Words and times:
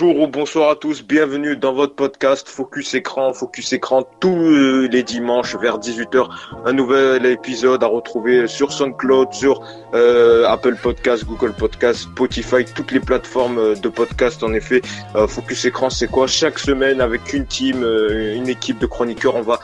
Bonjour 0.00 0.20
ou 0.22 0.28
bonsoir 0.28 0.70
à 0.70 0.76
tous, 0.76 1.04
bienvenue 1.04 1.56
dans 1.56 1.74
votre 1.74 1.94
podcast 1.94 2.48
Focus 2.48 2.94
Écran, 2.94 3.34
Focus 3.34 3.74
Écran 3.74 4.08
tous 4.18 4.34
euh, 4.34 4.88
les 4.90 5.02
dimanches 5.02 5.56
vers 5.56 5.78
18h, 5.78 6.26
un 6.64 6.72
nouvel 6.72 7.26
épisode 7.26 7.84
à 7.84 7.86
retrouver 7.86 8.46
sur 8.46 8.72
SoundCloud, 8.72 9.34
sur 9.34 9.62
euh, 9.92 10.46
Apple 10.46 10.76
Podcast, 10.82 11.26
Google 11.26 11.52
Podcast, 11.52 12.00
Spotify, 12.00 12.64
toutes 12.64 12.92
les 12.92 13.00
plateformes 13.00 13.58
euh, 13.58 13.74
de 13.74 13.90
podcast 13.90 14.42
en 14.42 14.54
effet. 14.54 14.80
Focus 15.28 15.66
Écran 15.66 15.90
c'est 15.90 16.08
quoi? 16.08 16.26
Chaque 16.26 16.58
semaine 16.58 17.02
avec 17.02 17.34
une 17.34 17.44
team, 17.44 17.84
une 17.84 18.48
équipe 18.48 18.78
de 18.78 18.86
chroniqueurs, 18.86 19.36
on 19.36 19.42
va 19.42 19.58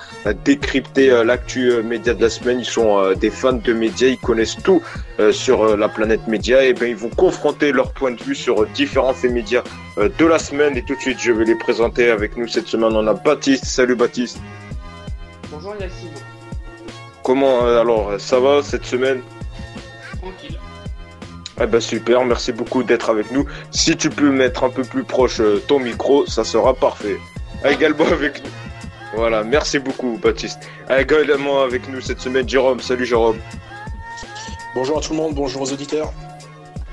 décrypter 0.44 1.08
l'actu 1.24 1.82
média 1.82 2.12
de 2.12 2.20
la 2.20 2.28
semaine. 2.28 2.60
Ils 2.60 2.66
sont 2.66 3.12
des 3.12 3.30
fans 3.30 3.54
de 3.54 3.72
médias, 3.72 4.08
ils 4.08 4.18
connaissent 4.18 4.58
tout 4.62 4.82
sur 5.32 5.76
la 5.76 5.88
planète 5.88 6.26
média 6.26 6.62
et 6.64 6.74
ben 6.74 6.88
ils 6.88 6.96
vont 6.96 7.08
confronter 7.08 7.72
leur 7.72 7.92
point 7.92 8.12
de 8.12 8.22
vue 8.22 8.34
sur 8.34 8.66
différents 8.66 9.14
faits 9.14 9.32
médias 9.32 9.62
euh, 9.98 10.08
de 10.18 10.26
la 10.26 10.38
semaine. 10.38 10.76
Et 10.76 10.82
tout 10.82 10.94
de 10.94 11.00
suite, 11.00 11.18
je 11.20 11.32
vais 11.32 11.44
les 11.44 11.54
présenter 11.54 12.10
avec 12.10 12.36
nous 12.36 12.46
cette 12.46 12.66
semaine. 12.66 12.94
On 12.94 13.06
a 13.06 13.14
Baptiste. 13.14 13.64
Salut 13.64 13.94
Baptiste. 13.94 14.38
Bonjour 15.50 15.74
Yacine. 15.80 16.10
Comment 17.22 17.64
euh, 17.66 17.80
alors 17.80 18.14
ça 18.18 18.38
va 18.40 18.62
cette 18.62 18.84
semaine? 18.84 19.20
Tranquille. 20.20 20.58
Eh 21.60 21.66
ben 21.66 21.80
super, 21.80 22.24
merci 22.24 22.52
beaucoup 22.52 22.82
d'être 22.82 23.08
avec 23.08 23.30
nous. 23.30 23.46
Si 23.70 23.96
tu 23.96 24.10
peux 24.10 24.30
mettre 24.30 24.64
un 24.64 24.70
peu 24.70 24.82
plus 24.82 25.04
proche 25.04 25.40
euh, 25.40 25.62
ton 25.66 25.78
micro, 25.78 26.26
ça 26.26 26.44
sera 26.44 26.74
parfait. 26.74 27.16
Également 27.64 28.06
avec 28.06 28.44
nous. 28.44 28.50
Voilà, 29.16 29.42
merci 29.44 29.78
beaucoup 29.78 30.18
Baptiste. 30.22 30.68
Également 30.90 31.62
avec 31.62 31.88
nous 31.88 32.02
cette 32.02 32.20
semaine 32.20 32.46
Jérôme. 32.46 32.80
Salut 32.80 33.06
Jérôme. 33.06 33.38
Bonjour 34.76 34.98
à 34.98 35.00
tout 35.00 35.12
le 35.12 35.16
monde, 35.16 35.34
bonjour 35.34 35.62
aux 35.62 35.72
auditeurs. 35.72 36.12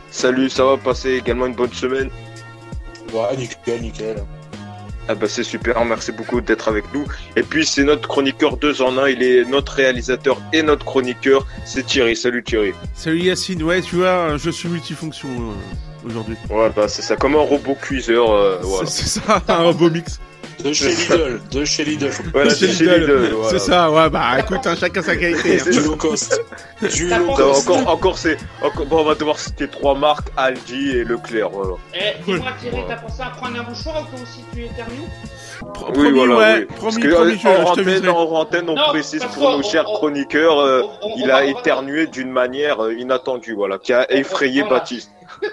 Salut, 0.09 0.49
ça 0.49 0.63
va 0.63 0.77
passer 0.77 1.15
également 1.15 1.47
une 1.47 1.53
bonne 1.53 1.73
semaine 1.73 2.09
Ouais, 3.13 3.35
nickel, 3.35 3.81
nickel. 3.81 4.23
Ah 5.09 5.15
bah 5.15 5.27
c'est 5.27 5.43
super, 5.43 5.83
merci 5.83 6.13
beaucoup 6.13 6.39
d'être 6.39 6.69
avec 6.69 6.85
nous. 6.93 7.05
Et 7.35 7.43
puis 7.43 7.65
c'est 7.65 7.83
notre 7.83 8.07
chroniqueur 8.07 8.55
deux 8.55 8.81
en 8.81 8.97
un, 8.97 9.09
il 9.09 9.21
est 9.21 9.43
notre 9.43 9.73
réalisateur 9.73 10.41
et 10.53 10.63
notre 10.63 10.85
chroniqueur, 10.85 11.45
c'est 11.65 11.85
Thierry. 11.85 12.15
Salut 12.15 12.41
Thierry. 12.41 12.71
Salut 12.93 13.19
Yacine, 13.19 13.61
ouais 13.63 13.81
tu 13.81 13.97
vois, 13.97 14.37
je 14.37 14.49
suis 14.49 14.69
multifonction 14.69 15.27
euh, 15.27 16.07
aujourd'hui. 16.07 16.37
Ouais 16.49 16.71
bah 16.73 16.87
c'est 16.87 17.01
ça, 17.01 17.17
comme 17.17 17.35
un 17.35 17.39
robot 17.39 17.75
cuiseur. 17.75 18.31
Euh, 18.31 18.59
voilà. 18.61 18.87
C'est 18.87 19.19
ça, 19.19 19.41
un 19.49 19.57
robot 19.57 19.89
mix. 19.89 20.21
De 20.63 20.73
chez 20.73 20.89
Lidl, 20.95 21.41
de 21.51 21.65
chez 21.65 21.83
Lidl. 21.83 22.11
Voilà, 22.31 22.51
de 22.51 22.55
chez 22.55 22.67
Lidl. 22.67 23.35
C'est 23.49 23.59
ça, 23.59 23.91
ouais, 23.91 24.09
bah 24.09 24.39
écoute, 24.39 24.65
hein, 24.65 24.75
chacun 24.79 25.01
sa 25.01 25.15
qualité. 25.15 25.59
Hein. 25.59 25.71
Du 25.71 25.79
low 25.81 25.95
cost. 25.95 26.41
Du 26.93 27.09
low 27.09 27.33
cost. 27.33 27.69
Encore, 27.69 27.87
encore, 27.87 28.17
c'est. 28.17 28.37
Bon, 28.61 29.01
on 29.01 29.03
va 29.03 29.15
devoir 29.15 29.39
citer 29.39 29.67
trois 29.67 29.95
marques 29.95 30.29
Aldi 30.37 30.91
et 30.91 31.03
Leclerc, 31.03 31.49
voilà. 31.49 31.75
Eh, 31.93 32.23
dis-moi, 32.25 32.51
Thierry, 32.61 32.83
t'as 32.87 32.97
pensé 32.97 33.21
à 33.21 33.29
prendre 33.29 33.59
un 33.59 33.63
mouchoir 33.63 34.01
ou 34.01 34.15
toi 34.15 34.19
aussi 34.21 34.43
tu 34.53 34.65
éternues 34.65 35.07
oui, 35.95 36.11
voilà, 36.11 36.35
ouais. 36.35 36.55
oui. 36.59 36.75
Promis, 36.75 36.81
Parce 36.81 36.97
que, 36.97 37.07
promis, 37.13 37.39
en, 37.45 37.71
antenne, 37.71 38.09
en 38.09 38.31
antenne, 38.31 38.69
on 38.69 38.75
précise 38.75 39.23
pour 39.33 39.51
nos 39.51 39.63
chers 39.63 39.85
chroniqueurs, 39.85 40.59
euh, 40.59 40.83
il 41.17 41.31
a 41.31 41.45
éternué 41.45 42.07
d'une 42.07 42.31
manière 42.31 42.83
euh, 42.83 42.93
inattendue, 42.93 43.53
voilà, 43.53 43.77
qui 43.77 43.93
a 43.93 44.11
effrayé 44.11 44.63
Baptiste. 44.63 45.11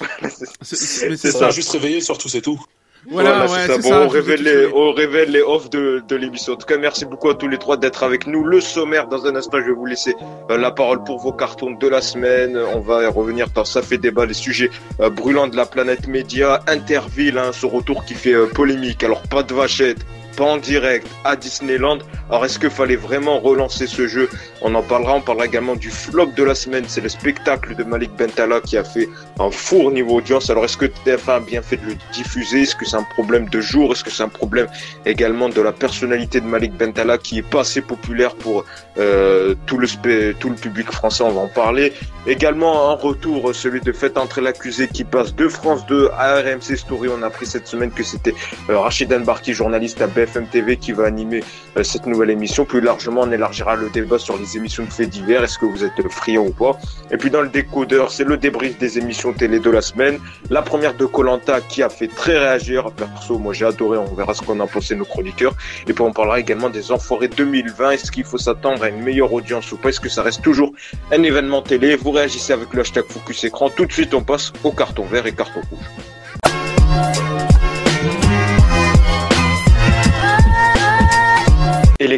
c'est 0.62 1.16
ça. 1.16 1.50
juste 1.50 1.70
réveillé, 1.70 2.00
surtout, 2.00 2.28
c'est 2.28 2.40
tout. 2.40 2.60
Voilà, 3.10 3.44
ouais, 3.44 3.66
c'est 3.66 3.82
ça. 3.82 4.02
on, 4.02 4.08
révèle 4.08 4.42
les, 4.42 4.66
on 4.74 4.92
révèle 4.92 5.30
les 5.30 5.42
offs 5.42 5.68
de, 5.68 6.02
de 6.06 6.16
l'émission. 6.16 6.54
En 6.54 6.56
tout 6.56 6.66
cas, 6.66 6.78
merci 6.78 7.04
beaucoup 7.04 7.28
à 7.28 7.34
tous 7.34 7.48
les 7.48 7.58
trois 7.58 7.76
d'être 7.76 8.02
avec 8.02 8.26
nous. 8.26 8.44
Le 8.44 8.60
sommaire, 8.60 9.08
dans 9.08 9.26
un 9.26 9.36
instant, 9.36 9.58
je 9.60 9.66
vais 9.66 9.72
vous 9.72 9.86
laisser 9.86 10.14
euh, 10.50 10.56
la 10.56 10.70
parole 10.70 11.04
pour 11.04 11.18
vos 11.18 11.32
cartons 11.32 11.72
de 11.72 11.88
la 11.88 12.00
semaine. 12.00 12.56
On 12.56 12.80
va 12.80 13.08
revenir 13.10 13.48
dans 13.50 13.64
Ça 13.64 13.82
fait 13.82 13.98
débat, 13.98 14.24
les 14.24 14.34
sujets 14.34 14.70
euh, 15.00 15.10
brûlants 15.10 15.48
de 15.48 15.56
la 15.56 15.66
planète 15.66 16.06
média. 16.06 16.60
Interville, 16.66 17.38
hein, 17.38 17.50
ce 17.52 17.66
retour 17.66 18.04
qui 18.04 18.14
fait 18.14 18.32
euh, 18.34 18.46
polémique. 18.46 19.04
Alors, 19.04 19.22
pas 19.22 19.42
de 19.42 19.52
vachette, 19.52 19.98
pas 20.36 20.44
en 20.44 20.56
direct 20.56 21.06
à 21.24 21.36
Disneyland. 21.36 21.98
Alors 22.30 22.44
est-ce 22.44 22.58
qu'il 22.58 22.70
fallait 22.70 22.96
vraiment 22.96 23.38
relancer 23.38 23.86
ce 23.86 24.08
jeu? 24.08 24.28
On 24.62 24.74
en 24.74 24.82
parlera, 24.82 25.14
on 25.14 25.20
parlera 25.20 25.46
également 25.46 25.76
du 25.76 25.90
flop 25.90 26.26
de 26.36 26.42
la 26.42 26.54
semaine, 26.54 26.84
c'est 26.88 27.00
le 27.00 27.08
spectacle 27.08 27.74
de 27.74 27.84
Malik 27.84 28.16
Bentala 28.16 28.60
qui 28.60 28.76
a 28.76 28.84
fait 28.84 29.08
un 29.38 29.50
four 29.50 29.90
niveau 29.90 30.16
audience. 30.16 30.50
Alors 30.50 30.64
est-ce 30.64 30.76
que 30.76 30.86
TF1 30.86 31.30
a 31.30 31.40
bien 31.40 31.62
fait 31.62 31.76
de 31.76 31.86
le 31.86 31.94
diffuser? 32.12 32.62
Est-ce 32.62 32.76
que 32.76 32.86
c'est 32.86 32.96
un 32.96 33.06
problème 33.14 33.48
de 33.48 33.60
jour? 33.60 33.92
Est-ce 33.92 34.04
que 34.04 34.10
c'est 34.10 34.22
un 34.22 34.28
problème 34.28 34.66
également 35.04 35.48
de 35.48 35.60
la 35.60 35.72
personnalité 35.72 36.40
de 36.40 36.46
Malik 36.46 36.76
Bentala 36.76 37.18
qui 37.18 37.38
est 37.38 37.42
pas 37.42 37.60
assez 37.60 37.80
populaire 37.80 38.34
pour 38.34 38.64
euh, 38.98 39.54
tout, 39.66 39.78
le 39.78 39.86
tout 40.34 40.48
le 40.48 40.56
public 40.56 40.90
français? 40.90 41.24
On 41.24 41.32
va 41.32 41.40
en 41.42 41.48
parler. 41.48 41.92
Également 42.26 42.90
un 42.90 42.94
retour, 42.94 43.54
celui 43.54 43.80
de 43.80 43.92
fait 43.92 44.16
entrer 44.16 44.40
l'accusé 44.40 44.88
qui 44.88 45.04
passe 45.04 45.34
de 45.34 45.46
France 45.48 45.84
2 45.86 46.10
à 46.16 46.40
RMC 46.40 46.76
Story. 46.76 47.08
On 47.08 47.22
a 47.22 47.26
appris 47.26 47.46
cette 47.46 47.66
semaine 47.66 47.90
que 47.90 48.02
c'était 48.02 48.34
euh, 48.70 48.78
Rachid 48.78 49.12
Barki, 49.24 49.52
journaliste 49.52 50.00
à 50.00 50.06
BFM 50.24 50.46
TV, 50.46 50.76
qui 50.76 50.92
va 50.92 51.04
animer 51.04 51.42
euh, 51.76 51.82
cette 51.82 52.06
nouvelle 52.06 52.30
émission. 52.30 52.64
Plus 52.64 52.80
largement, 52.80 53.22
on 53.22 53.30
élargira 53.30 53.76
le 53.76 53.90
débat 53.90 54.18
sur 54.18 54.36
les 54.36 54.56
émissions 54.56 54.84
de 54.84 54.90
faits 54.90 55.10
divers. 55.10 55.44
Est-ce 55.44 55.58
que 55.58 55.66
vous 55.66 55.84
êtes 55.84 55.92
friand 56.10 56.46
ou 56.46 56.52
pas? 56.52 56.78
Et 57.10 57.16
puis 57.16 57.30
dans 57.30 57.42
le 57.42 57.48
décodeur, 57.48 58.10
c'est 58.10 58.24
le 58.24 58.36
débrief 58.36 58.78
des 58.78 58.98
émissions 58.98 59.32
télé 59.32 59.58
de 59.58 59.70
la 59.70 59.82
semaine. 59.82 60.18
La 60.50 60.62
première 60.62 60.94
de 60.94 61.06
Colanta 61.06 61.60
qui 61.60 61.82
a 61.82 61.88
fait 61.88 62.08
très 62.08 62.38
réagir. 62.38 62.90
Perso, 62.92 63.38
moi 63.38 63.52
j'ai 63.52 63.66
adoré. 63.66 63.98
On 63.98 64.14
verra 64.14 64.34
ce 64.34 64.42
qu'on 64.42 64.60
a 64.60 64.66
pensé 64.66 64.94
nos 64.94 65.04
chroniqueurs. 65.04 65.54
Et 65.86 65.92
puis 65.92 66.02
on 66.02 66.12
parlera 66.12 66.40
également 66.40 66.70
des 66.70 66.92
Enfoirés 66.92 67.28
2020. 67.28 67.90
Est-ce 67.92 68.10
qu'il 68.10 68.24
faut 68.24 68.38
s'attendre 68.38 68.82
à 68.82 68.88
une 68.88 69.02
meilleure 69.02 69.32
audience 69.32 69.70
ou 69.72 69.76
pas? 69.76 69.90
Est-ce 69.90 70.00
que 70.00 70.08
ça 70.08 70.22
reste 70.22 70.42
toujours 70.42 70.72
un 71.12 71.22
événement 71.22 71.62
télé? 71.62 71.96
Vous 71.96 72.10
réagissez 72.10 72.52
avec 72.52 72.72
le 72.72 72.80
hashtag 72.80 73.04
Focus 73.08 73.44
Écran. 73.44 73.70
Tout 73.70 73.86
de 73.86 73.92
suite, 73.92 74.14
on 74.14 74.22
passe 74.22 74.52
au 74.62 74.72
carton 74.72 75.04
vert 75.04 75.26
et 75.26 75.32
carton 75.32 75.60
rouge. 75.70 76.04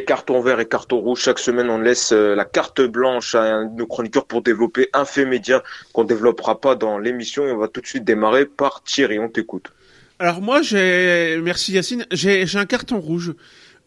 Cartons 0.06 0.40
verts 0.40 0.60
et 0.60 0.66
cartons 0.66 1.00
rouges, 1.00 1.20
chaque 1.20 1.38
semaine, 1.38 1.68
on 1.68 1.78
laisse 1.78 2.12
euh, 2.12 2.34
la 2.34 2.46
carte 2.46 2.80
blanche 2.80 3.34
à 3.34 3.42
un 3.42 3.66
de 3.66 3.76
nos 3.76 3.86
chroniqueurs 3.86 4.24
pour 4.24 4.40
développer 4.40 4.88
un 4.94 5.04
fait 5.04 5.26
média 5.26 5.62
qu'on 5.92 6.04
développera 6.04 6.58
pas 6.60 6.74
dans 6.74 6.98
l'émission. 6.98 7.46
Et 7.46 7.52
on 7.52 7.58
va 7.58 7.68
tout 7.68 7.82
de 7.82 7.86
suite 7.86 8.04
démarrer 8.04 8.46
par 8.46 8.82
Thierry. 8.82 9.18
On 9.18 9.28
t'écoute. 9.28 9.72
Alors 10.18 10.40
moi, 10.40 10.62
j'ai, 10.62 11.38
merci 11.42 11.72
Yacine, 11.72 12.06
j'ai 12.10 12.46
un 12.54 12.64
carton 12.64 12.98
rouge. 12.98 13.34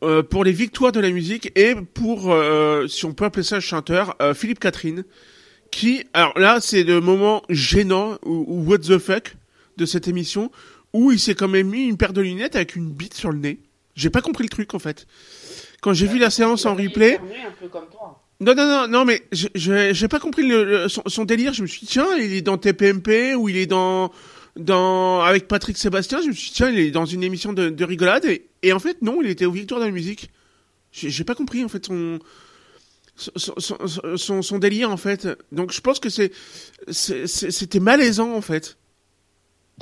Euh, 0.02 0.24
pour 0.24 0.46
les 0.46 0.54
victoires 0.54 0.94
de 0.94 1.02
la 1.02 1.10
musique 1.10 1.52
et 1.60 1.76
pour, 1.76 2.32
euh, 2.32 2.88
si 2.88 3.04
on 3.04 3.12
peut 3.12 3.26
appeler 3.26 3.44
ça 3.44 3.60
chanteur, 3.60 4.16
Philippe 4.34 4.60
Catherine, 4.60 5.04
qui, 5.72 6.06
alors 6.14 6.40
là, 6.40 6.60
c'est 6.62 6.84
le 6.84 7.02
moment 7.02 7.42
gênant 7.50 8.18
ou, 8.24 8.64
what 8.66 8.78
the 8.78 8.98
fuck 8.98 9.36
de 9.76 9.86
cette 9.86 10.08
émission 10.08 10.52
où 10.94 11.12
il 11.12 11.20
s'est 11.20 11.36
quand 11.36 11.48
même 11.48 11.68
mis 11.68 11.86
une 11.86 11.98
paire 11.98 12.14
de 12.14 12.22
lunettes 12.22 12.56
avec 12.56 12.76
une 12.76 12.90
bite 12.90 13.14
sur 13.14 13.32
le 13.32 13.40
nez. 13.40 13.60
J'ai 13.96 14.10
pas 14.10 14.22
compris 14.22 14.44
le 14.44 14.50
truc 14.50 14.74
en 14.74 14.80
fait. 14.80 15.06
Quand 15.82 15.94
j'ai 15.94 16.08
vu 16.08 16.20
la 16.20 16.30
séance 16.30 16.66
en 16.66 16.76
replay. 16.76 17.20
Non, 18.42 18.56
non, 18.56 18.66
non, 18.66 18.88
non, 18.88 19.06
mais 19.06 19.22
j'ai 19.32 20.08
pas 20.08 20.20
compris 20.20 20.48
le, 20.48 20.88
son, 20.88 21.26
délire. 21.26 21.54
Je 21.54 21.62
me 21.62 21.68
suis 21.68 21.82
dit, 21.82 21.88
tiens, 21.88 22.08
il 22.18 22.34
est 22.34 22.42
dans 22.42 22.58
TPMP 22.58 23.36
ou 23.36 23.50
il 23.50 23.58
est 23.58 23.66
dans, 23.66 24.12
dans, 24.56 25.22
avec 25.22 25.48
Patrick 25.48 25.78
Sébastien. 25.78 26.22
Je 26.22 26.28
me 26.28 26.34
suis 26.34 26.50
dit, 26.50 26.56
tiens, 26.56 26.70
il 26.70 26.80
est 26.80 26.92
dans 26.92 27.06
une 27.06 27.24
émission 27.24 27.54
de, 27.54 27.70
de 27.70 27.84
rigolade. 27.84 28.26
Et, 28.64 28.74
en 28.74 28.80
fait, 28.80 29.02
non, 29.02 29.22
il 29.22 29.30
était 29.30 29.46
aux 29.46 29.52
Victoires 29.52 29.82
de 29.82 29.86
la 29.86 29.92
musique. 29.92 30.32
J'ai 30.92 31.24
pas 31.24 31.36
compris, 31.36 31.64
en 31.64 31.68
fait, 31.68 31.86
son, 31.86 32.20
son, 33.16 33.56
son, 34.18 34.42
son, 34.42 34.60
délire 34.60 34.90
en 34.90 34.98
fait. 34.98 35.28
Donc 35.52 35.72
je 35.72 35.82
pense 35.82 36.00
que 36.00 36.10
c'est 36.10 36.32
c'était 36.92 37.80
malaisant 37.80 38.34
en 38.34 38.42
fait. 38.42 38.78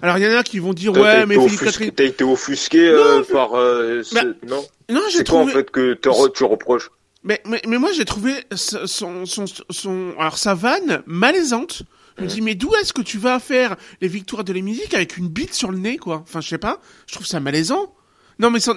Alors 0.02 0.18
il 0.18 0.24
y 0.24 0.28
en 0.28 0.38
a 0.38 0.44
qui 0.44 0.60
vont 0.60 0.74
dire 0.74 0.94
ouais 0.94 1.26
mais 1.26 1.36
Philippe 1.36 1.60
Catherine. 1.60 1.92
T'as 1.92 2.04
été 2.04 2.24
offusqué 2.24 2.88
euh, 2.88 3.24
par 3.24 3.56
euh, 3.56 4.04
bah, 4.14 4.22
non. 4.48 4.66
Non 4.90 5.02
j'ai 5.12 5.24
trouvé. 5.24 5.52
quoi 5.52 5.52
en 5.52 5.56
fait 5.56 5.72
que 5.72 5.94
tu 6.34 6.44
reproches 6.44 6.90
mais, 7.24 7.42
mais, 7.46 7.62
mais 7.68 7.78
moi 7.78 7.90
j'ai 7.94 8.06
trouvé 8.06 8.34
son, 8.54 9.26
son, 9.26 9.46
son 9.70 10.14
alors 10.20 10.38
sa 10.38 10.54
vanne 10.54 11.04
malaisante. 11.06 11.84
Je 12.18 12.24
me 12.24 12.28
dis 12.28 12.42
mais 12.42 12.56
d'où 12.56 12.74
est-ce 12.76 12.94
que 12.94 13.02
tu 13.02 13.18
vas 13.18 13.40
faire 13.40 13.76
les 14.02 14.08
victoires 14.08 14.44
de 14.44 14.54
la 14.54 14.62
musique 14.62 14.94
avec 14.94 15.18
une 15.18 15.28
bite 15.28 15.54
sur 15.54 15.72
le 15.72 15.78
nez 15.78 15.98
quoi? 15.98 16.24
Enfin 16.24 16.42
je 16.42 16.48
sais 16.48 16.58
pas. 16.58 16.80
Je 17.08 17.14
trouve 17.14 17.28
ça 17.28 17.40
malaisant. 17.40 17.94
Non 18.40 18.52
mais 18.52 18.60
ça, 18.60 18.76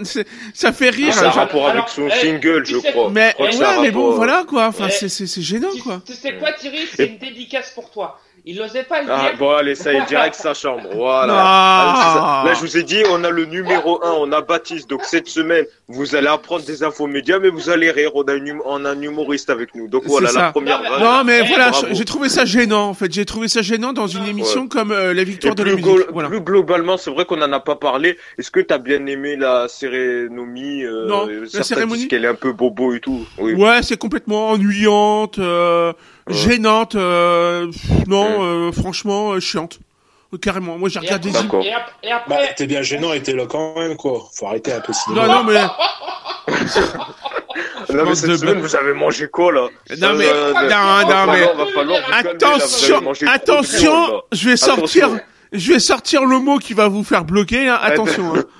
ça 0.54 0.72
fait 0.72 0.88
rire. 0.90 1.12
Ça 1.12 1.26
a 1.26 1.30
rapport 1.30 1.68
avec 1.68 1.88
son 1.88 2.08
eh, 2.08 2.20
single, 2.20 2.64
je 2.64 2.78
crois. 2.78 3.10
Mais 3.10 3.34
ouais, 3.38 3.80
mais 3.82 3.90
bon, 3.90 4.12
voilà 4.12 4.44
quoi. 4.48 4.66
Enfin, 4.68 4.86
eh, 4.88 5.08
c'est 5.08 5.26
c'est 5.26 5.42
gênant 5.42 5.68
quoi. 5.82 6.02
Tu 6.06 6.14
sais 6.14 6.36
quoi, 6.36 6.52
Thierry? 6.52 6.88
C'est 6.94 7.06
une 7.06 7.18
dédicace 7.18 7.72
pour 7.74 7.90
toi. 7.90 8.18
Il 8.44 8.56
n'osait 8.56 8.84
pas 8.84 9.02
le 9.02 9.08
ah, 9.10 9.20
dire. 9.20 9.30
Ah, 9.34 9.36
bon, 9.38 9.50
allez, 9.50 9.74
ça 9.74 9.92
y 9.92 9.96
est, 9.96 10.06
direct 10.06 10.34
sa 10.34 10.54
chambre. 10.54 10.88
Voilà. 10.94 11.34
Ah. 11.36 12.42
Là, 12.46 12.54
je 12.54 12.60
vous 12.60 12.76
ai 12.76 12.82
dit, 12.82 13.02
on 13.10 13.22
a 13.24 13.30
le 13.30 13.44
numéro 13.44 14.02
1, 14.04 14.12
on 14.12 14.32
a 14.32 14.40
Baptiste. 14.40 14.88
Donc, 14.88 15.04
cette 15.04 15.28
semaine, 15.28 15.64
vous 15.88 16.14
allez 16.14 16.28
apprendre 16.28 16.64
des 16.64 16.82
infos 16.82 17.06
médias, 17.06 17.38
mais 17.38 17.48
vous 17.48 17.68
allez 17.68 17.90
rire. 17.90 18.12
On 18.14 18.84
a, 18.84 18.90
un 18.90 19.02
humoriste 19.02 19.50
avec 19.50 19.74
nous. 19.74 19.88
Donc, 19.88 20.04
voilà, 20.06 20.32
la 20.32 20.52
première 20.52 20.82
non, 20.82 20.98
non, 20.98 21.24
mais 21.24 21.42
voilà, 21.42 21.72
j'ai 21.90 22.04
trouvé 22.04 22.28
ça 22.28 22.44
gênant, 22.44 22.88
en 22.88 22.94
fait. 22.94 23.12
J'ai 23.12 23.24
trouvé 23.24 23.48
ça 23.48 23.62
gênant 23.62 23.92
dans 23.92 24.06
une 24.06 24.24
émission 24.24 24.68
comme 24.68 24.92
euh, 24.92 25.12
La 25.12 25.24
Victoire 25.24 25.54
de 25.54 25.62
la 25.62 25.74
musique. 25.74 26.06
voilà. 26.12 26.28
Plus 26.28 26.40
globalement, 26.40 26.96
c'est 26.96 27.10
vrai 27.10 27.24
qu'on 27.24 27.36
n'en 27.36 27.52
a 27.52 27.60
pas 27.60 27.76
parlé. 27.76 28.18
Est-ce 28.38 28.50
que 28.50 28.60
tu 28.60 28.72
as 28.72 28.78
bien 28.78 29.04
aimé 29.06 29.36
la 29.36 29.68
cérémonie 29.68 30.84
euh, 30.84 31.06
Non, 31.06 31.28
la 31.52 31.62
cérémonie. 31.62 32.08
qu'elle 32.08 32.24
est 32.24 32.28
un 32.28 32.34
peu 32.34 32.52
bobo 32.52 32.94
et 32.94 33.00
tout. 33.00 33.26
Oui. 33.38 33.54
Ouais, 33.54 33.82
c'est 33.82 33.96
complètement 33.96 34.50
ennuyante. 34.50 35.38
Euh 35.38 35.92
gênante, 36.28 36.94
euh, 36.94 37.70
non, 38.06 38.42
euh, 38.42 38.72
franchement, 38.72 39.32
euh, 39.32 39.40
chiante. 39.40 39.78
carrément. 40.40 40.78
Moi, 40.78 40.88
j'ai 40.88 40.98
Et 40.98 41.02
regardé. 41.02 41.30
après, 41.30 41.42
D'accord. 41.42 41.64
et 41.64 41.72
ap- 41.72 41.90
et 42.04 42.08
Bah, 42.10 42.16
après, 42.36 42.54
t'es 42.54 42.66
bien 42.66 42.82
gênant 42.82 43.12
et 43.12 43.20
t'es 43.22 43.32
là 43.32 43.46
quand 43.48 43.74
même, 43.76 43.96
quoi. 43.96 44.22
Faut 44.34 44.46
arrêter 44.46 44.72
un 44.72 44.80
peu 44.80 44.92
sinon. 44.92 45.16
Non, 45.16 45.26
non, 45.26 45.44
mais 45.44 45.54
Non, 47.88 47.96
mais 47.98 48.04
Bande 48.04 48.14
cette 48.14 48.30
de 48.30 48.36
semaine, 48.36 48.60
vous 48.60 48.76
avez 48.76 48.92
mangé 48.92 49.28
quoi, 49.28 49.52
là? 49.52 49.68
Non, 49.98 50.14
mais- 50.14 50.26
Euh, 50.28 50.52
non, 50.52 50.60
va 50.60 50.62
non, 50.62 51.08
falloir- 51.10 51.26
mais- 51.26 51.72
falloir 51.72 52.00
calmer, 52.06 52.22
là. 52.22 52.30
Attention, 52.30 53.02
attention, 53.26 54.22
je 54.32 54.48
vais 54.50 54.56
sortir, 54.56 55.08
je 55.52 55.72
vais 55.72 55.78
sortir 55.80 56.24
le 56.24 56.38
mot 56.38 56.58
qui 56.58 56.74
va 56.74 56.86
vous 56.88 57.02
faire 57.02 57.24
bloquer. 57.24 57.64
Là. 57.66 57.76
Attention. 57.82 58.34
hein. 58.36 58.42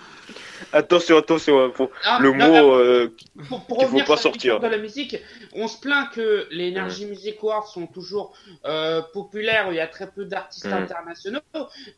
Attention, 0.73 1.17
attention, 1.17 1.61
hein, 1.61 1.73
faut- 1.75 1.91
Ah, 2.05 2.19
le 2.21 2.33
non, 2.33 2.47
mot, 2.49 2.75
euh, 2.75 3.15
pour, 3.49 3.65
pour 3.65 3.79
qu'il 3.79 3.87
faut 3.87 3.87
revenir 3.89 4.05
pas 4.07 4.17
sortir. 4.17 4.61
de 4.61 4.67
la 4.69 4.79
musique, 4.79 5.17
on 5.53 5.67
se 5.67 5.79
plaint 5.81 6.09
que 6.13 6.47
les 6.51 6.71
Energy 6.71 7.07
Music 7.07 7.37
Awards 7.43 7.67
sont 7.67 7.87
toujours 7.87 8.37
euh, 8.65 9.03
populaires, 9.13 9.67
il 9.71 9.77
y 9.77 9.81
a 9.81 9.87
très 9.89 10.09
peu 10.11 10.25
d'artistes 10.25 10.67
internationaux, 10.67 11.41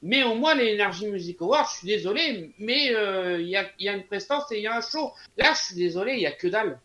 mais 0.03 0.23
au 0.23 0.35
moins 0.35 0.55
les 0.55 0.75
Energy 0.75 1.07
Music 1.07 1.37
Awards, 1.43 1.69
je 1.73 1.79
suis 1.79 1.87
désolé, 1.89 2.51
mais 2.59 2.95
euh, 2.95 3.41
il 3.41 3.49
y, 3.49 3.57
a, 3.57 3.67
il 3.79 3.87
y 3.87 3.89
a 3.89 3.93
une 3.93 4.05
prestance 4.05 4.51
et 4.53 4.57
il 4.57 4.63
y 4.63 4.67
a 4.67 4.77
un 4.77 4.81
show. 4.81 5.13
Là, 5.37 5.53
je 5.55 5.65
suis 5.67 5.75
désolé, 5.77 6.15
il 6.15 6.21
y 6.21 6.27
a 6.27 6.33
que 6.33 6.49
dalle. 6.49 6.79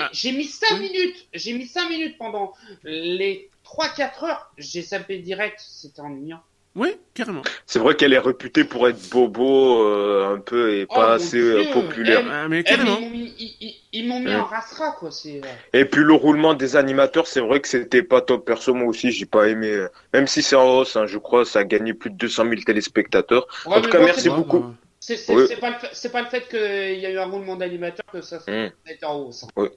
Ah. 0.00 0.08
J'ai 0.12 0.32
mis 0.32 0.44
5 0.44 0.66
Oui. 0.72 0.90
minutes, 0.90 1.26
j'ai 1.32 1.52
mis 1.52 1.66
5 1.66 1.88
minutes 1.90 2.18
pendant 2.18 2.52
les 2.84 3.48
3-4 3.64 4.24
heures, 4.24 4.50
j'ai 4.58 4.82
sapé 4.82 5.18
direct, 5.18 5.60
c'était 5.60 6.00
ennuyant. 6.00 6.42
Oui, 6.74 6.96
carrément. 7.14 7.42
c'est 7.66 7.80
vrai 7.80 7.96
qu'elle 7.96 8.12
est 8.12 8.18
réputée 8.18 8.62
pour 8.62 8.86
être 8.88 9.10
bobo, 9.10 9.82
euh, 9.84 10.32
un 10.34 10.38
peu, 10.38 10.74
et 10.74 10.86
Oh, 10.88 10.94
pas 10.94 11.08
mon 11.08 11.12
assez 11.14 11.36
Dieu, 11.38 11.58
euh, 11.58 11.72
populaire. 11.72 12.20
elle- 12.20 12.30
Ah, 12.30 12.48
mais 12.48 12.62
carrément. 12.62 12.98
ils 12.98 13.04
m'ont 13.04 13.10
mis, 13.10 13.34
ils, 13.38 13.56
ils- 13.60 13.76
ils 13.92 14.08
m'ont 14.08 14.20
mis 14.20 14.32
en 14.34 14.44
rastera, 14.44 14.92
quoi, 14.92 15.10
c'est... 15.10 15.40
euh, 15.42 15.48
Et 15.72 15.84
puis 15.86 16.04
le 16.04 16.12
roulement 16.12 16.54
des 16.54 16.76
animateurs, 16.76 17.26
c'est 17.26 17.40
vrai 17.40 17.60
que 17.60 17.66
c'était 17.68 18.02
pas 18.04 18.20
top. 18.20 18.44
Perso, 18.46 18.74
moi 18.74 18.86
aussi, 18.88 19.10
j'ai 19.10 19.26
pas 19.26 19.48
aimé. 19.48 19.86
Même 20.12 20.26
si 20.28 20.40
c'est 20.42 20.54
en 20.56 20.68
hausse, 20.78 20.94
hein, 20.94 21.06
je 21.06 21.18
crois, 21.18 21.44
ça 21.44 21.60
a 21.60 21.64
gagné 21.64 21.94
plus 21.94 22.10
de 22.10 22.16
200 22.16 22.44
000 22.48 22.60
téléspectateurs. 22.64 23.46
Ouais, 23.66 23.74
En 23.76 23.80
tout 23.80 23.90
cas, 23.90 23.98
merci 23.98 24.22
c'est- 24.22 24.28
beaucoup. 24.30 24.66
C'est 25.00 25.16
c'est- 25.16 25.34
Oui. 25.34 25.44
c'est 25.48 25.56
pas, 25.56 25.70
le 25.70 25.76
fait- 25.78 25.90
c'est 25.92 26.12
pas 26.12 26.20
le 26.22 26.28
fait 26.28 26.46
qu'il 26.48 26.98
y 27.00 27.06
a 27.06 27.10
eu 27.10 27.18
un 27.18 27.24
roulement 27.26 27.56
d'animateur 27.56 28.04
que 28.12 28.20
ça, 28.20 28.38
ça 28.40 28.50
Mm. 28.52 28.70
a 28.86 28.92
été 28.92 29.06
en 29.06 29.18
hausse. 29.20 29.44
hein. 29.56 29.68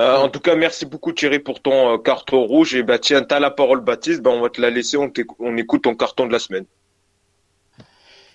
Euh, 0.00 0.16
en 0.16 0.30
tout 0.30 0.40
cas, 0.40 0.56
merci 0.56 0.86
beaucoup 0.86 1.12
Thierry 1.12 1.40
pour 1.40 1.60
ton 1.60 1.92
euh, 1.92 1.98
carton 1.98 2.42
rouge. 2.42 2.74
Et 2.74 2.82
bah 2.82 2.98
tiens, 2.98 3.22
t'as 3.22 3.38
la 3.38 3.50
parole 3.50 3.80
Baptiste, 3.82 4.22
bah, 4.22 4.30
on 4.30 4.40
va 4.40 4.48
te 4.48 4.58
la 4.58 4.70
laisser, 4.70 4.96
on, 4.96 5.56
écoute 5.58 5.82
ton 5.82 5.94
carton 5.94 6.26
de 6.26 6.32
la 6.32 6.38
semaine. 6.38 6.64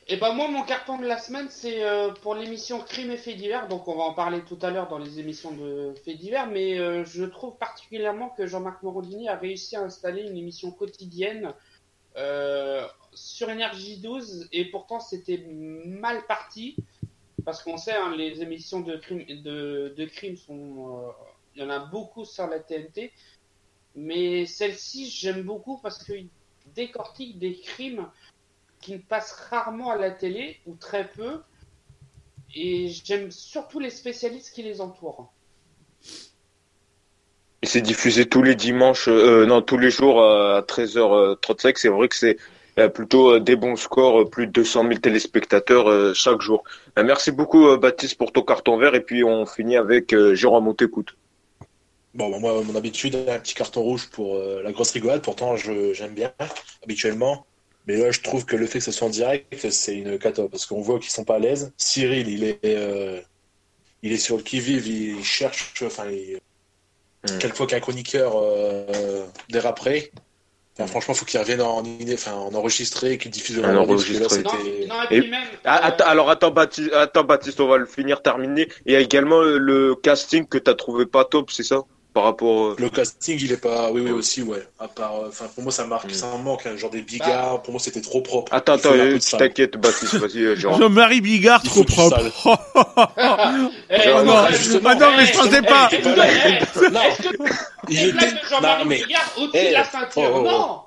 Et 0.07 0.17
ben 0.17 0.33
moi, 0.33 0.47
mon 0.47 0.62
carton 0.62 1.00
de 1.00 1.07
la 1.07 1.17
semaine, 1.17 1.47
c'est 1.50 1.83
euh, 1.83 2.12
pour 2.21 2.35
l'émission 2.35 2.81
Crime 2.81 3.09
et 3.09 3.17
Faits 3.17 3.38
divers. 3.38 3.67
Donc 3.67 3.88
on 3.88 3.95
va 3.95 4.03
en 4.03 4.13
parler 4.13 4.41
tout 4.47 4.59
à 4.62 4.69
l'heure 4.69 4.88
dans 4.88 5.00
les 5.00 5.19
émissions 5.19 5.53
de 5.53 5.95
Faits 6.06 6.17
divers. 6.17 6.45
Mais 6.45 7.03
je 7.03 7.23
trouve 7.23 7.57
particulièrement 7.57 8.29
que 8.29 8.45
Jean-Marc 8.45 8.83
Morandini 8.83 9.27
a 9.27 9.35
réussi 9.35 9.75
à 9.75 9.81
installer 9.81 10.21
une 10.21 10.38
émission 10.38 10.69
quotidienne 10.69 11.51
sur 13.15 13.50
Énergie 13.50 13.97
12. 13.97 14.50
Et 14.51 14.65
pourtant, 14.65 15.00
c'était 15.00 15.44
mal 15.47 16.27
parti. 16.27 16.75
Parce 17.44 17.63
qu'on 17.63 17.77
sait, 17.77 17.95
hein, 17.95 18.13
les 18.15 18.44
émissions 18.44 18.81
de 18.81 18.97
crime, 18.97 19.25
de 19.25 20.06
crime 20.06 20.35
sont... 20.35 21.12
euh, 21.57 21.62
Il 21.62 21.63
y 21.63 21.66
en 21.66 21.69
a 21.69 21.80
beaucoup 21.80 22.25
sur 22.25 22.48
la 22.48 22.60
TNT. 22.60 23.12
Mais 23.96 24.46
celle-ci, 24.46 25.10
j'aime 25.10 25.44
beaucoup 25.44 25.78
parce 25.81 26.04
qu'il 26.04 26.28
décortique 26.75 27.40
des 27.40 27.56
crimes 27.60 28.07
qui 28.81 28.94
ne 28.94 28.98
passent 28.98 29.31
rarement 29.50 29.92
à 29.92 29.98
la 29.98 30.12
télé 30.12 30.60
ou 30.66 30.75
très 30.75 31.07
peu. 31.07 31.42
Et 32.54 32.90
j'aime 32.90 33.31
surtout 33.31 33.80
les 33.80 33.90
spécialistes 33.90 34.54
qui 34.54 34.63
les 34.63 34.81
entourent. 34.81 35.31
C'est 37.63 37.81
diffusé 37.81 38.28
tous 38.28 38.44
les 38.44 38.56
dimanches, 38.56 39.08
euh, 39.08 39.46
non, 39.46 39.62
tous 39.62 39.78
les 39.78 39.90
jours 39.90 40.22
euh, 40.22 40.58
à 40.58 40.62
13h35. 40.62 41.74
C'est 41.78 41.90
vrai 41.90 42.08
que 42.08 42.16
c'est 42.16 42.38
euh, 42.78 42.90
plutôt 42.90 43.31
euh, 43.31 43.40
des 43.40 43.56
bons 43.56 43.75
scores, 43.75 44.22
euh, 44.22 44.30
plus 44.30 44.48
de 44.48 44.51
200 44.51 44.84
000 44.88 44.96
téléspectateurs 45.00 45.90
euh, 45.90 46.13
chaque 46.13 46.42
jour. 46.42 46.63
Euh, 47.00 47.04
merci 47.04 47.31
beaucoup 47.31 47.68
euh, 47.68 47.78
Baptiste 47.78 48.18
pour 48.18 48.31
ton 48.31 48.42
carton 48.44 48.78
vert. 48.78 48.94
Et 48.96 49.01
puis 49.01 49.24
on 49.24 49.46
finit 49.46 49.78
avec 49.78 50.13
euh, 50.13 50.36
Jérôme, 50.36 50.68
on 50.68 50.74
t'écoute. 50.74 51.16
Bon, 52.15 52.29
bah, 52.29 52.39
moi, 52.39 52.63
mon 52.63 52.75
habitude, 52.75 53.15
un 53.27 53.39
petit 53.39 53.53
carton 53.53 53.81
rouge 53.81 54.09
pour 54.09 54.38
euh, 54.38 54.63
la 54.63 54.71
grosse 54.71 54.91
rigolade. 54.91 55.21
Pourtant, 55.21 55.57
je, 55.57 55.94
j'aime 55.94 56.13
bien, 56.13 56.33
habituellement. 56.83 57.45
Mais 57.88 57.97
là, 57.97 58.09
je 58.12 58.21
trouve 58.21 58.45
que 58.45 58.56
le 58.56 58.65
fait 58.65 58.79
que 58.79 58.85
ce 58.85 58.91
soit 58.91 59.07
en 59.07 59.12
direct, 59.12 59.69
c'est 59.69 59.95
une 59.95 60.17
cata. 60.17 60.47
Parce 60.50 60.65
qu'on 60.65 60.81
voit 60.81 60.97
qu'ils 61.00 61.12
sont 61.12 61.25
pas 61.25 61.35
à 61.35 61.39
l'aise. 61.39 61.73
Cyril, 61.77 62.29
il 62.29 62.44
est, 62.45 62.59
euh, 62.63 63.19
il 64.01 64.13
est 64.13 64.17
sur 64.17 64.38
le 64.38 64.44
qui-vive, 64.44 64.88
il 64.88 65.23
cherche, 65.23 65.73
enfin, 65.83 66.06
il... 66.09 66.39
Mm. 67.25 67.38
quelquefois 67.39 67.67
qu'un 67.67 67.79
chroniqueur 67.79 68.33
euh, 68.38 69.25
déraperait. 69.50 70.12
Enfin, 70.77 70.88
franchement, 70.88 71.13
faut 71.13 71.25
qu'il 71.25 71.39
revienne 71.39 71.62
en, 71.62 71.83
enfin, 72.13 72.33
en 72.33 72.53
enregistré 72.53 73.13
et 73.13 73.17
qu'il 73.17 73.31
diffuse 73.31 73.57
le 73.57 73.63
En 73.63 73.73
là, 73.73 73.81
enregistré. 73.81 74.19
Non, 74.19 74.29
c'était- 74.29 74.88
non, 74.88 74.95
et 75.09 75.15
Et- 75.15 75.21
puis 75.21 75.29
même. 75.31 75.44
Ah, 75.63 75.77
euh, 75.77 75.88
attends, 75.88 76.06
alors 76.06 76.29
attends 76.29 76.51
Baptiste, 76.51 76.91
attends 76.94 77.23
Baptiste, 77.23 77.59
on 77.59 77.67
va 77.67 77.77
le 77.77 77.85
finir 77.85 78.21
terminé. 78.21 78.67
Il 78.85 78.94
y 78.94 78.95
a 78.95 79.00
également 79.00 79.41
euh, 79.41 79.57
le 79.57 79.95
casting 79.95 80.45
que 80.47 80.57
t'as 80.57 80.75
trouvé 80.75 81.06
pas 81.06 81.23
top, 81.25 81.51
c'est 81.51 81.63
ça? 81.63 81.83
Par 82.15 82.23
rapport. 82.23 82.67
euh, 82.67 82.75
Le 82.79 82.89
casting, 82.89 83.38
il 83.41 83.51
est 83.51 83.57
pas. 83.57 83.91
Oui, 83.91 84.00
oui, 84.00 84.12
aussi, 84.12 84.41
ouais. 84.41 84.65
À 84.79 84.88
part. 84.88 85.15
euh, 85.15 85.27
Enfin, 85.27 85.47
pour 85.53 85.63
moi, 85.63 85.71
ça 85.73 85.85
marque, 85.85 86.09
Mm. 86.09 86.13
ça 86.13 86.27
en 86.27 86.38
manque, 86.38 86.65
genre 86.77 86.89
des 86.89 87.01
bigards. 87.01 87.62
Pour 87.62 87.73
moi, 87.73 87.81
c'était 87.83 88.00
trop 88.00 88.21
propre. 88.21 88.53
Attends, 88.53 88.75
attends, 88.75 88.94
euh, 88.94 89.19
t'inquiète 89.38 89.75
Baptiste, 89.75 90.15
vas-y 90.15 90.39
euh, 90.44 90.56
Jérôme. 90.56 90.79
Jean-Marie 90.79 91.19
Bigard, 91.19 91.59
Il 91.65 91.69
trop 91.69 91.83
propre. 91.83 92.17
eh, 92.23 92.31
Oh 93.19 93.44
non, 93.51 93.69
eh. 93.89 94.00
Ah 94.31 94.47
mais 94.50 95.25
je 95.25 95.31
eh, 95.31 95.33
pensais 95.33 95.59
eh, 95.59 95.62
pas. 95.62 95.89
eh, 95.91 95.97
eh, 95.97 96.89
Non, 96.89 97.01
il 97.89 98.07
était. 98.07 98.31
Non, 98.62 98.85
mais. 98.85 99.03
Bigard 99.03 99.31
au-dessus 99.38 99.51
Eh, 99.53 99.67
de 99.69 99.73
la 99.73 99.83
ceinture 99.83 100.09
oh, 100.17 100.31
oh, 100.35 100.41
oh. 100.45 100.50
Non 100.50 100.79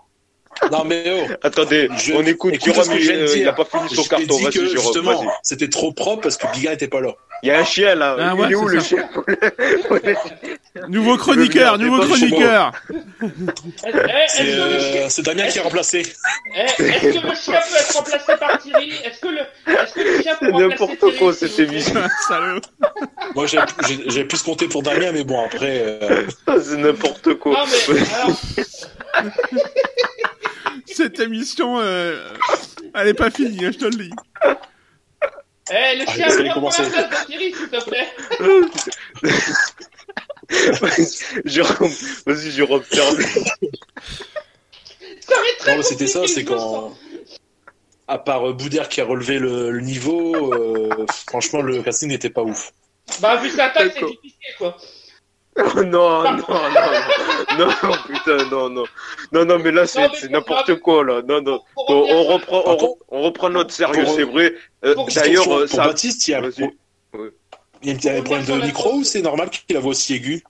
Non, 0.72 0.84
mais 0.84 1.04
oh. 1.08 1.32
Attendez, 1.42 1.88
Je- 1.98 2.12
on 2.14 2.22
écoute 2.24 2.54
écoute 2.54 2.74
Jérôme, 2.74 2.96
il, 2.98 3.10
euh, 3.10 3.36
il 3.36 3.48
a 3.48 3.52
pas 3.52 3.64
fini 3.64 3.94
son 3.94 4.04
carton, 4.04 4.36
dit 4.38 4.44
que, 4.46 4.50
Jérôme, 4.52 4.70
justement, 4.70 5.24
c'était 5.42 5.68
trop 5.68 5.92
propre 5.92 6.22
parce 6.22 6.36
que 6.36 6.46
Bigard 6.52 6.72
n'était 6.72 6.88
pas 6.88 7.00
là. 7.00 7.12
Il 7.44 7.48
y 7.48 7.52
a 7.52 7.58
un 7.60 7.64
chien 7.64 7.94
là, 7.94 8.16
Ah 8.18 8.32
il 8.34 8.40
ouais, 8.40 8.50
est 8.50 8.54
où 8.56 8.66
le 8.66 8.80
ça. 8.80 8.86
chien 8.88 9.08
Nouveau 10.88 11.16
chroniqueur, 11.16 11.78
nouveau 11.78 12.00
chroniqueur. 12.06 12.72
C'est 14.28 14.42
euh, 14.54 15.08
c'est 15.08 15.22
Damien 15.22 15.46
qui 15.46 15.58
a 15.60 15.62
remplacé. 15.62 16.02
eh, 16.56 16.60
est-ce 16.62 16.76
que 16.76 17.26
le 17.26 17.34
chien 17.34 17.60
peut 17.60 17.76
être 17.78 17.94
remplacé 17.96 18.32
par 18.38 18.58
Thierry? 18.58 18.92
Est-ce 19.04 19.20
que 19.20 19.28
le, 19.28 19.72
est-ce 19.72 19.94
que 19.94 20.00
le 20.00 20.22
chien 20.22 20.34
peut 20.40 20.50
n'importe 20.50 20.98
Thierry, 20.98 21.16
quoi, 21.16 21.32
cette 21.32 21.58
émission. 21.60 22.00
Salaud. 22.28 22.60
Moi, 23.34 23.46
j'ai 24.08 24.24
plus 24.24 24.42
compté 24.42 24.66
pour 24.68 24.82
Damien, 24.82 25.12
mais 25.12 25.24
bon, 25.24 25.44
après. 25.44 25.82
euh, 26.02 26.24
C'est 26.62 26.76
n'importe 26.76 27.34
quoi. 27.34 27.52
Non 27.52 27.64
mais 27.66 27.96
alors, 28.14 28.36
Cette 30.98 31.20
émission, 31.20 31.78
euh, 31.78 32.28
elle 32.92 33.06
est 33.06 33.14
pas 33.14 33.30
finie, 33.30 33.64
hein, 33.64 33.70
je 33.72 33.78
te 33.78 33.84
le 33.84 33.94
dis. 33.94 34.10
eh, 35.70 35.96
le 35.96 36.04
Ah, 36.08 36.12
chien 36.12 36.26
prendre 36.26 36.54
commencer. 36.54 36.82
la 36.82 36.88
place 37.04 37.20
de 37.20 37.26
Thierry, 37.26 37.54
s'il 37.54 37.68
te 37.68 37.84
plaît. 37.88 38.08
Jérôme, 41.44 41.92
vas-y 42.26 42.50
Jérôme, 42.50 42.82
très 42.90 43.00
Non, 45.68 45.76
mais 45.76 45.82
c'était 45.84 46.08
ça, 46.08 46.26
c'est 46.26 46.42
quand. 46.44 46.96
À 48.08 48.18
part 48.18 48.48
euh, 48.48 48.52
Boudère 48.52 48.88
qui 48.88 49.00
a 49.00 49.04
relevé 49.04 49.38
le, 49.38 49.70
le 49.70 49.80
niveau, 49.80 50.52
euh, 50.52 51.06
franchement, 51.28 51.62
le 51.62 51.80
casting 51.80 52.08
n'était 52.08 52.30
pas 52.30 52.42
ouf. 52.42 52.72
Bah 53.20 53.36
vu 53.36 53.50
sa 53.50 53.68
taille, 53.70 53.92
c'est 53.94 54.04
difficile 54.04 54.54
quoi. 54.58 54.76
Oh, 55.58 55.82
non, 55.82 56.22
non, 56.22 56.36
non, 56.38 57.58
non, 57.58 57.66
non, 57.82 57.94
putain, 58.06 58.44
non, 58.50 58.68
non, 58.70 58.84
non, 59.32 59.44
non, 59.44 59.58
mais 59.58 59.72
là 59.72 59.86
c'est 59.86 60.28
n'importe 60.30 60.76
quoi 60.76 61.04
là, 61.04 61.20
non, 61.26 61.40
non. 61.42 61.60
On 61.76 62.24
reprend, 62.24 62.62
on, 63.10 63.22
reprend 63.22 63.50
notre 63.50 63.72
sérieux, 63.74 64.06
c'est 64.06 64.22
vrai. 64.22 64.54
Euh, 64.84 64.94
D'ailleurs, 65.14 65.50
euh, 65.52 65.60
pour 65.66 65.68
ça, 65.68 65.86
Baptiste, 65.86 66.28
il 66.28 66.30
y 66.30 66.34
a, 66.34 66.40
il 67.82 67.88
y 67.88 67.90
a 67.90 67.94
un 67.94 67.96
petit 67.96 68.08
Pour 68.08 68.24
problème 68.24 68.40
revenir 68.42 68.60
de 68.60 68.66
micro 68.66 68.92
ou 68.94 69.04
c'est 69.04 69.22
normal 69.22 69.50
qu'il 69.50 69.76
a 69.76 69.80
voix 69.80 69.90
aussi 69.90 70.14
aiguë 70.14 70.42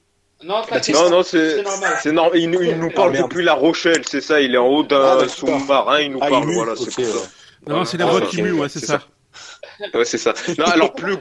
Non, 0.43 0.63
non, 0.93 1.11
non, 1.11 1.23
c'est 1.23 1.65
C'est 2.03 2.13
normal. 2.13 2.39
Il, 2.39 2.51
nous- 2.51 2.63
il 2.63 2.79
nous 2.79 2.91
parle 2.91 3.11
Ah, 3.11 3.13
merde. 3.13 3.31
depuis 3.31 3.45
La 3.45 3.55
Rochelle, 3.55 4.03
c'est 4.07 4.21
ça. 4.21 4.41
Il 4.41 4.55
est 4.55 4.59
en 4.59 4.67
haut 4.69 4.83
Ah, 4.85 4.89
d'un 4.89 5.17
d'accord. 5.17 5.31
sous-marin, 5.31 6.01
il 6.01 6.13
nous 6.13 6.19
Ah, 6.21 6.29
parle. 6.29 6.53
Voilà, 6.53 6.75
c'est 6.77 6.91
ça. 6.91 7.03
Non, 7.67 7.85
c'est 7.85 7.97
la 7.97 8.07
Ah, 8.07 8.11
voix 8.11 8.21
qui 8.23 8.43
mue, 8.43 8.53
ouais, 8.53 8.69
c'est 8.69 8.85
ça. 8.85 9.01
Ouais, 9.95 10.05
c'est 10.05 10.19
ça. 10.19 10.35
Non, 10.59 10.67
alors 10.67 10.93
plus, 10.93 11.17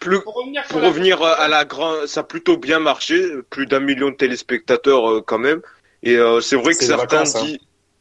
plus, 0.00 0.20
Pour 0.22 0.34
revenir 0.34 0.62
sur 0.64 0.72
Pour 0.72 0.80
la- 0.82 0.88
revenir 0.88 1.22
à 1.22 1.48
la 1.48 1.64
grande, 1.64 2.06
ça 2.06 2.20
a 2.20 2.24
plutôt 2.24 2.56
bien 2.56 2.78
marché, 2.80 3.22
plus 3.50 3.66
d'un 3.66 3.80
million 3.80 4.10
de 4.10 4.16
téléspectateurs 4.16 5.10
euh, 5.10 5.22
quand 5.22 5.38
même. 5.38 5.60
Et 6.02 6.16
euh, 6.16 6.40
c'est 6.40 6.56
vrai 6.56 6.74
que 6.74 6.82
certains 6.84 7.18
vacances, 7.18 7.36
hein. 7.36 7.44
disent, 7.44 7.58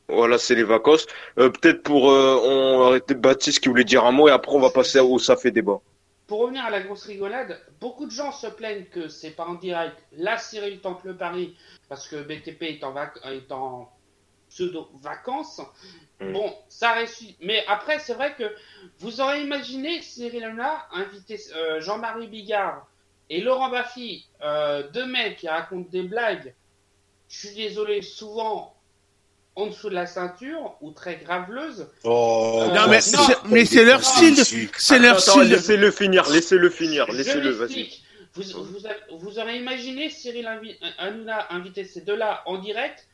voilà, 0.08 0.38
c'est 0.38 0.56
les 0.56 0.64
vacances. 0.64 1.06
Euh, 1.38 1.50
Peut-être 1.50 1.84
pour, 1.84 2.10
euh, 2.12 2.40
on 2.44 2.88
arrêter 2.88 3.14
Baptiste 3.14 3.60
qui 3.60 3.70
voulait 3.70 3.84
dire 3.84 4.06
un 4.06 4.12
mot 4.12 4.28
et 4.28 4.32
après 4.32 4.54
on 4.54 4.60
va 4.60 4.70
passer 4.72 5.00
au 5.00 5.20
ça 5.20 5.36
fait 5.36 5.52
débat. 5.52 5.80
Pour 6.28 6.40
revenir 6.42 6.64
à 6.64 6.70
la 6.70 6.82
grosse 6.82 7.06
rigolade, 7.06 7.60
beaucoup 7.82 8.06
de 8.06 8.12
gens 8.12 8.32
se 8.32 8.48
plaignent 8.48 8.86
que 8.86 9.08
c'est 9.08 9.32
pas 9.32 9.46
en 9.46 9.56
direct. 9.56 9.98
Là, 10.18 10.38
Cyril 10.38 10.80
tente 10.80 11.04
le 11.04 11.16
pari 11.18 11.56
parce 11.90 12.08
que 12.08 12.16
BTP 12.18 12.62
est 12.64 12.84
en, 12.84 12.94
vac- 12.94 13.20
est 13.26 13.52
en 13.52 13.90
pseudo-vacances. 14.50 15.62
Mm. 16.20 16.34
Bon, 16.34 16.54
ça 16.68 16.94
réussit. 16.94 17.38
Mais 17.42 17.64
après, 17.68 18.00
c'est 18.00 18.14
vrai 18.14 18.36
que 18.38 18.44
vous 19.00 19.22
aurez 19.22 19.42
imaginé 19.42 20.02
Cyril 20.02 20.44
Hanouna 20.44 20.88
inviter 20.94 21.40
euh, 21.56 21.80
Jean-Marie 21.80 22.28
Bigard 22.28 22.88
et 23.30 23.42
Laurent 23.42 23.70
Baffy, 23.70 24.26
euh, 24.44 24.84
deux 24.92 25.06
mecs 25.06 25.38
qui 25.38 25.48
racontent 25.48 25.90
des 25.90 26.04
blagues. 26.04 26.54
Je 27.30 27.48
suis 27.48 27.56
désolé, 27.56 28.02
souvent 28.02 28.76
en 29.56 29.68
dessous 29.68 29.90
de 29.90 29.96
la 29.96 30.08
ceinture 30.08 30.76
ou 30.82 30.92
très 30.92 31.18
graveleuse. 31.18 31.88
Oh, 32.04 32.66
non, 32.74 32.88
mais, 32.88 33.00
mais 33.50 33.66
c'est 33.66 33.84
leur 33.84 34.04
style. 34.04 34.36
C'est 34.78 35.00
leur 35.00 35.20
style. 35.20 35.50
Laissez-le 35.50 35.92
finir. 35.92 36.30
Laissez-le 36.30 36.70
finir. 36.70 37.12
Laissez-le. 37.12 37.52
Vas-y. 37.52 37.90
Vous, 38.34 38.44
vous, 38.44 39.20
vous, 39.20 39.40
aurez 39.40 39.58
imaginé 39.58 40.10
Cyril 40.10 40.48
Hanouna 40.98 41.48
inviter 41.52 41.84
ces 41.84 42.02
deux-là 42.02 42.44
en 42.46 42.58
direct 42.58 43.08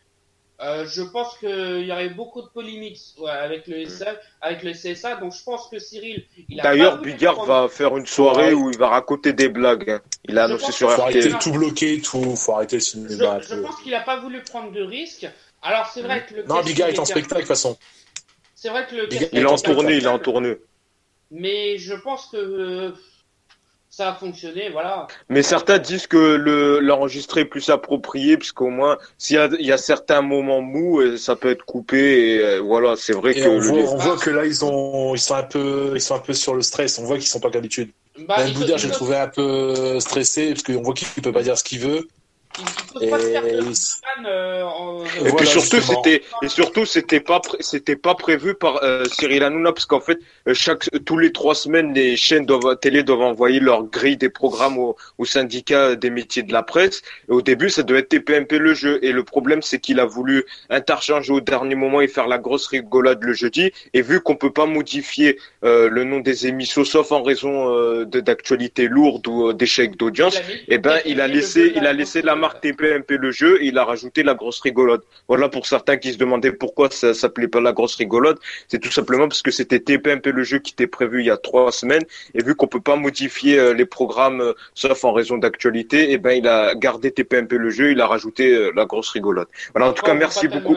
euh, 0.61 0.85
je 0.87 1.01
pense 1.01 1.37
qu'il 1.37 1.85
y 1.85 1.91
aurait 1.91 2.09
beaucoup 2.09 2.41
de 2.41 2.47
polémiques 2.47 3.01
avec 3.27 3.67
le 3.67 3.85
SA, 3.89 4.15
avec 4.39 4.63
le 4.63 4.71
CSA, 4.71 5.17
donc 5.17 5.33
je 5.33 5.43
pense 5.43 5.67
que 5.67 5.79
Cyril. 5.79 6.25
D'ailleurs, 6.49 7.01
Bigard 7.01 7.43
va 7.45 7.67
faire 7.67 7.97
une 7.97 8.05
soirée 8.05 8.53
où 8.53 8.69
il 8.71 8.77
va 8.77 8.87
raconter 8.87 9.33
des 9.33 9.49
blagues. 9.49 9.89
Hein. 9.89 10.01
Il 10.29 10.37
a 10.39 10.45
annoncé 10.45 10.71
sur 10.71 10.87
RTL. 10.89 10.95
Faut 10.95 11.01
arrêter 11.01 11.39
tout 11.39 11.51
bloquer, 11.51 12.01
tout. 12.01 12.35
Faut 12.37 12.53
arrêter 12.53 12.77
le 12.77 12.81
cinéma. 12.81 13.41
Je, 13.41 13.49
je 13.49 13.55
pense 13.55 13.81
qu'il 13.81 13.91
n'a 13.91 14.01
pas 14.01 14.19
voulu 14.21 14.41
prendre 14.43 14.71
de 14.71 14.81
risques. 14.81 15.27
Alors 15.61 15.87
c'est 15.93 16.01
vrai 16.01 16.25
que 16.25 16.35
le. 16.35 16.43
Non, 16.43 16.61
Bigard 16.61 16.89
est 16.89 16.99
en 16.99 17.05
spectacle 17.05 17.35
de 17.35 17.39
toute 17.39 17.47
façon. 17.47 17.77
C'est 18.55 18.69
vrai 18.69 18.87
que 18.87 18.95
le. 18.95 19.09
il 19.11 19.39
est 19.39 19.45
en 19.45 19.57
tournée, 19.57 19.97
il 19.97 20.05
est 20.05 20.07
en 20.07 20.19
tournée. 20.19 20.55
Mais 21.31 21.77
je 21.77 21.95
pense 21.95 22.27
que 22.27 22.37
euh, 22.37 22.91
ça 23.95 24.09
a 24.09 24.13
fonctionné, 24.13 24.69
voilà. 24.71 25.07
Mais 25.29 25.41
certains 25.41 25.77
disent 25.77 26.05
que 26.05 26.17
le 26.17 26.79
l'enregistrer 26.81 27.41
est 27.41 27.45
plus 27.45 27.69
approprié, 27.69 28.35
puisqu'au 28.35 28.69
moins 28.69 28.97
s'il 29.17 29.37
y 29.37 29.39
a, 29.39 29.47
il 29.57 29.65
y 29.65 29.71
a 29.71 29.77
certains 29.77 30.21
moments 30.21 30.61
mous, 30.61 30.99
euh, 30.99 31.15
ça 31.15 31.37
peut 31.37 31.49
être 31.49 31.63
coupé. 31.63 32.33
Et 32.33 32.39
euh, 32.39 32.59
voilà, 32.59 32.95
c'est 32.97 33.13
vrai 33.13 33.33
que 33.33 33.47
on, 33.47 33.57
voit, 33.57 33.93
on 33.93 33.95
voit, 33.95 34.17
que 34.17 34.29
là 34.29 34.45
ils 34.45 34.65
ont 34.65 35.15
ils 35.15 35.19
sont 35.19 35.35
un 35.35 35.43
peu 35.43 35.93
ils 35.95 36.01
sont 36.01 36.15
un 36.15 36.19
peu 36.19 36.33
sur 36.33 36.55
le 36.55 36.61
stress. 36.61 36.99
On 36.99 37.05
voit 37.05 37.15
qu'ils 37.15 37.27
sont 37.27 37.39
pas 37.39 37.49
d'habitude. 37.49 37.89
Bah, 38.27 38.43
Même 38.43 38.51
Boudère, 38.51 38.77
j'ai 38.77 38.91
trouvé 38.91 39.15
un 39.15 39.29
peu 39.29 39.97
stressé 40.01 40.49
parce 40.49 40.63
qu'on 40.63 40.81
voit 40.81 40.93
qu'il 40.93 41.07
peut 41.23 41.31
pas 41.31 41.43
dire 41.43 41.57
ce 41.57 41.63
qu'il 41.63 41.79
veut. 41.79 42.05
Et, 43.01 43.11
puis 45.37 45.47
surtout 45.47 45.81
c'était 45.81 46.21
et 46.41 46.47
surtout 46.47 46.85
c'était 46.85 47.19
pas 47.19 47.41
c'était 47.59 47.97
pas 47.97 48.15
prévu 48.15 48.55
par 48.55 48.81
euh, 48.83 49.03
Cyril 49.05 49.43
Hanouna 49.43 49.73
parce 49.73 49.85
qu'en 49.85 49.99
fait 49.99 50.19
euh, 50.47 50.53
chaque 50.53 50.89
tous 51.05 51.17
les 51.17 51.33
trois 51.33 51.55
semaines 51.55 51.93
les 51.93 52.15
chaînes 52.15 52.45
doivent 52.45 52.77
télé 52.79 53.03
doivent 53.03 53.21
envoyer 53.21 53.59
leur 53.59 53.83
grille 53.83 54.15
des 54.15 54.29
programmes 54.29 54.77
au, 54.77 54.95
au 55.17 55.25
syndicat 55.25 55.95
des 55.95 56.09
métiers 56.09 56.43
de 56.43 56.53
la 56.53 56.63
presse. 56.63 57.01
Et 57.27 57.33
au 57.33 57.41
début 57.41 57.69
ça 57.69 57.83
devait 57.83 57.99
être 57.99 58.09
TPMP 58.09 58.53
le 58.57 58.73
jeu. 58.73 58.99
Et 59.01 59.11
le 59.11 59.23
problème 59.23 59.61
c'est 59.61 59.79
qu'il 59.79 59.99
a 59.99 60.05
voulu 60.05 60.45
interchanger 60.69 61.33
au 61.33 61.41
dernier 61.41 61.75
moment 61.75 61.99
et 61.99 62.07
faire 62.07 62.27
la 62.27 62.37
grosse 62.37 62.67
rigolade 62.67 63.21
le 63.21 63.33
jeudi. 63.33 63.71
Et 63.93 64.01
vu 64.01 64.21
qu'on 64.21 64.35
peut 64.35 64.53
pas 64.53 64.65
modifier 64.65 65.37
euh, 65.65 65.89
le 65.89 66.05
nom 66.05 66.21
des 66.21 66.47
émissions 66.47 66.85
sauf 66.85 67.11
en 67.11 67.21
raison 67.21 67.75
euh, 67.75 68.05
d'actualité 68.05 68.87
lourde 68.87 69.27
ou 69.27 69.51
d'échec 69.51 69.97
d'audience 69.97 70.37
et 70.37 70.75
eh 70.75 70.77
ben 70.77 70.99
il 71.05 71.21
a 71.21 71.27
laissé 71.27 71.73
il 71.75 71.85
a 71.85 71.93
laissé 71.93 72.21
la 72.21 72.35
marque 72.45 72.61
TPMP 72.61 73.09
le 73.25 73.31
jeu 73.31 73.51
et 73.61 73.67
il 73.71 73.77
a 73.77 73.85
rajouté 73.85 74.19
la 74.23 74.35
grosse 74.41 74.59
rigolade. 74.67 75.01
Voilà 75.27 75.47
pour 75.49 75.65
certains 75.73 75.97
qui 75.97 76.09
se 76.13 76.19
demandaient 76.23 76.55
pourquoi 76.63 76.89
ça 76.91 77.13
s'appelait 77.13 77.51
pas 77.55 77.61
la 77.69 77.73
grosse 77.73 77.95
rigolade. 77.95 78.37
C'est 78.67 78.81
tout 78.85 78.91
simplement 78.99 79.27
parce 79.27 79.41
que 79.41 79.51
c'était 79.51 79.79
TPMP 79.79 80.25
le 80.39 80.43
jeu 80.43 80.59
qui 80.59 80.71
était 80.73 80.91
prévu 80.97 81.15
il 81.23 81.27
y 81.31 81.35
a 81.37 81.37
trois 81.37 81.71
semaines 81.71 82.05
et 82.35 82.43
vu 82.43 82.53
qu'on 82.55 82.67
peut 82.75 82.85
pas 82.91 82.97
modifier 83.07 83.57
euh, 83.57 83.73
les 83.73 83.87
programmes 83.97 84.41
euh, 84.41 84.53
sauf 84.73 85.03
en 85.03 85.13
raison 85.13 85.37
d'actualité, 85.37 85.99
et 86.09 86.13
eh 86.13 86.17
ben 86.17 86.33
il 86.41 86.47
a 86.47 86.75
gardé 86.75 87.11
TPMP 87.11 87.53
le 87.65 87.69
jeu, 87.69 87.91
il 87.91 88.01
a 88.01 88.07
rajouté 88.07 88.43
euh, 88.53 88.71
la 88.75 88.85
grosse 88.85 89.09
rigolade. 89.09 89.47
Voilà 89.73 89.89
en 89.89 89.93
tout 89.93 90.05
cas 90.05 90.13
merci 90.13 90.47
beaucoup. 90.47 90.75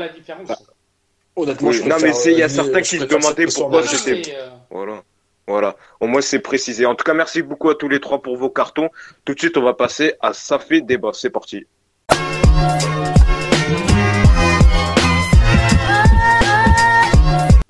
Honnêtement, 1.37 1.71
non 1.93 1.97
mais 2.03 2.13
il 2.27 2.39
y 2.39 2.43
a 2.43 2.49
certains 2.49 2.81
qui 2.81 2.99
se 2.99 3.05
demandaient 3.05 3.47
pourquoi 3.47 3.83
c'était. 3.87 4.35
Voilà. 4.71 5.03
Voilà, 5.49 5.77
au 5.99 6.07
moins 6.07 6.21
c'est 6.21 6.41
précisé. 6.41 6.85
En 6.85 6.95
tout 6.95 7.05
cas, 7.05 7.15
merci 7.15 7.41
beaucoup 7.41 7.71
à 7.71 7.75
tous 7.75 7.89
les 7.89 8.01
trois 8.01 8.21
pour 8.21 8.37
vos 8.37 8.51
cartons. 8.51 8.91
Tout 9.25 9.33
de 9.33 9.39
suite, 9.41 9.57
on 9.57 9.63
va 9.63 9.73
passer 9.73 10.13
à 10.21 10.35
Ça 10.35 10.59
fait 10.59 10.83
débat. 10.83 11.13
C'est 11.15 11.31
parti. 11.31 11.67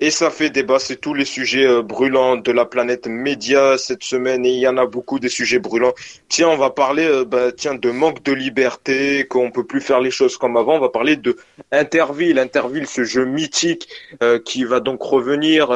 Et 0.01 0.11
ça 0.11 0.29
fait 0.29 0.49
débat, 0.49 0.79
c'est 0.79 0.95
tous 0.95 1.13
les 1.13 1.25
sujets 1.25 1.67
euh, 1.67 1.81
brûlants 1.81 2.37
de 2.37 2.53
la 2.53 2.63
planète 2.63 3.07
média 3.07 3.77
cette 3.77 4.03
semaine 4.03 4.45
et 4.45 4.49
il 4.49 4.59
y 4.59 4.67
en 4.67 4.77
a 4.77 4.85
beaucoup 4.85 5.19
des 5.19 5.27
sujets 5.27 5.59
brûlants. 5.59 5.93
Tiens, 6.29 6.47
on 6.47 6.55
va 6.55 6.69
parler 6.69 7.05
euh, 7.05 7.25
bah, 7.25 7.51
tiens 7.51 7.75
de 7.75 7.91
manque 7.91 8.23
de 8.23 8.31
liberté, 8.31 9.27
qu'on 9.27 9.51
peut 9.51 9.65
plus 9.65 9.81
faire 9.81 9.99
les 9.99 10.09
choses 10.09 10.37
comme 10.37 10.55
avant. 10.55 10.77
On 10.77 10.79
va 10.79 10.87
parler 10.87 11.17
de 11.17 11.35
Interville, 11.73 12.39
Interville, 12.39 12.87
ce 12.87 13.03
jeu 13.03 13.25
mythique 13.25 13.89
euh, 14.23 14.39
qui 14.39 14.63
va 14.63 14.79
donc 14.79 15.01
revenir. 15.01 15.69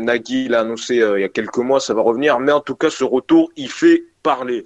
Nagui 0.00 0.48
l'a 0.48 0.60
annoncé 0.60 0.94
il 0.94 1.20
y 1.20 1.24
a 1.24 1.28
quelques 1.28 1.58
mois, 1.58 1.78
ça 1.78 1.92
va 1.92 2.00
revenir. 2.00 2.38
Mais 2.40 2.52
en 2.52 2.60
tout 2.60 2.76
cas, 2.76 2.88
ce 2.88 3.04
retour, 3.04 3.50
il 3.56 3.70
fait 3.70 4.04
parler. 4.22 4.64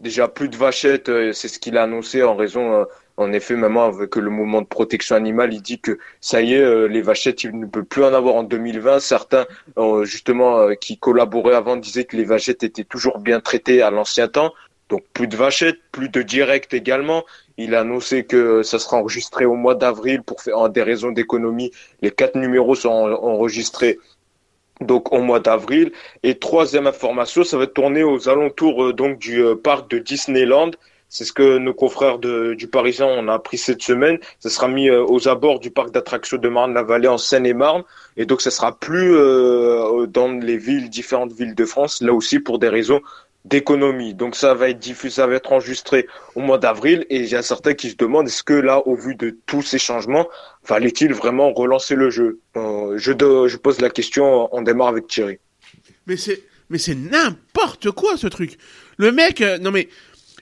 Déjà 0.00 0.28
plus 0.28 0.48
de 0.48 0.56
vachettes, 0.56 1.10
c'est 1.32 1.48
ce 1.48 1.58
qu'il 1.58 1.76
a 1.76 1.82
annoncé 1.82 2.22
en 2.22 2.36
raison 2.36 2.86
en 3.18 3.32
effet, 3.32 3.56
maintenant, 3.56 3.86
avec 3.86 4.16
le 4.16 4.28
mouvement 4.28 4.60
de 4.60 4.66
protection 4.66 5.16
animale, 5.16 5.54
il 5.54 5.62
dit 5.62 5.80
que 5.80 5.98
ça 6.20 6.42
y 6.42 6.52
est, 6.52 6.60
euh, 6.60 6.86
les 6.86 7.00
vachettes, 7.00 7.44
il 7.44 7.58
ne 7.58 7.66
peut 7.66 7.84
plus 7.84 8.04
en 8.04 8.12
avoir 8.12 8.34
en 8.34 8.42
2020. 8.42 9.00
Certains, 9.00 9.46
euh, 9.78 10.04
justement, 10.04 10.58
euh, 10.58 10.74
qui 10.74 10.98
collaboraient 10.98 11.54
avant, 11.54 11.76
disaient 11.76 12.04
que 12.04 12.16
les 12.16 12.24
vachettes 12.24 12.62
étaient 12.62 12.84
toujours 12.84 13.18
bien 13.18 13.40
traitées 13.40 13.80
à 13.80 13.90
l'ancien 13.90 14.28
temps. 14.28 14.52
Donc 14.90 15.02
plus 15.14 15.26
de 15.28 15.36
vachettes, 15.36 15.78
plus 15.92 16.10
de 16.10 16.22
direct 16.22 16.74
également. 16.74 17.24
Il 17.56 17.74
a 17.74 17.80
annoncé 17.80 18.24
que 18.24 18.62
ça 18.62 18.78
sera 18.78 18.98
enregistré 18.98 19.46
au 19.46 19.54
mois 19.54 19.74
d'avril 19.74 20.22
pour 20.22 20.42
faire 20.42 20.68
des 20.68 20.82
raisons 20.82 21.10
d'économie. 21.10 21.72
Les 22.02 22.10
quatre 22.10 22.36
numéros 22.36 22.74
sont 22.74 22.90
enregistrés 22.90 23.98
donc 24.80 25.12
au 25.12 25.22
mois 25.22 25.40
d'avril. 25.40 25.90
Et 26.22 26.38
troisième 26.38 26.86
information, 26.86 27.42
ça 27.42 27.56
va 27.56 27.66
tourner 27.66 28.04
aux 28.04 28.28
alentours 28.28 28.92
donc 28.94 29.18
du 29.18 29.42
parc 29.64 29.90
de 29.90 29.98
Disneyland. 29.98 30.70
C'est 31.08 31.24
ce 31.24 31.32
que 31.32 31.58
nos 31.58 31.72
confrères 31.72 32.18
de, 32.18 32.54
du 32.54 32.66
Parisien 32.66 33.06
ont 33.06 33.28
appris 33.28 33.58
cette 33.58 33.82
semaine. 33.82 34.18
Ça 34.40 34.50
sera 34.50 34.68
mis 34.68 34.88
euh, 34.88 35.04
aux 35.06 35.28
abords 35.28 35.60
du 35.60 35.70
parc 35.70 35.92
d'attractions 35.92 36.36
de 36.36 36.48
Marne-la-Vallée 36.48 37.08
en 37.08 37.18
Seine-et-Marne. 37.18 37.84
Et 38.16 38.26
donc, 38.26 38.40
ça 38.40 38.50
sera 38.50 38.76
plus 38.76 39.14
euh, 39.14 40.06
dans 40.06 40.28
les 40.28 40.56
villes, 40.56 40.90
différentes 40.90 41.32
villes 41.32 41.54
de 41.54 41.64
France, 41.64 42.02
là 42.02 42.12
aussi 42.12 42.40
pour 42.40 42.58
des 42.58 42.68
raisons 42.68 43.00
d'économie. 43.44 44.14
Donc, 44.14 44.34
ça 44.34 44.54
va 44.54 44.68
être 44.68 44.80
diffusé, 44.80 45.16
ça 45.16 45.26
va 45.28 45.36
être 45.36 45.52
enregistré 45.52 46.08
au 46.34 46.40
mois 46.40 46.58
d'avril. 46.58 47.06
Et 47.08 47.18
il 47.18 47.28
y 47.28 47.36
a 47.36 47.42
certains 47.42 47.74
qui 47.74 47.90
se 47.90 47.96
demandent, 47.96 48.26
est-ce 48.26 48.42
que 48.42 48.54
là, 48.54 48.84
au 48.86 48.96
vu 48.96 49.14
de 49.14 49.38
tous 49.46 49.62
ces 49.62 49.78
changements, 49.78 50.26
fallait-il 50.64 51.14
vraiment 51.14 51.52
relancer 51.52 51.94
le 51.94 52.10
jeu? 52.10 52.40
Euh, 52.56 52.98
je, 52.98 53.56
pose 53.56 53.80
la 53.80 53.90
question, 53.90 54.48
on 54.52 54.62
démarre 54.62 54.88
avec 54.88 55.06
Thierry. 55.06 55.38
Mais 56.08 56.16
c'est, 56.16 56.42
mais 56.68 56.78
c'est 56.78 56.96
n'importe 56.96 57.92
quoi 57.92 58.16
ce 58.16 58.26
truc. 58.26 58.58
Le 58.96 59.12
mec, 59.12 59.40
non 59.60 59.70
mais 59.70 59.88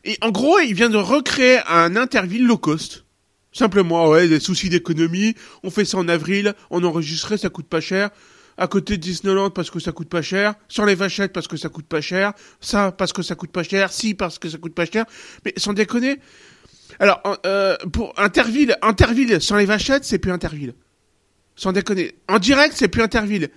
et 0.04 0.18
en 0.20 0.30
gros, 0.30 0.58
il 0.58 0.74
vient 0.74 0.90
de 0.90 0.96
recréer 0.96 1.60
un 1.66 1.96
Interville 1.96 2.46
low 2.46 2.58
cost. 2.58 3.04
Simplement, 3.52 4.08
ouais, 4.08 4.28
des 4.28 4.40
soucis 4.40 4.68
d'économie. 4.68 5.34
On 5.62 5.70
fait 5.70 5.84
ça 5.84 5.96
en 5.98 6.08
avril, 6.08 6.54
on 6.70 6.82
enregistrait, 6.82 7.38
ça 7.38 7.48
coûte 7.48 7.68
pas 7.68 7.80
cher. 7.80 8.10
À 8.56 8.68
côté 8.68 8.96
de 8.96 9.02
Disneyland 9.02 9.50
parce 9.50 9.70
que 9.70 9.80
ça 9.80 9.92
coûte 9.92 10.08
pas 10.08 10.22
cher. 10.22 10.54
Sur 10.68 10.86
les 10.86 10.94
vachettes 10.94 11.32
parce 11.32 11.48
que 11.48 11.56
ça 11.56 11.68
coûte 11.68 11.86
pas 11.86 12.00
cher. 12.00 12.32
Ça 12.60 12.92
parce 12.92 13.12
que 13.12 13.22
ça 13.22 13.34
coûte 13.34 13.50
pas 13.50 13.62
cher. 13.62 13.92
Si 13.92 14.14
parce 14.14 14.38
que 14.38 14.48
ça 14.48 14.58
coûte 14.58 14.74
pas 14.74 14.86
cher. 14.86 15.06
Mais 15.44 15.52
sans 15.56 15.72
déconner. 15.72 16.20
Alors, 17.00 17.20
euh, 17.46 17.76
pour 17.92 18.12
Interville, 18.16 18.76
Interville 18.82 19.40
sans 19.40 19.56
les 19.56 19.64
vachettes, 19.64 20.04
c'est 20.04 20.18
plus 20.18 20.30
Interville. 20.30 20.74
Sans 21.56 21.72
déconner. 21.72 22.14
En 22.28 22.38
direct, 22.38 22.74
c'est 22.76 22.88
plus 22.88 23.02
Interville. 23.02 23.50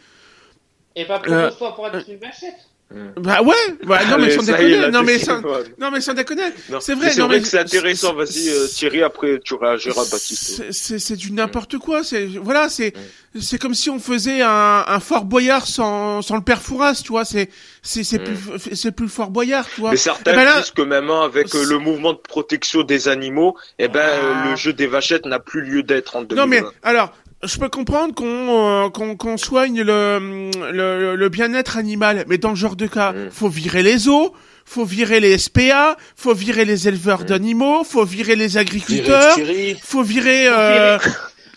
Et 0.95 1.05
pas 1.05 1.19
pour 1.19 1.33
euh, 1.33 1.51
pour 1.51 1.87
être 1.87 2.09
une 2.09 2.17
vachette. 2.17 2.55
Hmm. 2.89 3.09
Bah 3.17 3.41
ouais, 3.41 3.53
bah, 3.83 3.99
non, 4.09 4.17
mais 4.17 4.31
sans 4.31 4.43
déconner, 4.43 4.89
non, 4.91 5.03
mais 5.03 5.19
sans, 5.19 5.41
non 5.41 5.91
mais 5.91 5.99
sans 5.99 6.13
déconner, 6.13 6.43
c'est 6.79 6.95
vrai, 6.95 7.11
c'est 7.11 7.19
vrai 7.19 7.41
que 7.41 7.47
c'est 7.47 7.59
intéressant, 7.59 8.13
vas-y 8.13 8.47
euh, 8.47 8.65
Thierry, 8.65 9.03
après 9.03 9.41
tu 9.43 9.55
réagiras 9.55 10.03
Baptiste. 10.09 10.71
C'est 10.71 10.97
c'est 10.97 11.15
du 11.17 11.33
n'importe 11.33 11.79
quoi, 11.79 12.05
c'est 12.05 12.25
voilà, 12.25 12.69
c'est 12.69 12.95
hmm. 12.95 13.41
c'est 13.41 13.59
comme 13.59 13.73
si 13.73 13.89
on 13.89 13.99
faisait 13.99 14.41
un, 14.41 14.85
un 14.87 14.99
Fort 15.01 15.25
Boyard 15.25 15.67
sans 15.67 16.21
sans 16.21 16.37
le 16.37 16.43
père 16.43 16.61
Fouras, 16.61 17.01
tu 17.03 17.09
vois, 17.09 17.25
c'est 17.25 17.49
c'est 17.81 18.05
c'est 18.05 18.19
plus 18.19 18.37
c'est 18.73 18.93
plus 18.93 19.09
Fort 19.09 19.31
Boyard, 19.31 19.67
tu 19.67 19.81
vois. 19.81 19.91
Mais 19.91 19.97
certains 19.97 20.31
eh 20.31 20.35
ben 20.37 20.57
disent 20.61 20.71
que 20.71 20.81
même 20.81 21.09
avec 21.09 21.53
euh, 21.55 21.65
le 21.65 21.79
mouvement 21.79 22.13
de 22.13 22.19
protection 22.19 22.83
des 22.83 23.09
animaux, 23.09 23.57
eh 23.79 23.89
ben 23.89 24.09
ah. 24.13 24.49
le 24.49 24.55
jeu 24.55 24.71
des 24.71 24.87
vachettes 24.87 25.25
n'a 25.25 25.39
plus 25.39 25.61
lieu 25.61 25.83
d'être 25.83 26.15
en 26.15 26.21
2020. 26.21 26.41
Non 26.41 26.47
mais 26.47 26.63
alors 26.83 27.11
je 27.43 27.57
peux 27.57 27.69
comprendre 27.69 28.15
qu'on 28.15 28.25
euh, 28.25 28.89
qu'on 28.89 29.15
qu'on 29.15 29.37
soigne 29.37 29.81
le 29.81 30.49
le, 30.71 31.15
le 31.15 31.29
bien-être 31.29 31.77
animal, 31.77 32.25
mais 32.27 32.37
dans 32.37 32.55
ce 32.55 32.59
genre 32.59 32.75
de 32.75 32.87
cas, 32.87 33.11
mm. 33.13 33.31
faut 33.31 33.49
virer 33.49 33.83
les 33.83 34.07
eaux, 34.07 34.33
faut 34.65 34.85
virer 34.85 35.19
les 35.19 35.37
SPA, 35.37 35.97
faut 36.15 36.33
virer 36.33 36.65
les 36.65 36.87
éleveurs 36.87 37.21
mm. 37.21 37.25
d'animaux, 37.25 37.83
faut 37.83 38.05
virer 38.05 38.35
les 38.35 38.57
agriculteurs, 38.57 39.37
faut 39.83 40.03
virer 40.03 40.47
euh, 40.47 40.97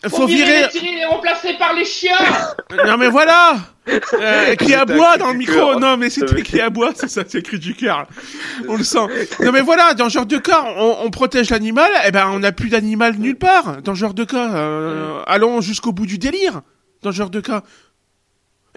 faut, 0.08 0.26
virer, 0.26 0.66
les 0.72 1.04
remplacés 1.04 1.54
par 1.54 1.74
les 1.74 1.84
chiens. 1.84 2.16
non 2.86 2.96
mais 2.96 3.08
voilà. 3.08 3.56
Euh, 4.20 4.54
qui 4.54 4.72
aboie 4.72 5.16
dans 5.16 5.32
le 5.32 5.38
micro. 5.38 5.80
Non 5.80 5.96
mais 5.96 6.10
c'était 6.10 6.42
qui 6.42 6.60
aboie, 6.60 6.92
c'est 6.94 7.08
ça, 7.08 7.22
c'est 7.26 7.42
cri 7.42 7.58
du 7.58 7.74
cœur. 7.74 8.06
On 8.68 8.76
le 8.76 8.84
sent. 8.84 9.06
Non 9.40 9.50
mais 9.50 9.62
voilà, 9.62 9.94
dans 9.94 10.08
ce 10.08 10.14
genre 10.14 10.26
de 10.26 10.38
cas, 10.38 10.64
on, 10.76 10.98
on 11.02 11.10
protège 11.10 11.50
l'animal. 11.50 11.90
Eh 12.06 12.12
ben 12.12 12.28
on 12.28 12.38
n'a 12.38 12.52
plus 12.52 12.68
d'animal 12.68 13.16
nulle 13.16 13.36
part. 13.36 13.82
Dans 13.82 13.94
ce 13.94 14.00
genre 14.00 14.14
de 14.14 14.22
cas, 14.22 14.54
euh, 14.54 15.22
allons 15.26 15.60
jusqu'au 15.60 15.90
bout 15.90 16.06
du 16.06 16.18
délire. 16.18 16.60
Dans 17.02 17.10
ce 17.10 17.16
genre 17.16 17.30
de 17.30 17.40
cas. 17.40 17.62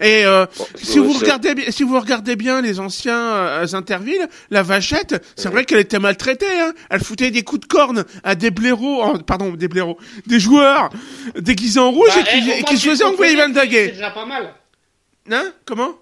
Et 0.00 0.24
euh, 0.26 0.46
si 0.74 0.98
vous 0.98 1.12
regardez 1.12 1.54
bien, 1.54 1.70
si 1.70 1.84
vous 1.84 1.98
regardez 1.98 2.34
bien 2.34 2.60
les 2.60 2.80
anciens 2.80 3.34
euh, 3.34 3.66
Intervilles, 3.74 4.26
la 4.50 4.62
vachette, 4.62 5.24
c'est 5.36 5.48
vrai 5.48 5.64
qu'elle 5.64 5.78
était 5.78 6.00
maltraitée. 6.00 6.46
Hein. 6.60 6.72
Elle 6.90 7.02
foutait 7.02 7.30
des 7.30 7.42
coups 7.42 7.60
de 7.60 7.66
corne 7.66 8.04
à 8.24 8.34
des 8.34 8.50
blaireaux, 8.50 9.18
pardon, 9.18 9.52
des 9.52 9.68
blaireaux, 9.68 9.98
des 10.26 10.40
joueurs 10.40 10.90
déguisés 11.38 11.80
en 11.80 11.92
rouge 11.92 12.08
Bah, 12.08 12.20
et 12.20 12.40
qui, 12.40 12.50
eh, 12.50 12.60
et 12.60 12.62
qui 12.64 12.76
se 12.76 12.88
faisaient 12.88 13.04
envoyer 13.04 13.36
Van 13.36 13.52
C'est 13.54 13.88
déjà 13.88 14.10
pas 14.10 14.26
mal. 14.26 14.54
Hein? 15.30 15.52
Comment? 15.64 15.92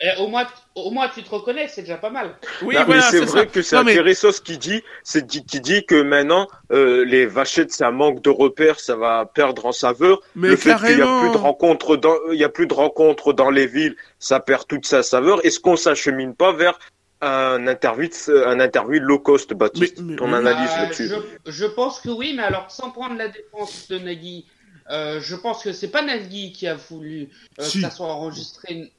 Eh, 0.00 0.08
au, 0.20 0.28
moins, 0.28 0.46
au 0.74 0.90
moins, 0.90 1.08
tu 1.08 1.22
te 1.22 1.28
reconnais, 1.28 1.68
c'est 1.68 1.82
déjà 1.82 1.98
pas 1.98 2.08
mal. 2.08 2.34
Oui, 2.62 2.74
Non, 2.74 2.84
voilà, 2.84 3.02
mais 3.04 3.10
c'est 3.10 3.24
vrai 3.26 3.40
ça. 3.40 3.46
que 3.46 3.60
c'est 3.62 3.76
Non, 3.76 3.84
mais- 3.84 3.92
intéressant 3.92 4.32
ce 4.32 4.40
qu'il 4.40 4.58
dit, 4.58 4.82
c'est 5.04 5.26
dit- 5.26 5.44
qui 5.44 5.60
dit 5.60 5.84
que 5.84 6.00
maintenant 6.00 6.48
euh, 6.72 7.04
les 7.04 7.26
vachettes, 7.26 7.72
ça 7.72 7.90
manque 7.90 8.22
de 8.22 8.30
repères, 8.30 8.80
ça 8.80 8.96
va 8.96 9.26
perdre 9.26 9.66
en 9.66 9.72
saveur. 9.72 10.20
Mais 10.34 10.48
le 10.48 10.56
fait 10.56 10.74
qu'il 10.76 10.88
y 10.90 10.92
a 10.94 10.96
carrément. 10.98 11.20
plus 11.20 11.30
de 11.30 11.36
rencontres 11.36 11.96
dans, 11.96 12.14
il 12.32 12.38
y 12.38 12.44
a 12.44 12.48
plus 12.48 12.66
de 12.66 12.72
rencontres 12.74 13.34
dans 13.34 13.50
les 13.50 13.66
villes, 13.66 13.96
ça 14.18 14.40
perd 14.40 14.66
toute 14.66 14.86
sa 14.86 15.02
saveur. 15.02 15.44
Est-ce 15.44 15.60
qu'on 15.60 15.76
s'achemine 15.76 16.34
pas 16.34 16.52
vers 16.52 16.78
un 17.20 17.66
interview, 17.66 18.08
un 18.46 18.60
interview 18.60 19.00
low 19.00 19.18
cost, 19.18 19.52
Baptiste 19.54 19.98
Mais- 20.00 20.12
mais- 20.12 20.16
Ton 20.16 20.32
analyse 20.32 20.70
Euh, 20.78 20.82
là-dessus? 20.82 21.08
je, 21.08 21.50
je 21.52 21.66
pense 21.66 22.00
que 22.00 22.08
oui, 22.10 22.32
mais 22.36 22.42
alors 22.44 22.70
sans 22.70 22.90
prendre 22.90 23.16
la 23.16 23.28
défense 23.28 23.88
de 23.88 23.98
Nagui, 23.98 24.46
euh, 24.90 25.20
je 25.20 25.34
pense 25.36 25.62
que 25.62 25.72
c'est 25.72 25.88
pas 25.90 26.02
Nagui 26.02 26.52
qui 26.52 26.66
a 26.66 26.74
voulu 26.74 27.28
euh, 27.58 27.62
Si. 27.62 27.78
que 27.78 27.84
ça 27.84 27.90
soit 27.90 28.06
enregistré. 28.06 28.92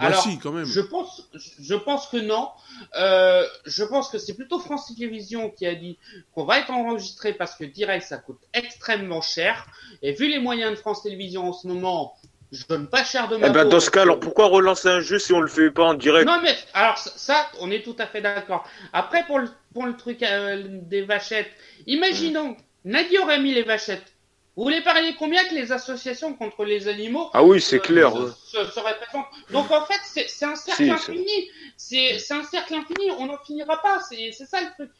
Bah 0.00 0.06
alors, 0.06 0.22
si, 0.22 0.38
quand 0.38 0.52
même. 0.52 0.64
je 0.64 0.80
pense, 0.80 1.28
je 1.34 1.74
pense 1.74 2.08
que 2.08 2.16
non. 2.16 2.48
Euh, 2.98 3.44
je 3.66 3.84
pense 3.84 4.08
que 4.08 4.18
c'est 4.18 4.34
plutôt 4.34 4.58
France 4.58 4.94
Télévisions 4.94 5.50
qui 5.50 5.66
a 5.66 5.74
dit 5.74 5.98
qu'on 6.34 6.44
va 6.44 6.58
être 6.58 6.70
enregistré 6.70 7.34
parce 7.34 7.54
que 7.54 7.64
direct 7.64 8.06
ça 8.06 8.16
coûte 8.16 8.40
extrêmement 8.54 9.20
cher. 9.20 9.66
Et 10.02 10.12
vu 10.12 10.28
les 10.28 10.38
moyens 10.38 10.70
de 10.72 10.76
France 10.76 11.02
Télévisions 11.02 11.48
en 11.48 11.52
ce 11.52 11.66
moment, 11.66 12.14
je 12.50 12.64
donne 12.66 12.88
pas 12.88 13.04
cher 13.04 13.28
de 13.28 13.36
ma 13.36 13.48
Eh 13.48 13.50
ben, 13.50 13.64
peau 13.64 13.70
dans 13.70 13.80
ce 13.80 13.90
cas, 13.90 14.02
alors 14.02 14.18
pourquoi 14.18 14.46
relancer 14.46 14.88
un 14.88 15.00
jeu 15.00 15.18
si 15.18 15.32
on 15.32 15.40
le 15.40 15.48
fait 15.48 15.70
pas 15.70 15.84
en 15.84 15.94
direct 15.94 16.26
non 16.26 16.40
mais 16.42 16.56
alors 16.72 16.98
ça, 16.98 17.46
on 17.60 17.70
est 17.70 17.82
tout 17.82 17.96
à 17.98 18.06
fait 18.06 18.22
d'accord. 18.22 18.66
Après 18.92 19.24
pour 19.26 19.38
le 19.38 19.48
pour 19.74 19.86
le 19.86 19.96
truc 19.96 20.22
euh, 20.22 20.62
des 20.66 21.02
vachettes, 21.02 21.50
imaginons 21.86 22.56
Nagui 22.84 23.18
aurait 23.18 23.40
mis 23.40 23.52
les 23.52 23.62
vachettes. 23.62 24.14
Vous 24.56 24.64
voulez 24.64 24.82
parier 24.82 25.14
combien 25.18 25.42
que 25.48 25.54
les 25.54 25.72
associations 25.72 26.34
contre 26.34 26.64
les 26.64 26.88
animaux 26.88 27.30
Ah 27.32 27.42
oui, 27.44 27.60
c'est 27.60 27.76
euh, 27.76 27.80
clair. 27.80 28.12
se, 28.12 28.64
se- 28.64 29.52
Donc 29.52 29.70
en 29.70 29.84
fait 29.86 30.00
c'est 30.28 30.44
un 30.44 30.56
cercle 30.56 30.84
Si, 30.84 30.90
infini. 30.90 31.50
C'est 31.76 32.32
un 32.32 32.42
cercle 32.44 32.74
infini. 32.74 33.10
On 33.18 33.26
n'en 33.26 33.38
finira 33.38 33.80
pas. 33.80 34.00
C'est 34.08 34.32
ça 34.32 34.60
le 34.60 34.68
truc. 34.74 34.90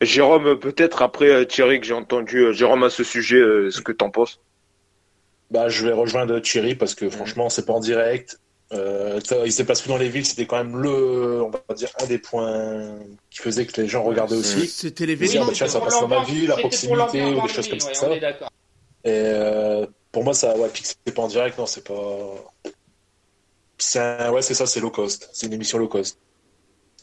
Jérôme, 0.00 0.58
peut-être 0.60 1.02
après 1.02 1.28
euh, 1.30 1.44
Thierry 1.44 1.80
que 1.80 1.86
j'ai 1.86 1.94
entendu, 1.94 2.38
euh, 2.38 2.52
Jérôme 2.52 2.84
à 2.84 2.90
ce 2.90 3.02
sujet, 3.02 3.36
ce 3.70 3.80
que 3.80 3.90
t'en 3.90 4.08
penses 4.10 4.40
Bah, 5.50 5.68
je 5.68 5.84
vais 5.86 5.92
rejoindre 5.92 6.38
Thierry 6.38 6.76
parce 6.76 6.94
que 6.94 7.10
franchement, 7.10 7.48
c'est 7.50 7.66
pas 7.66 7.72
en 7.72 7.80
direct. 7.80 8.38
Euh, 8.74 9.20
il 9.44 9.52
s'est 9.52 9.64
passé 9.64 9.88
dans 9.88 9.96
les 9.96 10.08
villes, 10.08 10.26
c'était 10.26 10.46
quand 10.46 10.56
même 10.56 10.76
le, 10.76 11.42
on 11.42 11.50
va 11.50 11.74
dire, 11.74 11.90
un 12.02 12.06
des 12.06 12.18
points 12.18 12.98
qui 13.30 13.38
faisait 13.38 13.66
que 13.66 13.80
les 13.80 13.88
gens 13.88 14.02
regardaient 14.02 14.36
aussi. 14.36 14.66
C'était 14.66 15.06
bah, 15.06 15.26
ça 15.26 15.80
passe 15.80 16.00
dans 16.00 16.08
ma 16.08 16.16
l'ambiance- 16.16 16.30
vie, 16.34 16.46
la 16.46 16.56
proximité 16.56 17.24
ou 17.24 17.34
des 17.34 17.40
les 17.40 17.48
choses 17.48 17.68
villes, 17.68 17.78
comme 17.78 17.88
ouais, 17.88 17.94
ça. 17.94 18.08
On 18.08 18.12
est 18.12 18.20
d'accord. 18.20 18.50
Et 19.04 19.10
euh, 19.10 19.86
pour 20.10 20.24
moi, 20.24 20.34
ça, 20.34 20.56
ouais, 20.56 20.70
c'est 20.74 21.14
pas 21.14 21.22
en 21.22 21.28
direct, 21.28 21.56
non, 21.58 21.66
c'est 21.66 21.84
pas. 21.84 22.34
C'est 23.78 23.98
un- 23.98 24.30
ouais, 24.32 24.42
c'est 24.42 24.54
ça, 24.54 24.66
c'est 24.66 24.80
low 24.80 24.90
cost. 24.90 25.28
C'est 25.32 25.46
une 25.46 25.52
émission 25.52 25.78
low 25.78 25.88
cost. 25.88 26.18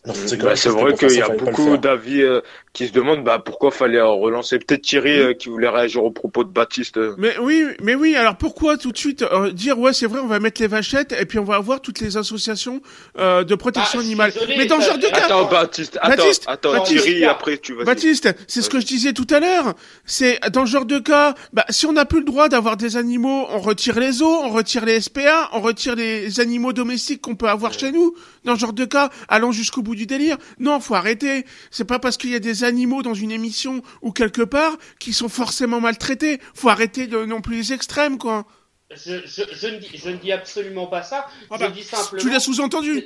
Bah, 0.04 0.14
c'est 0.16 0.36
que 0.38 0.70
vrai 0.70 0.96
qu'il 0.96 1.12
y 1.16 1.22
a 1.22 1.28
le 1.28 1.38
beaucoup 1.38 1.78
d'avis 1.78 2.24
euh, 2.24 2.42
qui 2.74 2.88
se 2.88 2.92
demandent 2.92 3.24
bah, 3.24 3.38
pourquoi 3.38 3.70
fallait 3.70 4.00
euh, 4.00 4.08
relancer. 4.08 4.58
Peut-être 4.58 4.82
Thierry 4.82 5.20
euh, 5.20 5.34
qui 5.36 5.50
voulait 5.50 5.70
réagir 5.70 6.04
au 6.04 6.10
propos 6.10 6.44
de 6.44 6.50
Baptiste. 6.50 6.98
euh. 6.98 7.14
Mais 7.20 7.34
oui, 7.40 7.66
mais 7.84 7.94
oui. 7.94 8.16
Alors 8.16 8.36
pourquoi 8.36 8.78
tout 8.78 8.92
de 8.92 8.98
suite 8.98 9.22
euh, 9.22 9.52
dire 9.52 9.78
ouais 9.78 9.94
c'est 9.94 10.08
vrai 10.08 10.20
on 10.20 10.26
va 10.28 10.40
mettre 10.40 10.60
les 10.60 10.68
vachettes 10.68 11.12
et 11.20 11.26
puis 11.28 11.38
on 11.38 11.44
va 11.44 11.56
avoir 11.58 11.82
toutes 11.82 12.00
les 12.00 12.18
associations 12.18 12.82
euh, 13.20 13.44
de 13.44 13.54
protection 13.54 14.00
Ah, 14.00 14.04
animale? 14.04 14.32
désolé, 14.32 14.56
mais 14.58 14.66
dans 14.66 14.78
ce 14.78 14.82
ça- 14.82 14.88
genre 14.90 14.98
de 14.98 15.06
cas, 15.08 15.26
Attends, 15.26 15.46
Baptiste, 15.46 16.00
attends, 16.02 16.16
Baptiste, 16.18 16.44
attends, 16.48 16.72
Baptiste. 16.74 17.04
Thierry, 17.04 17.26
après 17.26 17.58
tu 17.60 17.74
vas. 17.76 17.84
Baptiste, 17.84 18.34
c'est 18.48 18.64
ce 18.64 18.72
que 18.72 18.80
je 18.80 18.88
disais 18.88 19.14
tout 19.14 19.28
à 19.30 19.40
l'heure. 19.40 19.76
C'est 20.06 20.40
dans 20.52 20.66
ce 20.66 20.72
genre 20.72 20.86
de 20.86 20.98
cas, 20.98 21.36
bah, 21.54 21.66
si 21.70 21.86
on 21.86 21.94
n'a 21.94 22.06
plus 22.06 22.20
le 22.20 22.26
droit 22.26 22.50
d'avoir 22.50 22.76
des 22.76 22.98
animaux, 22.98 23.46
on 23.52 23.60
retire 23.60 24.00
les 24.00 24.14
zoos, 24.14 24.26
on 24.46 24.50
retire 24.50 24.84
les 24.84 25.00
SPA, 25.00 25.50
on 25.54 25.62
retire 25.62 25.96
les 25.96 26.40
animaux 26.40 26.74
domestiques 26.74 27.22
qu'on 27.22 27.36
peut 27.36 27.50
avoir 27.50 27.72
chez 27.74 27.92
nous. 27.92 28.16
Dans 28.46 28.56
ce 28.56 28.62
genre 28.62 28.74
de 28.74 28.86
cas, 28.86 29.12
allons 29.28 29.52
jusqu'au 29.52 29.84
bout 29.92 29.96
du 29.96 30.06
délire. 30.06 30.38
Non, 30.60 30.80
faut 30.80 30.96
arrêter. 30.96 31.46
C'est 31.70 31.86
pas 31.86 32.00
parce 32.00 32.16
qu'il 32.16 32.30
y 32.30 32.36
a 32.36 32.40
des 32.40 32.64
animaux 32.64 33.04
dans 33.04 33.14
une 33.14 33.32
émission 33.32 33.82
ou 34.02 34.12
quelque 34.12 34.42
part 34.42 34.78
qui 35.00 35.14
sont 35.14 35.30
forcément 35.30 35.82
maltraités. 35.82 36.40
Faut 36.54 36.70
arrêter 36.70 37.08
de 37.08 37.26
non 37.26 37.42
plus 37.42 37.58
les 37.58 37.74
extrêmes, 37.74 38.18
quoi. 38.18 38.46
Je, 38.92 39.22
je, 39.26 39.44
je, 39.54 39.68
ne 39.68 39.78
dis, 39.78 39.90
je 39.94 40.10
ne 40.10 40.18
dis 40.18 40.32
absolument 40.32 40.88
pas 40.88 41.04
ça. 41.04 41.26
Ah 41.50 41.56
je 41.56 41.60
bah, 41.60 41.70
dis 41.70 41.84
simplement. 41.84 42.22
Tu 42.22 42.30
l'as 42.30 42.40
sous-entendu. 42.40 43.04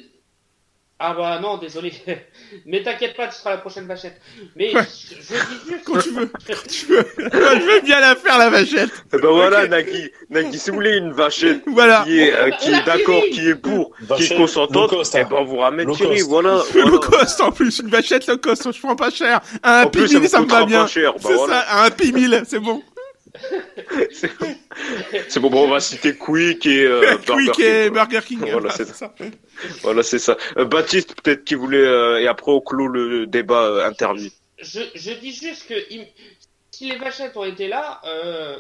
Ah 0.97 1.13
bah 1.13 1.39
non, 1.41 1.58
désolé. 1.58 1.91
Mais 2.65 2.81
t'inquiète 2.81 3.17
pas, 3.17 3.27
tu 3.27 3.36
seras 3.36 3.49
la 3.51 3.58
prochaine 3.58 3.86
vachette. 3.86 4.15
Mais 4.55 4.73
Ouais. 4.73 4.81
je, 4.84 5.15
je 5.15 5.19
dis 5.19 5.69
juste. 5.69 5.84
Quand 5.86 5.99
tu 5.99 6.10
veux. 6.12 6.25
Quand 6.27 6.67
tu 6.69 6.86
veux. 6.86 7.05
Je 7.17 7.65
veux 7.75 7.81
bien 7.81 7.99
la 7.99 8.15
faire, 8.15 8.38
la 8.38 8.49
vachette. 8.49 8.91
Eh 9.13 9.17
ben 9.17 9.29
voilà, 9.29 9.63
Ok. 9.65 9.69
Nagui, 9.71 10.10
Nagui, 10.29 10.58
si 10.58 10.69
vous 10.69 10.77
voulez 10.77 10.95
une 10.97 11.12
vachette 11.12 11.63
Voilà. 11.67 12.03
qui 12.05 12.19
est, 12.21 12.34
euh, 12.34 12.49
qui 12.51 12.71
est 12.71 12.86
d'accord, 12.86 13.21
qui 13.29 13.49
est 13.49 13.55
pour, 13.55 13.91
qui 14.15 14.23
est 14.23 14.38
consentante, 14.38 14.89
cost, 14.89 15.13
eh 15.15 15.19
hein. 15.19 15.27
ben 15.29 15.36
on 15.41 15.43
vous 15.43 15.58
ramène 15.58 15.91
Thierry, 15.91 16.19
cost. 16.19 16.29
voilà. 16.29 16.49
Low 16.51 16.63
voilà. 16.73 16.97
cost 16.99 17.41
en 17.41 17.51
plus, 17.51 17.79
une 17.79 17.89
vachette 17.89 18.25
low 18.27 18.38
cost, 18.38 18.71
je 18.71 18.79
prends 18.79 18.95
pas 18.95 19.10
cher. 19.12 19.41
À 19.63 19.81
un 19.81 19.84
En 19.84 19.89
plus, 19.89 20.03
Happy 20.03 20.13
ça 20.13 20.19
Meal, 20.19 20.29
ça 20.29 20.41
me 20.41 20.45
va 20.47 20.65
bien. 20.65 20.84
bah 20.86 20.89
c'est 20.93 21.34
voilà. 21.34 21.53
ça, 21.53 21.60
à 21.60 21.81
un 21.84 21.88
Happy 21.88 22.13
Meal, 22.13 22.43
c'est 22.47 22.60
bon. 22.60 22.81
C'est 25.27 25.39
bon, 25.39 25.49
bon, 25.49 25.65
on 25.65 25.69
va 25.69 25.79
citer 25.79 26.15
Quick 26.15 26.65
et 26.65 26.85
euh, 26.85 27.17
Burger 27.25 27.33
Quick 27.33 27.51
King, 27.53 27.65
et. 27.65 27.89
Burger 27.89 28.21
King. 28.25 28.39
Voilà, 28.51 28.69
c'est 28.71 28.85
Voilà, 29.81 30.03
c'est 30.03 30.19
ça. 30.19 30.37
Euh, 30.57 30.65
Baptiste, 30.65 31.21
peut-être 31.21 31.43
qui 31.43 31.55
voulait, 31.55 31.77
euh, 31.77 32.21
et 32.21 32.27
après 32.27 32.51
on 32.51 32.61
clôt 32.61 32.87
le 32.87 33.25
débat 33.27 33.63
euh, 33.63 33.87
interview. 33.87 34.29
Je, 34.59 34.81
je 34.95 35.11
dis 35.11 35.33
juste 35.33 35.67
que 35.67 35.75
si 36.71 36.89
les 36.89 36.97
vachettes 36.97 37.37
ont 37.37 37.43
été 37.43 37.67
là, 37.67 38.01
euh, 38.05 38.57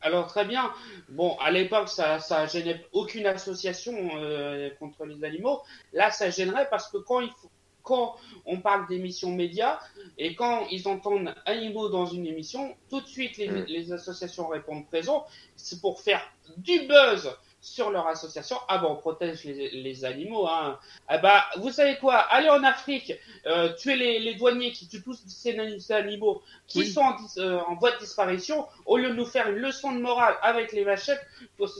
alors 0.00 0.26
très 0.26 0.44
bien. 0.44 0.72
Bon, 1.08 1.36
à 1.38 1.50
l'époque, 1.50 1.88
ça, 1.88 2.18
ça 2.20 2.46
gênait 2.46 2.84
aucune 2.92 3.26
association 3.26 4.10
euh, 4.16 4.70
contre 4.78 5.04
les 5.04 5.24
animaux. 5.24 5.60
Là, 5.92 6.10
ça 6.10 6.30
gênerait 6.30 6.68
parce 6.70 6.88
que 6.90 6.98
quand 6.98 7.20
il 7.20 7.30
faut, 7.30 7.50
quand 7.88 8.16
on 8.44 8.58
parle 8.60 8.86
d'émissions 8.86 9.30
médias 9.44 9.78
et 10.18 10.34
quand 10.34 10.66
ils 10.70 10.86
entendent 10.88 11.34
animaux 11.46 11.88
dans 11.88 12.06
une 12.06 12.26
émission, 12.26 12.76
tout 12.90 13.00
de 13.00 13.06
suite 13.16 13.38
les, 13.38 13.48
Mm. 13.48 13.64
les 13.68 13.92
associations 13.92 14.46
répondent 14.48 14.86
présent. 14.86 15.24
C'est 15.56 15.80
pour 15.80 16.00
faire 16.06 16.22
du 16.58 16.80
buzz 16.86 17.22
sur 17.60 17.90
leur 17.90 18.06
association. 18.06 18.56
Ah 18.68 18.78
bon, 18.78 18.90
on 18.92 18.96
protège 18.96 19.42
les, 19.44 19.70
les 19.70 20.04
animaux. 20.04 20.46
Hein. 20.46 20.78
Ah 21.08 21.18
bah, 21.18 21.44
vous 21.56 21.70
savez 21.72 21.96
quoi? 21.98 22.16
Allez 22.36 22.48
en 22.50 22.62
Afrique, 22.62 23.12
euh, 23.46 23.74
tuer 23.74 23.96
les, 23.96 24.20
les 24.20 24.34
douaniers 24.34 24.70
qui 24.72 24.86
tuent 24.86 25.02
tous 25.02 25.18
ces 25.26 25.92
animaux 25.92 26.40
qui 26.68 26.78
Oui. 26.80 26.86
sont 26.90 27.00
en, 27.00 27.16
euh, 27.38 27.58
en 27.68 27.74
voie 27.74 27.90
de 27.92 27.98
disparition, 27.98 28.66
au 28.86 28.96
lieu 28.96 29.08
de 29.10 29.14
nous 29.14 29.26
faire 29.26 29.48
une 29.50 29.58
leçon 29.58 29.90
de 29.92 29.98
morale 30.00 30.36
avec 30.42 30.72
les 30.72 30.84
vachettes 30.84 31.24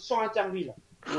sur 0.00 0.18
Interville. 0.20 0.74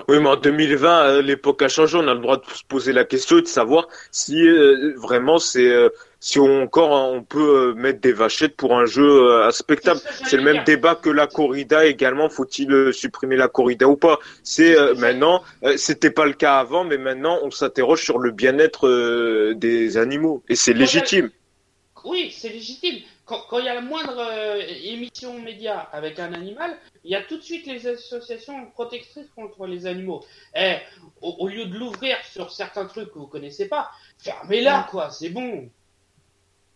Oui, 0.07 0.19
mais 0.19 0.29
en 0.29 0.35
2020, 0.35 1.03
euh, 1.03 1.21
l'époque 1.21 1.61
a 1.61 1.67
changé. 1.67 1.97
On 1.97 2.07
a 2.07 2.13
le 2.13 2.19
droit 2.19 2.37
de 2.37 2.45
se 2.53 2.63
poser 2.67 2.93
la 2.93 3.05
question 3.05 3.37
et 3.37 3.41
de 3.41 3.47
savoir 3.47 3.87
si 4.11 4.47
euh, 4.47 4.93
vraiment 4.97 5.39
c'est 5.39 5.69
euh, 5.69 5.89
si 6.19 6.39
on, 6.39 6.63
encore 6.63 6.91
on 6.91 7.23
peut 7.23 7.73
mettre 7.75 7.99
des 8.01 8.11
vachettes 8.11 8.55
pour 8.55 8.77
un 8.77 8.85
jeu 8.85 9.07
euh, 9.07 9.47
à 9.47 9.51
spectacle. 9.51 10.01
C'est 10.25 10.37
le 10.37 10.43
même 10.43 10.55
dire. 10.55 10.63
débat 10.65 10.95
que 10.95 11.09
la 11.09 11.27
corrida 11.27 11.85
également. 11.85 12.29
Faut-il 12.29 12.93
supprimer 12.93 13.35
la 13.35 13.47
corrida 13.47 13.87
ou 13.87 13.95
pas? 13.95 14.19
C'est 14.43 14.75
maintenant. 14.95 15.43
C'était 15.77 16.11
pas 16.11 16.25
le 16.25 16.33
cas 16.33 16.59
avant, 16.59 16.83
mais 16.83 16.97
maintenant 16.97 17.39
on 17.43 17.51
s'interroge 17.51 18.03
sur 18.03 18.19
le 18.19 18.31
bien-être 18.31 19.53
des 19.53 19.97
animaux 19.97 20.43
et 20.49 20.55
c'est 20.55 20.73
légitime. 20.73 21.31
Oui, 22.05 22.33
c'est 22.35 22.49
légitime. 22.49 22.99
Quand, 23.29 23.41
quand 23.47 23.59
il 23.59 23.65
y 23.65 23.69
a 23.69 23.75
la 23.75 23.81
moindre 23.81 24.17
euh, 24.17 24.59
émission 24.85 25.39
média 25.39 25.87
avec 25.93 26.17
un 26.17 26.33
animal, 26.33 26.75
il 27.03 27.11
y 27.11 27.15
a 27.15 27.21
tout 27.21 27.37
de 27.37 27.43
suite 27.43 27.67
les 27.67 27.85
associations 27.85 28.65
protectrices 28.71 29.29
contre 29.35 29.67
les 29.67 29.85
animaux. 29.85 30.25
Eh, 30.55 30.77
au, 31.21 31.35
au 31.37 31.47
lieu 31.47 31.67
de 31.67 31.77
l'ouvrir 31.77 32.17
sur 32.25 32.51
certains 32.51 32.85
trucs 32.85 33.13
que 33.13 33.19
vous 33.19 33.27
connaissez 33.27 33.69
pas, 33.69 33.91
fermez-la, 34.17 34.87
quoi, 34.89 35.11
c'est 35.11 35.29
bon. 35.29 35.69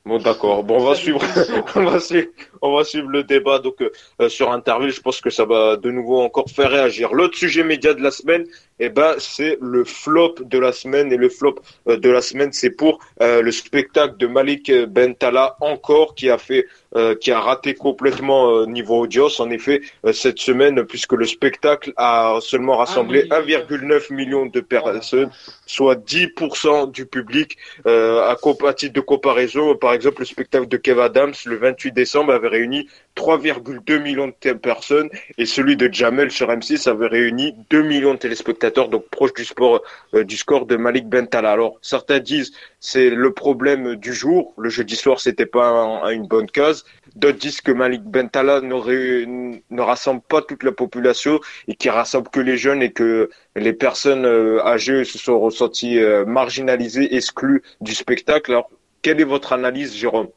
Bon, 0.05 0.17
d'accord. 0.17 0.65
Bon, 0.65 0.81
on 0.81 0.85
va 0.85 0.95
suivre. 0.95 1.21
on 1.75 1.85
va 1.85 1.99
suivre, 1.99 2.27
on 2.61 2.75
va 2.75 2.83
suivre 2.83 3.07
le 3.07 3.23
débat 3.23 3.59
donc 3.59 3.81
euh, 3.81 4.27
sur 4.27 4.51
Interville. 4.51 4.91
Je 4.91 4.99
pense 4.99 5.21
que 5.21 5.29
ça 5.29 5.45
va 5.45 5.77
de 5.77 5.89
nouveau 5.91 6.21
encore 6.21 6.49
faire 6.49 6.71
réagir. 6.71 7.13
L'autre 7.13 7.37
sujet 7.37 7.63
média 7.63 7.93
de 7.93 8.01
la 8.01 8.11
semaine, 8.11 8.45
eh 8.79 8.89
ben, 8.89 9.15
c'est 9.19 9.57
le 9.62 9.83
flop 9.83 10.36
de 10.43 10.57
la 10.59 10.71
semaine 10.71 11.12
et 11.12 11.17
le 11.17 11.29
flop 11.29 11.55
euh, 11.88 11.97
de 11.97 12.09
la 12.09 12.21
semaine, 12.21 12.51
c'est 12.51 12.71
pour 12.71 12.99
euh, 13.21 13.41
le 13.41 13.51
spectacle 13.51 14.17
de 14.17 14.27
Malik 14.27 14.71
Bentala 14.88 15.55
encore 15.62 16.15
qui 16.15 16.29
a 16.29 16.38
fait, 16.38 16.65
euh, 16.95 17.15
qui 17.15 17.31
a 17.31 17.39
raté 17.39 17.73
complètement 17.75 18.49
euh, 18.49 18.65
niveau 18.65 18.99
audience. 18.99 19.39
En 19.39 19.49
effet, 19.49 19.81
euh, 20.05 20.13
cette 20.13 20.39
semaine, 20.39 20.83
puisque 20.86 21.13
le 21.13 21.25
spectacle 21.25 21.93
a 21.97 22.39
seulement 22.41 22.77
rassemblé 22.77 23.27
Ah, 23.29 23.41
oui. 23.45 23.53
1,9 23.53 24.13
million 24.13 24.45
de 24.47 24.59
personnes, 24.59 25.29
soit 25.65 25.95
10% 25.95 26.91
du 26.91 27.05
public. 27.05 27.57
Euh, 27.86 28.21
à, 28.21 28.38
à 28.67 28.73
titre 28.73 28.93
de 28.93 29.01
comparaison, 29.01 29.75
par 29.75 29.93
exemple, 29.93 30.19
le 30.19 30.25
spectacle 30.25 30.67
de 30.67 30.77
Kev 30.77 31.01
Adams 31.01 31.33
le 31.45 31.57
28 31.57 31.91
décembre 31.91 32.33
avait 32.33 32.47
réuni 32.47 32.88
3,2 33.15 33.99
millions 34.02 34.28
de 34.28 34.54
personnes 34.54 35.10
et 35.38 35.45
celui 35.45 35.76
de 35.78 35.91
Jamel 35.91 36.32
sur 36.32 36.49
M6 36.49 36.89
avait 36.89 37.08
réuni 37.08 37.54
2 37.69 37.82
millions 37.84 38.13
de 38.13 38.19
téléspectateurs, 38.19 38.89
donc 38.89 39.08
proche 39.10 39.34
du 39.34 39.45
sport, 39.45 39.82
euh, 40.13 40.23
du 40.23 40.38
score 40.38 40.65
de 40.65 40.76
Malik 40.76 41.08
Bentala. 41.08 41.52
Alors 41.52 41.78
certains 41.82 42.19
disent 42.19 42.54
c'est 42.80 43.10
le 43.10 43.32
problème 43.34 43.95
du 43.95 44.13
jour, 44.13 44.54
le 44.58 44.69
jeudi 44.69 44.95
soir 44.95 45.19
c'était 45.19 45.45
pas 45.45 46.02
une 46.12 46.28
bonne 46.28 46.49
case. 46.49 46.86
D'autres 47.15 47.38
disent 47.38 47.62
que 47.62 47.71
Malik 47.71 48.04
Bentala 48.04 48.62
ne 48.62 49.82
rassemble 49.82 50.21
pas 50.21 50.41
toute 50.41 50.63
la 50.63 50.71
population 50.71 51.39
et 51.67 51.76
qui 51.76 51.89
rassemble 51.89 52.30
que 52.30 52.39
les 52.39 52.58
jeunes 52.58 52.82
et 52.82 52.91
que 52.91 53.30
les 53.56 53.73
personnes 53.73 54.26
euh, 54.26 54.65
âgées 54.65 55.04
se 55.04 55.19
sont 55.19 55.39
ressenties 55.39 55.99
euh, 55.99 56.26
marginalisées, 56.26 57.15
exclues 57.15 57.62
du 57.82 57.93
spectacle. 57.93 58.52
Alors 58.52 58.69
quelle 59.04 59.21
est 59.21 59.26
votre 59.26 59.54
analyse, 59.54 59.95
Jérôme? 59.95 60.30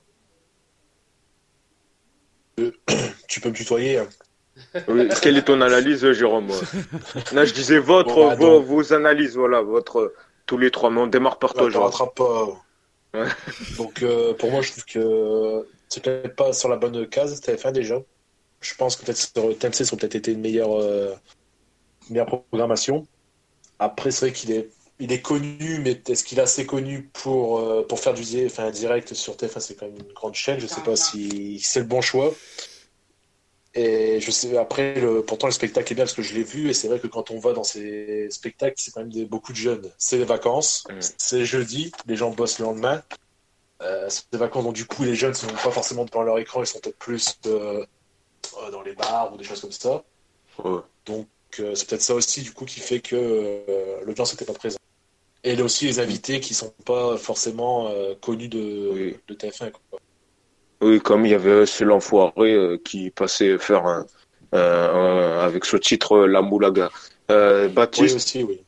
tu 3.29 3.41
peux 3.41 3.49
me 3.51 3.55
tutoyer. 3.55 3.99
Hein. 3.99 4.09
quelle 5.23 5.37
est 5.37 5.45
ton 5.45 5.61
analyse, 5.61 6.11
Jérôme 6.13 6.49
Là, 7.33 7.45
je 7.45 7.53
disais 7.53 7.79
votre, 7.79 8.35
vos, 8.37 8.93
analyses, 8.93 9.37
voilà, 9.37 9.61
votre 9.61 10.15
tous 10.47 10.59
les 10.59 10.71
trois, 10.71 10.91
mais 10.91 11.01
on 11.01 11.07
démarre 11.07 11.39
par 11.39 11.55
toi, 11.55 11.69
rattrape 11.69 12.15
pas. 12.15 12.49
Donc, 13.79 14.03
euh, 14.03 14.35
pour 14.35 14.51
moi, 14.51 14.63
je 14.63 14.73
trouve 14.73 14.85
que 14.85 15.67
c'est 15.89 16.03
peut-être 16.03 16.37
pas 16.37 16.53
sur 16.53 16.69
la 16.69 16.77
bonne 16.77 17.07
case, 17.09 17.41
TF1 17.41 17.73
déjà. 17.73 18.01
Je 18.61 18.75
pense 18.75 18.97
que 18.97 19.05
peut-être 19.05 19.59
TMC 19.59 19.85
ça 19.85 19.93
aurait 19.93 20.01
peut-être 20.01 20.15
été 20.15 20.33
une 20.33 20.41
meilleure, 20.41 20.81
euh, 20.81 21.15
meilleure 22.11 22.27
programmation. 22.27 23.07
Après, 23.79 24.11
c'est 24.11 24.27
vrai 24.27 24.33
qu'il 24.33 24.53
est 24.53 24.71
il 24.99 25.13
est 25.13 25.21
connu, 25.21 25.81
mais 25.81 26.01
est-ce 26.09 26.25
qu'il 26.25 26.39
est 26.39 26.43
assez 26.43 26.65
connu 26.65 27.03
pour, 27.13 27.59
euh, 27.59 27.87
pour 27.87 28.01
faire 28.01 28.15
du 28.15 28.23
enfin, 28.47 28.71
direct 28.71 29.13
sur 29.15 29.37
TF1 29.37 29.61
C'est 29.61 29.75
quand 29.75 29.87
même 29.87 29.97
une 29.97 30.13
grande 30.13 30.35
chaîne. 30.35 30.59
Je 30.59 30.65
ne 30.65 30.71
sais 30.71 30.81
pas 30.81 30.97
si 30.97 31.61
c'est 31.61 31.81
le 31.81 31.87
bon 31.87 32.01
choix. 32.01 32.33
Et 33.75 34.21
je 34.21 34.31
sais, 34.31 34.57
après, 34.57 34.99
le, 34.99 35.23
pourtant, 35.23 35.49
le 35.49 35.53
spectacle 35.53 35.93
est 35.93 35.97
bien 35.97 36.05
parce 36.05 36.15
que 36.15 36.23
je 36.23 36.35
l'ai 36.35 36.43
vu. 36.43 36.71
Et 36.71 36.75
c'est 36.75 36.89
vrai 36.89 36.99
que 36.99 37.09
quand 37.09 37.31
on 37.31 37.39
va 37.39 37.53
dans 37.53 37.65
ces 37.65 38.31
spectacles, 38.31 38.77
c'est 38.79 38.91
quand 38.91 39.01
même 39.01 39.13
des, 39.13 39.27
beaucoup 39.27 39.53
de 39.53 39.59
jeunes. 39.59 39.91
C'est 39.99 40.17
les 40.17 40.25
vacances, 40.25 40.85
mm. 40.89 41.01
c'est 41.19 41.45
jeudi, 41.45 41.93
les 42.07 42.17
gens 42.17 42.31
bossent 42.31 42.59
le 42.59 42.65
lendemain. 42.65 43.03
Euh, 43.83 44.07
c'est 44.09 44.25
des 44.33 44.39
vacances, 44.39 44.65
donc 44.65 44.75
du 44.75 44.87
coup, 44.87 45.05
les 45.05 45.15
jeunes 45.15 45.33
ne 45.33 45.37
sont 45.37 45.47
pas 45.49 45.71
forcément 45.71 46.07
devant 46.07 46.23
leur 46.23 46.39
écran, 46.39 46.63
ils 46.63 46.67
sont 46.67 46.81
peut-être 46.81 46.97
plus 46.97 47.39
euh, 47.45 47.85
dans 48.73 48.81
les 48.81 48.95
bars 48.95 49.35
ou 49.35 49.37
des 49.37 49.45
choses 49.45 49.61
comme 49.61 49.73
ça. 49.73 50.03
Donc, 51.05 51.29
c'est 51.51 51.87
peut-être 51.87 52.01
ça 52.01 52.15
aussi, 52.15 52.41
du 52.41 52.53
coup, 52.53 52.65
qui 52.65 52.81
fait 52.81 53.01
que 53.01 53.63
l'audience 54.07 54.33
n'était 54.33 54.47
pas 54.47 54.55
présente. 54.55 54.81
Et 55.47 55.63
aussi 55.63 55.87
les 55.87 56.01
invités 56.01 56.41
qui 56.41 56.55
sont 56.55 56.75
pas 56.85 57.17
forcément 57.17 57.87
euh, 57.87 58.15
connus 58.21 58.49
de, 58.49 59.15
de 59.29 59.35
TF1. 59.35 59.71
Oui, 60.81 61.01
comme 61.01 61.25
il 61.25 61.31
y 61.31 61.35
avait 61.35 61.67
ce 61.67 61.85
l'enfoiré 61.85 62.53
euh, 62.53 62.79
qui 62.85 63.11
passait 63.11 63.57
faire 63.57 63.87
un, 63.87 64.05
avec 64.53 65.65
ce 65.65 65.77
titre 65.77 66.27
La 66.27 66.43
Moulaga. 66.43 66.91
Euh, 67.31 67.69
Baptiste. 67.69 68.11
Oui, 68.11 68.17
aussi, 68.17 68.43
oui. 68.43 68.61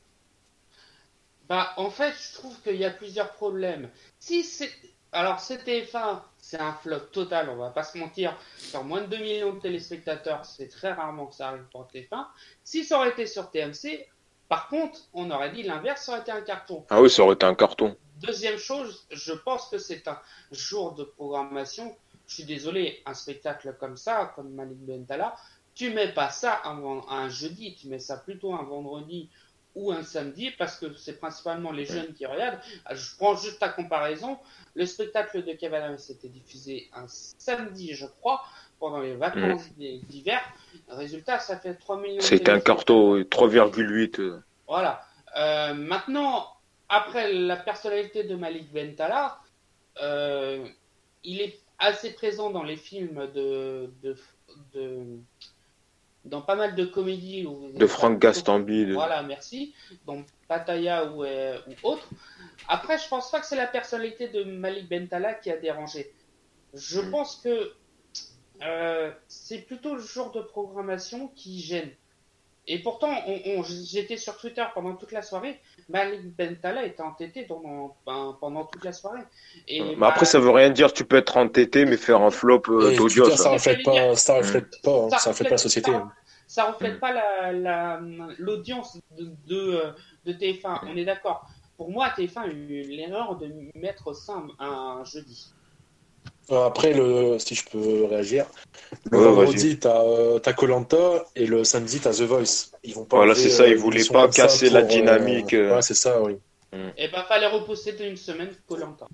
Bah, 1.48 1.72
en 1.78 1.90
fait, 1.90 2.12
je 2.12 2.38
trouve 2.38 2.54
qu'il 2.62 2.76
y 2.76 2.84
a 2.84 2.90
plusieurs 2.90 3.32
problèmes. 3.32 3.88
Si 4.20 4.44
c'est. 4.44 4.70
Alors, 5.10 5.40
ce 5.40 5.54
TF1, 5.54 6.20
c'est 6.38 6.60
un 6.60 6.74
flop 6.74 7.00
total, 7.10 7.48
on 7.48 7.56
va 7.56 7.70
pas 7.70 7.82
se 7.82 7.98
mentir. 7.98 8.38
Sur 8.56 8.84
moins 8.84 9.00
de 9.00 9.06
2 9.06 9.16
millions 9.16 9.54
de 9.54 9.58
téléspectateurs, 9.58 10.44
c'est 10.44 10.68
très 10.68 10.92
rarement 10.92 11.26
que 11.26 11.34
ça 11.34 11.48
arrive 11.48 11.64
pour 11.72 11.88
TF1. 11.92 12.24
Si 12.62 12.84
ça 12.84 12.98
aurait 12.98 13.10
été 13.10 13.26
sur 13.26 13.50
TMC, 13.50 14.06
par 14.48 14.68
contre, 14.68 15.00
on 15.12 15.30
aurait 15.30 15.52
dit 15.52 15.62
l'inverse, 15.62 16.04
ça 16.04 16.12
aurait 16.12 16.20
été 16.22 16.32
un 16.32 16.40
carton. 16.40 16.84
Ah 16.88 17.02
oui, 17.02 17.10
ça 17.10 17.22
aurait 17.22 17.34
été 17.34 17.44
un 17.44 17.54
carton. 17.54 17.96
Deuxième 18.16 18.58
chose, 18.58 19.06
je 19.10 19.32
pense 19.32 19.68
que 19.68 19.78
c'est 19.78 20.08
un 20.08 20.18
jour 20.50 20.94
de 20.94 21.04
programmation. 21.04 21.94
Je 22.26 22.34
suis 22.34 22.44
désolé, 22.44 23.02
un 23.06 23.14
spectacle 23.14 23.76
comme 23.78 23.96
ça, 23.96 24.32
comme 24.34 24.50
Malik 24.50 24.78
Bentala, 24.78 25.36
tu 25.74 25.90
mets 25.90 26.12
pas 26.12 26.30
ça 26.30 26.62
un, 26.64 27.28
jeudi, 27.28 27.76
tu 27.76 27.88
mets 27.88 28.00
ça 28.00 28.16
plutôt 28.16 28.52
un 28.54 28.64
vendredi 28.64 29.30
ou 29.74 29.92
un 29.92 30.02
samedi 30.02 30.50
parce 30.50 30.76
que 30.76 30.92
c'est 30.94 31.20
principalement 31.20 31.70
les 31.70 31.84
jeunes 31.84 32.12
qui 32.14 32.26
regardent. 32.26 32.58
Je 32.90 33.16
prends 33.16 33.36
juste 33.36 33.60
ta 33.60 33.68
comparaison. 33.68 34.38
Le 34.74 34.86
spectacle 34.86 35.44
de 35.44 35.52
Kevin 35.52 35.76
Adams 35.76 35.98
était 36.08 36.28
diffusé 36.28 36.90
un 36.94 37.06
samedi, 37.06 37.94
je 37.94 38.06
crois, 38.06 38.42
pendant 38.78 39.00
les 39.00 39.14
vacances 39.14 39.70
mm. 39.76 39.98
d'hiver. 40.08 40.40
Résultat, 40.88 41.38
ça 41.38 41.58
fait 41.58 41.74
3 41.74 42.00
millions. 42.00 42.20
C'était 42.20 42.50
un 42.50 42.60
carton, 42.60 43.20
3,8. 43.20 44.40
Voilà. 44.66 45.02
Euh, 45.36 45.74
maintenant, 45.74 46.46
après 46.88 47.32
la 47.32 47.56
personnalité 47.56 48.24
de 48.24 48.34
Malik 48.34 48.72
Bentala, 48.72 49.38
euh, 50.02 50.66
il 51.24 51.40
est 51.40 51.58
assez 51.78 52.12
présent 52.12 52.50
dans 52.50 52.62
les 52.62 52.76
films 52.76 53.28
de, 53.34 53.90
de, 54.02 55.18
dans 56.24 56.42
pas 56.42 56.56
mal 56.56 56.74
de 56.74 56.84
comédies. 56.84 57.46
de 57.74 57.86
Franck 57.86 58.18
Gastambide. 58.18 58.92
Voilà, 58.92 59.22
merci. 59.22 59.74
Donc 60.06 60.26
Pattaya 60.48 61.06
ou, 61.06 61.24
euh, 61.24 61.58
ou 61.68 61.88
autre. 61.88 62.08
Après, 62.68 62.98
je 62.98 63.08
pense 63.08 63.30
pas 63.30 63.40
que 63.40 63.46
c'est 63.46 63.56
la 63.56 63.66
personnalité 63.66 64.28
de 64.28 64.44
Malik 64.44 64.88
Bentala 64.88 65.34
qui 65.34 65.50
a 65.50 65.56
dérangé. 65.56 66.10
Je 66.74 67.00
mm. 67.00 67.10
pense 67.10 67.36
que 67.36 67.72
euh, 68.62 69.10
c'est 69.28 69.58
plutôt 69.58 69.94
le 69.94 70.02
genre 70.02 70.32
de 70.32 70.40
programmation 70.40 71.28
qui 71.34 71.60
gêne. 71.60 71.90
Et 72.70 72.78
pourtant, 72.80 73.08
on, 73.26 73.62
j'étais 73.62 74.18
sur 74.18 74.36
Twitter 74.36 74.64
pendant 74.74 74.94
toute 74.94 75.12
la 75.12 75.22
soirée. 75.22 75.58
Malik 75.88 76.36
Bentala 76.36 76.84
était 76.84 77.02
entêté 77.02 77.44
pendant, 77.44 77.96
ben, 78.06 78.36
pendant 78.38 78.64
toute 78.64 78.84
la 78.84 78.92
soirée. 78.92 79.22
Et 79.66 79.96
mais 79.96 80.06
après, 80.06 80.26
ça 80.26 80.38
veut 80.38 80.50
rien 80.50 80.68
dire. 80.68 80.92
Tu 80.92 81.06
peux 81.06 81.16
être 81.16 81.38
entêté, 81.38 81.86
mais 81.86 81.96
faire 81.96 82.20
un 82.20 82.30
flop 82.30 82.62
euh, 82.68 82.94
d'audio. 82.94 83.30
Ça, 83.30 83.48
reflète 83.48 83.82
pas, 83.82 84.14
ça 84.16 84.34
reflète 84.34 84.82
pas, 84.82 85.08
ça, 85.18 85.30
reflète 85.30 85.48
pas 85.48 85.54
la 85.54 85.58
société. 85.58 85.92
Ça, 86.46 86.70
reflète 86.70 87.00
pas 87.00 87.12
la, 87.52 88.00
l'audience 88.38 88.98
de, 89.18 89.32
de, 89.46 89.82
de, 90.26 90.32
TF1. 90.34 90.80
On 90.88 90.96
est 90.96 91.06
d'accord. 91.06 91.48
Pour 91.78 91.90
moi, 91.90 92.08
TF1 92.08 92.38
a 92.38 92.46
eu 92.48 92.82
l'erreur 92.82 93.36
de 93.36 93.50
mettre 93.76 94.12
ça 94.14 94.42
un 94.58 95.04
jeudi. 95.04 95.52
Euh, 96.50 96.66
après, 96.66 96.92
le, 96.92 97.38
si 97.38 97.54
je 97.54 97.64
peux 97.68 98.04
réagir, 98.06 98.46
le 99.10 99.18
vendredi, 99.18 99.78
t'as 99.78 100.02
euh, 100.02 100.38
Colanta 100.56 101.26
et 101.36 101.46
le 101.46 101.64
samedi, 101.64 102.00
t'as 102.00 102.12
The 102.12 102.22
Voice. 102.22 102.70
Ils 102.84 102.94
vont 102.94 103.04
pas. 103.04 103.18
Voilà, 103.18 103.34
c'est 103.34 103.50
ça, 103.50 103.66
ils 103.66 103.74
euh, 103.74 103.78
voulaient 103.78 104.04
pas 104.04 104.28
casser 104.28 104.70
la 104.70 104.82
dynamique. 104.82 105.52
Ouais, 105.52 105.82
c'est 105.82 105.94
ça, 105.94 106.22
oui. 106.22 106.38
Mm. 106.72 106.76
Et 106.76 106.92
eh 107.04 107.08
ben, 107.08 107.22
fallait 107.28 107.46
repousser 107.46 107.92
d'une 107.92 108.16
semaine 108.16 108.50
Colanta 108.66 109.06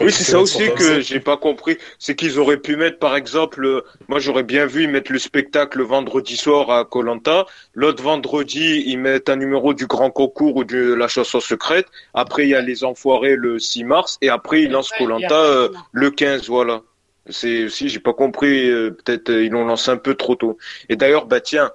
oui, 0.00 0.12
c'est 0.12 0.24
ça 0.24 0.40
aussi 0.40 0.68
que 0.74 1.00
j'ai 1.00 1.20
pas 1.20 1.36
compris. 1.36 1.78
C'est 1.98 2.16
qu'ils 2.16 2.38
auraient 2.38 2.56
pu 2.56 2.76
mettre, 2.76 2.98
par 2.98 3.14
exemple, 3.14 3.64
euh, 3.64 3.82
moi 4.08 4.18
j'aurais 4.18 4.42
bien 4.42 4.66
vu 4.66 4.88
mettre 4.88 5.12
le 5.12 5.18
spectacle 5.18 5.80
vendredi 5.82 6.36
soir 6.36 6.70
à 6.70 6.84
Colanta. 6.84 7.46
L'autre 7.74 8.02
vendredi, 8.02 8.82
ils 8.86 8.98
mettent 8.98 9.28
un 9.28 9.36
numéro 9.36 9.72
du 9.72 9.86
grand 9.86 10.10
concours 10.10 10.56
ou 10.56 10.64
de 10.64 10.92
la 10.92 11.06
chanson 11.06 11.38
secrète. 11.38 11.86
Après, 12.14 12.46
il 12.46 12.50
y 12.50 12.54
a 12.54 12.60
les 12.60 12.82
enfoirés 12.82 13.36
le 13.36 13.60
6 13.60 13.84
mars. 13.84 14.18
Et 14.22 14.28
après, 14.28 14.62
ils 14.62 14.70
lancent 14.70 14.90
Colanta 14.98 15.34
euh, 15.34 15.68
le 15.92 16.10
15, 16.10 16.48
voilà. 16.48 16.82
C'est 17.28 17.64
aussi, 17.64 17.88
j'ai 17.88 18.00
pas 18.00 18.14
compris. 18.14 18.68
Euh, 18.68 18.90
peut-être 18.90 19.30
ils 19.30 19.50
l'ont 19.50 19.64
lancé 19.64 19.92
un 19.92 19.98
peu 19.98 20.14
trop 20.14 20.34
tôt. 20.34 20.58
Et 20.88 20.96
d'ailleurs, 20.96 21.26
bah 21.26 21.40
tiens, 21.40 21.70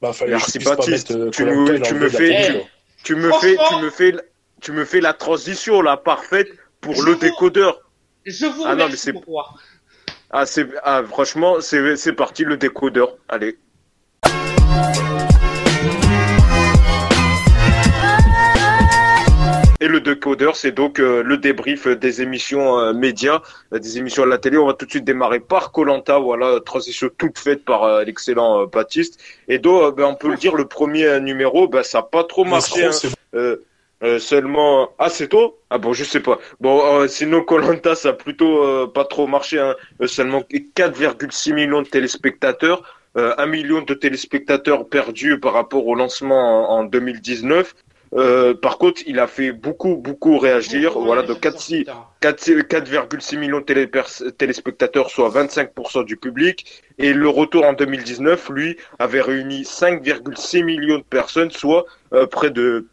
bah, 0.00 0.12
merci 0.28 0.60
Baptiste. 0.60 1.08
Tu, 1.30 1.44
me, 1.44 1.80
tu 1.80 1.94
me 1.94 2.08
fais, 2.08 2.62
tu 3.02 3.16
me 3.16 3.32
fais, 3.32 3.56
tu 3.68 3.76
me 3.82 3.90
fais, 3.90 4.12
tu 4.60 4.72
me 4.72 4.84
fais 4.84 5.00
la 5.00 5.14
transition 5.14 5.82
là 5.82 5.96
parfaite 5.96 6.48
pour 6.84 7.02
le 7.02 7.16
décodeur. 7.16 7.80
Je 8.26 8.46
vous 8.46 8.62
ah, 8.66 8.74
non, 8.74 8.88
mais 8.90 8.96
c'est... 8.96 9.14
Ah, 10.30 10.44
c'est... 10.44 10.68
Ah, 10.82 11.02
franchement, 11.02 11.60
c'est... 11.60 11.96
c'est 11.96 12.12
parti 12.12 12.44
le 12.44 12.56
décodeur. 12.56 13.16
Allez. 13.28 13.56
Et 19.80 19.88
le 19.88 20.00
décodeur, 20.00 20.56
c'est 20.56 20.72
donc 20.72 20.98
euh, 20.98 21.22
le 21.22 21.36
débrief 21.36 21.86
des 21.86 22.22
émissions 22.22 22.78
euh, 22.78 22.92
médias, 22.94 23.42
euh, 23.72 23.78
des 23.78 23.98
émissions 23.98 24.22
à 24.22 24.26
la 24.26 24.38
télé. 24.38 24.56
On 24.56 24.66
va 24.66 24.72
tout 24.72 24.86
de 24.86 24.90
suite 24.90 25.04
démarrer 25.04 25.40
par 25.40 25.72
Colanta, 25.72 26.18
voilà, 26.18 26.60
transition 26.60 27.10
toute 27.18 27.38
faite 27.38 27.64
par 27.64 28.04
l'excellent 28.04 28.66
Baptiste. 28.66 29.22
Et 29.48 29.58
donc, 29.58 29.96
ben, 29.96 30.04
on 30.04 30.14
peut 30.14 30.30
le 30.30 30.36
dire, 30.36 30.54
le 30.54 30.66
premier 30.66 31.20
numéro, 31.20 31.68
ben, 31.68 31.82
ça 31.82 31.98
n'a 31.98 32.02
pas 32.02 32.24
trop 32.24 32.44
marché. 32.44 32.86
Hein. 32.86 33.56
Euh, 34.04 34.18
seulement 34.18 34.90
ah 34.98 35.08
c'est 35.08 35.28
toi? 35.28 35.54
Ah 35.70 35.78
bon 35.78 35.94
je 35.94 36.04
sais 36.04 36.20
pas 36.20 36.38
bon 36.60 36.82
euh, 36.84 37.08
sinon 37.08 37.42
Colanta 37.42 37.94
ça 37.94 38.10
a 38.10 38.12
plutôt 38.12 38.62
euh, 38.62 38.86
pas 38.86 39.06
trop 39.06 39.26
marché 39.26 39.58
hein. 39.58 39.74
seulement 40.06 40.40
4,6 40.40 41.54
millions 41.54 41.80
de 41.80 41.88
téléspectateurs 41.88 42.82
1 43.16 43.46
million 43.46 43.80
de 43.80 43.94
téléspectateurs 43.94 44.88
perdus 44.88 45.40
par 45.40 45.54
rapport 45.54 45.86
au 45.86 45.94
lancement 45.94 46.70
en, 46.70 46.84
2019 46.84 47.74
par 48.62 48.78
contre, 48.78 49.02
il 49.06 49.18
a 49.18 49.26
fait 49.26 49.50
beaucoup, 49.50 49.96
beaucoup 49.96 50.38
réagir. 50.38 50.96
voilà, 51.00 51.22
de 51.22 51.34
4,6 51.34 53.38
millions 53.38 53.60
de 53.60 54.30
téléspectateurs, 54.30 55.10
soit 55.10 55.30
25% 55.30 56.04
du 56.04 56.16
public. 56.16 56.84
Et 56.98 57.12
le 57.12 57.28
retour 57.28 57.64
en 57.64 57.72
2019, 57.72 58.50
lui, 58.50 58.76
avait 59.00 59.20
réuni 59.20 59.62
5,6 59.62 60.62
millions 60.62 60.98
de 60.98 61.02
personnes, 61.02 61.50
soit 61.50 61.86
près 62.30 62.50
de 62.50 62.86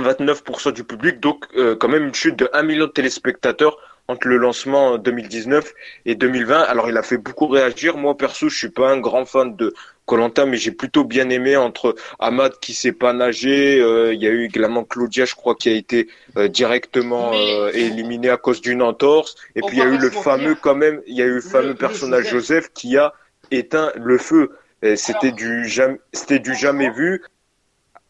29% 0.00 0.72
du 0.72 0.84
public, 0.84 1.20
donc 1.20 1.46
euh, 1.56 1.76
quand 1.76 1.88
même 1.88 2.04
une 2.04 2.14
chute 2.14 2.36
de 2.36 2.48
1 2.52 2.62
million 2.62 2.86
de 2.86 2.90
téléspectateurs 2.90 3.78
entre 4.08 4.28
le 4.28 4.36
lancement 4.36 4.98
2019 4.98 5.72
et 6.04 6.14
2020. 6.14 6.60
Alors 6.62 6.88
il 6.88 6.96
a 6.96 7.02
fait 7.02 7.18
beaucoup 7.18 7.46
réagir. 7.48 7.96
Moi 7.96 8.16
perso, 8.16 8.48
je 8.48 8.56
suis 8.56 8.70
pas 8.70 8.90
un 8.90 8.98
grand 8.98 9.24
fan 9.24 9.56
de 9.56 9.74
Colanta, 10.06 10.46
mais 10.46 10.56
j'ai 10.56 10.70
plutôt 10.70 11.04
bien 11.04 11.28
aimé 11.30 11.56
entre 11.56 11.96
Ahmad 12.18 12.58
qui 12.60 12.74
sait 12.74 12.92
pas 12.92 13.12
nager, 13.12 13.80
euh, 13.80 14.14
il 14.14 14.22
y 14.22 14.26
a 14.26 14.30
eu 14.30 14.44
également 14.44 14.84
Claudia, 14.84 15.24
je 15.24 15.34
crois, 15.34 15.56
qui 15.56 15.68
a 15.68 15.72
été 15.72 16.08
euh, 16.36 16.48
directement 16.48 17.32
euh, 17.34 17.70
éliminé 17.74 18.30
à 18.30 18.36
cause 18.36 18.60
d'une 18.60 18.82
entorse, 18.82 19.34
et 19.56 19.60
puis 19.60 19.76
il 19.76 19.78
y 19.80 19.82
a 19.82 19.86
eu 19.86 19.98
le 19.98 20.10
fameux 20.10 20.54
quand 20.54 20.76
même, 20.76 21.02
il 21.06 21.16
y 21.16 21.22
a 21.22 21.26
eu 21.26 21.34
le 21.34 21.40
fameux 21.40 21.74
personnage 21.74 22.28
Joseph 22.30 22.72
qui 22.72 22.96
a 22.96 23.12
éteint 23.50 23.92
le 23.96 24.16
feu. 24.16 24.52
C'était 24.94 25.32
du 25.32 25.66
jamais, 25.66 25.98
c'était 26.12 26.38
du 26.38 26.54
jamais 26.54 26.90
vu. 26.90 27.24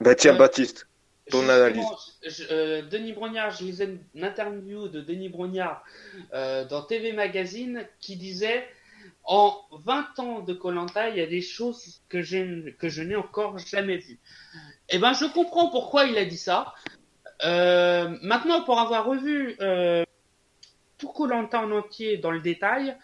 Bah 0.01 0.15
tiens, 0.15 0.35
Baptiste, 0.35 0.87
ton 1.31 1.49
analyse. 1.49 1.85
Denis 2.91 3.13
Brognard, 3.13 3.51
je 3.51 3.65
lisais 3.65 3.99
une 4.15 4.25
interview 4.25 4.89
de 4.89 5.01
Denis 5.01 5.29
Brognard 5.29 5.83
dans 6.33 6.83
TV 6.83 7.13
Magazine 7.13 7.87
qui 8.01 8.17
disait 8.17 8.67
en 9.25 9.61
20 9.73 10.19
ans 10.21 10.41
de 10.41 10.55
Colanta, 10.55 11.09
il 11.11 11.17
y 11.17 11.21
a 11.21 11.27
des 11.27 11.43
choses 11.43 12.01
que, 12.09 12.71
que 12.71 12.89
je 12.89 13.03
n'ai 13.03 13.17
encore 13.17 13.59
jamais 13.59 13.99
vues. 13.99 14.19
Eh 14.89 14.99
ben, 14.99 15.13
je 15.13 15.27
comprends 15.27 15.69
pourquoi 15.69 16.05
il 16.05 16.17
a 16.17 16.25
dit 16.25 16.39
ça. 16.39 16.75
Euh, 17.45 18.17
maintenant, 18.23 18.63
pour 18.63 18.79
avoir 18.79 19.05
revu 19.05 19.57
euh, 19.61 20.05
tout 20.99 21.09
Colanta 21.09 21.61
en 21.61 21.71
entier 21.73 22.19
dans 22.19 22.31
le 22.31 22.41
détail, 22.41 22.97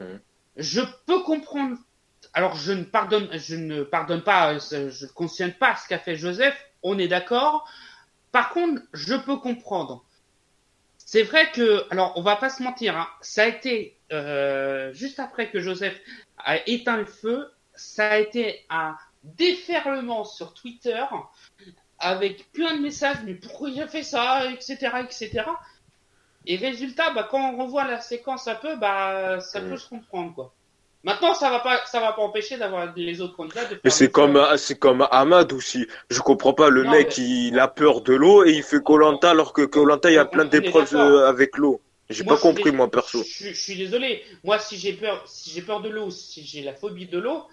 mhm. 0.00 0.20
je 0.56 0.80
peux 1.06 1.22
comprendre. 1.22 1.76
Alors, 2.32 2.54
je 2.54 2.72
ne 2.72 2.84
pardonne, 2.84 3.28
je 3.32 3.56
ne 3.56 3.82
pardonne 3.82 4.22
pas, 4.22 4.58
je 4.58 5.04
ne 5.04 5.08
cautionne 5.12 5.52
pas 5.52 5.76
ce 5.76 5.88
qu'a 5.88 5.98
fait 5.98 6.16
Joseph. 6.16 6.56
On 6.88 7.00
est 7.00 7.08
d'accord. 7.08 7.68
Par 8.30 8.50
contre, 8.50 8.80
je 8.92 9.14
peux 9.14 9.38
comprendre. 9.38 10.04
C'est 10.98 11.24
vrai 11.24 11.50
que, 11.50 11.84
alors, 11.90 12.12
on 12.16 12.22
va 12.22 12.36
pas 12.36 12.48
se 12.48 12.62
mentir, 12.62 12.96
hein, 12.96 13.08
ça 13.20 13.42
a 13.42 13.46
été 13.46 13.98
euh, 14.12 14.92
juste 14.92 15.18
après 15.18 15.50
que 15.50 15.58
Joseph 15.60 16.00
a 16.38 16.58
éteint 16.68 16.96
le 16.96 17.06
feu, 17.06 17.52
ça 17.74 18.10
a 18.10 18.18
été 18.18 18.64
un 18.70 18.96
déferlement 19.24 20.24
sur 20.24 20.54
Twitter 20.54 21.04
avec 21.98 22.52
plein 22.52 22.76
de 22.76 22.82
messages, 22.82 23.18
mais 23.24 23.34
pourquoi 23.34 23.70
il 23.70 23.82
a 23.82 23.88
fait 23.88 24.04
ça, 24.04 24.48
etc., 24.52 24.92
etc. 25.02 25.44
Et 26.46 26.56
résultat, 26.56 27.10
bah, 27.14 27.26
quand 27.28 27.52
on 27.52 27.64
revoit 27.64 27.84
la 27.84 28.00
séquence 28.00 28.46
un 28.46 28.54
peu, 28.54 28.76
bah, 28.76 29.40
ça 29.40 29.60
peut 29.60 29.76
se 29.76 29.88
comprendre, 29.88 30.34
quoi. 30.34 30.54
Maintenant, 31.06 31.34
ça 31.34 31.50
va 31.50 31.60
pas, 31.60 31.80
ça 31.86 32.00
va 32.00 32.12
pas 32.12 32.22
empêcher 32.22 32.56
d'avoir 32.56 32.92
les 32.96 33.20
autres 33.20 33.36
candidats 33.36 33.64
de 33.64 33.78
Mais 33.84 33.90
c'est 33.90 34.10
comme, 34.10 34.44
c'est 34.56 34.76
comme 34.76 35.06
Ahmad 35.12 35.52
aussi. 35.52 35.86
Je 36.10 36.20
comprends 36.20 36.52
pas, 36.52 36.68
le 36.68 36.82
mec, 36.82 37.16
il 37.16 37.58
a 37.60 37.68
peur 37.68 38.00
de 38.00 38.12
l'eau 38.12 38.44
et 38.44 38.50
il 38.50 38.64
fait 38.64 38.82
Colanta 38.82 39.30
alors 39.30 39.52
que 39.52 39.62
Colanta, 39.62 40.10
il 40.10 40.14
y 40.14 40.18
a 40.18 40.24
plein 40.24 40.44
d'épreuves 40.44 40.96
avec 40.96 41.56
l'eau. 41.58 41.80
J'ai 42.10 42.24
pas 42.24 42.36
compris, 42.36 42.72
moi, 42.72 42.90
perso. 42.90 43.22
Je, 43.24 43.52
suis 43.52 43.76
désolé. 43.76 44.24
Moi, 44.42 44.58
si 44.58 44.76
j'ai 44.76 44.92
peur, 44.94 45.22
si 45.26 45.50
j'ai 45.50 45.62
peur 45.62 45.80
de 45.80 45.88
l'eau, 45.88 46.10
si 46.10 46.44
j'ai 46.44 46.62
la 46.62 46.72
phobie 46.72 47.06
de 47.06 47.18
l'eau, 47.18 47.44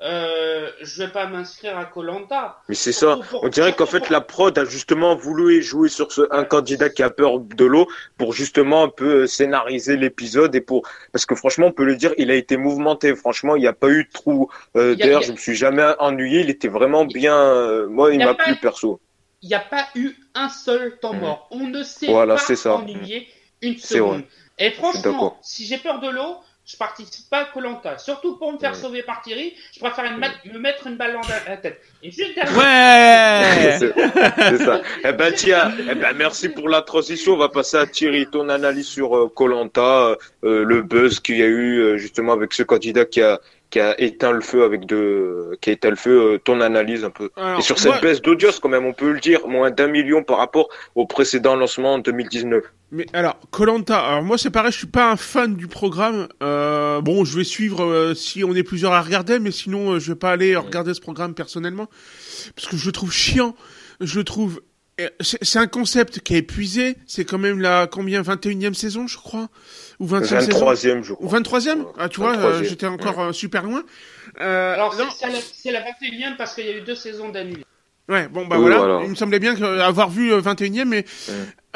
euh, 0.00 0.70
je 0.80 1.02
vais 1.02 1.10
pas 1.10 1.26
m'inscrire 1.26 1.76
à 1.76 1.84
Colanta. 1.84 2.58
Mais 2.68 2.74
c'est 2.74 2.92
ça. 2.92 3.18
On 3.42 3.48
dirait 3.48 3.72
qu'en 3.72 3.86
fait, 3.86 4.10
la 4.10 4.20
prod 4.20 4.56
a 4.58 4.64
justement 4.64 5.16
voulu 5.16 5.62
jouer 5.62 5.88
sur 5.88 6.12
ce, 6.12 6.22
un 6.30 6.44
candidat 6.44 6.88
qui 6.88 7.02
a 7.02 7.10
peur 7.10 7.40
de 7.40 7.64
l'eau 7.64 7.88
pour 8.16 8.32
justement 8.32 8.84
un 8.84 8.88
peu 8.88 9.26
scénariser 9.26 9.96
l'épisode 9.96 10.54
et 10.54 10.60
pour, 10.60 10.82
parce 11.12 11.26
que 11.26 11.34
franchement, 11.34 11.66
on 11.66 11.72
peut 11.72 11.84
le 11.84 11.96
dire, 11.96 12.12
il 12.18 12.30
a 12.30 12.34
été 12.34 12.56
mouvementé. 12.56 13.14
Franchement, 13.16 13.56
il 13.56 13.60
n'y 13.60 13.66
a 13.66 13.72
pas 13.72 13.88
eu 13.88 14.04
de 14.04 14.10
trou 14.10 14.50
euh, 14.76 14.94
d'air. 14.94 15.22
Je 15.22 15.32
me 15.32 15.36
suis 15.36 15.56
jamais 15.56 15.84
ennuyé. 15.98 16.40
Il 16.40 16.50
était 16.50 16.68
vraiment 16.68 17.04
bien, 17.04 17.36
euh, 17.36 17.88
moi, 17.88 18.12
il, 18.12 18.18
m'a 18.18 18.34
plu 18.34 18.56
perso. 18.56 19.00
Il 19.42 19.48
n'y 19.48 19.54
a 19.54 19.60
pas 19.60 19.86
eu 19.94 20.14
un 20.34 20.48
seul 20.48 20.98
temps 20.98 21.14
mmh. 21.14 21.20
mort. 21.20 21.48
On 21.50 21.66
ne 21.68 21.82
s'est 21.82 22.06
voilà, 22.06 22.36
pas 22.36 22.70
ennuyé 22.72 23.28
une 23.62 23.76
seconde. 23.76 24.22
Et 24.58 24.70
franchement, 24.72 25.38
si 25.42 25.66
j'ai 25.66 25.78
peur 25.78 26.00
de 26.00 26.08
l'eau, 26.08 26.36
je 26.68 26.76
participe 26.76 27.30
pas 27.30 27.40
à 27.40 27.44
Colanta. 27.46 27.96
Surtout 27.96 28.36
pour 28.36 28.52
me 28.52 28.58
faire 28.58 28.76
sauver 28.76 29.02
par 29.02 29.22
Thierry, 29.22 29.54
je 29.72 29.80
préfère 29.80 30.12
me 30.12 30.58
mettre 30.58 30.86
une 30.86 30.96
balle 30.96 31.14
dans 31.14 31.26
la 31.48 31.56
tête. 31.56 31.80
Et 32.02 32.10
juste 32.10 32.36
Ouais 32.36 33.78
C'est 33.78 34.58
ça. 34.58 34.82
Eh 35.02 35.12
ben 35.12 35.32
tiens, 35.34 35.72
eh 35.90 35.94
ben 35.94 36.14
merci 36.14 36.50
pour 36.50 36.68
la 36.68 36.82
transition. 36.82 37.32
On 37.32 37.36
va 37.38 37.48
passer 37.48 37.78
à 37.78 37.86
Thierry, 37.86 38.26
ton 38.26 38.50
analyse 38.50 38.86
sur 38.86 39.32
Colanta, 39.34 40.08
euh, 40.08 40.16
euh, 40.44 40.64
le 40.64 40.82
buzz 40.82 41.20
qu'il 41.20 41.38
y 41.38 41.42
a 41.42 41.46
eu 41.46 41.78
euh, 41.78 41.96
justement 41.96 42.34
avec 42.34 42.52
ce 42.52 42.62
candidat 42.62 43.06
qui 43.06 43.22
a 43.22 43.40
qui 43.70 43.80
a 43.80 44.00
éteint 44.00 44.32
le 44.32 44.40
feu 44.40 44.64
avec 44.64 44.86
de 44.86 45.56
qui 45.60 45.70
a 45.70 45.72
éteint 45.74 45.90
le 45.90 45.96
feu 45.96 46.40
ton 46.44 46.60
analyse 46.60 47.04
un 47.04 47.10
peu 47.10 47.30
et 47.58 47.62
sur 47.62 47.78
cette 47.78 48.00
baisse 48.00 48.22
d'audience 48.22 48.58
quand 48.60 48.68
même 48.68 48.86
on 48.86 48.92
peut 48.92 49.12
le 49.12 49.20
dire 49.20 49.46
moins 49.46 49.70
d'un 49.70 49.88
million 49.88 50.22
par 50.22 50.38
rapport 50.38 50.68
au 50.94 51.06
précédent 51.06 51.56
lancement 51.56 51.94
en 51.94 51.98
2019 51.98 52.64
mais 52.90 53.04
alors, 53.12 53.38
Colanta, 53.50 53.98
alors 53.98 54.22
moi 54.22 54.38
c'est 54.38 54.50
pareil, 54.50 54.72
je 54.72 54.78
suis 54.78 54.86
pas 54.86 55.10
un 55.10 55.16
fan 55.16 55.56
du 55.56 55.66
programme. 55.66 56.28
Euh, 56.42 57.02
bon, 57.02 57.24
je 57.24 57.36
vais 57.36 57.44
suivre 57.44 57.84
euh, 57.84 58.14
si 58.14 58.44
on 58.44 58.54
est 58.54 58.62
plusieurs 58.62 58.92
à 58.92 59.02
regarder, 59.02 59.38
mais 59.38 59.50
sinon 59.50 59.92
euh, 59.92 59.98
je 59.98 60.12
vais 60.12 60.18
pas 60.18 60.30
aller 60.30 60.56
regarder 60.56 60.94
ce 60.94 61.00
programme 61.00 61.34
personnellement 61.34 61.88
parce 62.56 62.66
que 62.66 62.78
je 62.78 62.86
le 62.86 62.92
trouve 62.92 63.12
chiant. 63.12 63.54
Je 64.00 64.18
le 64.18 64.24
trouve, 64.24 64.62
c'est 65.20 65.58
un 65.58 65.66
concept 65.66 66.20
qui 66.20 66.34
est 66.34 66.38
épuisé. 66.38 66.96
C'est 67.06 67.24
quand 67.24 67.38
même 67.38 67.60
la 67.60 67.86
combien 67.86 68.22
21e 68.22 68.74
saison, 68.74 69.06
je 69.06 69.16
crois, 69.16 69.48
ou 70.00 70.06
20e 70.06 70.48
23e, 70.48 71.02
je 71.04 71.12
crois. 71.12 71.26
Ou 71.26 71.30
23e 71.40 71.86
Ah, 71.98 72.08
tu 72.08 72.20
vois, 72.20 72.62
j'étais 72.62 72.86
encore 72.86 73.34
super 73.34 73.62
loin. 73.64 73.82
alors 74.36 74.94
c'est 74.94 75.70
la, 75.70 75.80
la 75.80 75.86
21e 75.86 76.36
parce 76.36 76.54
qu'il 76.54 76.66
y 76.66 76.70
a 76.70 76.76
eu 76.76 76.82
deux 76.82 76.94
saisons 76.94 77.28
d'annulés. 77.28 77.64
Ouais, 78.08 78.26
bon 78.26 78.46
bah 78.46 78.56
voilà. 78.56 79.00
Il 79.04 79.10
me 79.10 79.14
semblait 79.14 79.38
bien 79.38 79.54
avoir 79.80 80.08
vu 80.08 80.32
21e, 80.32 80.84
mais 80.86 81.04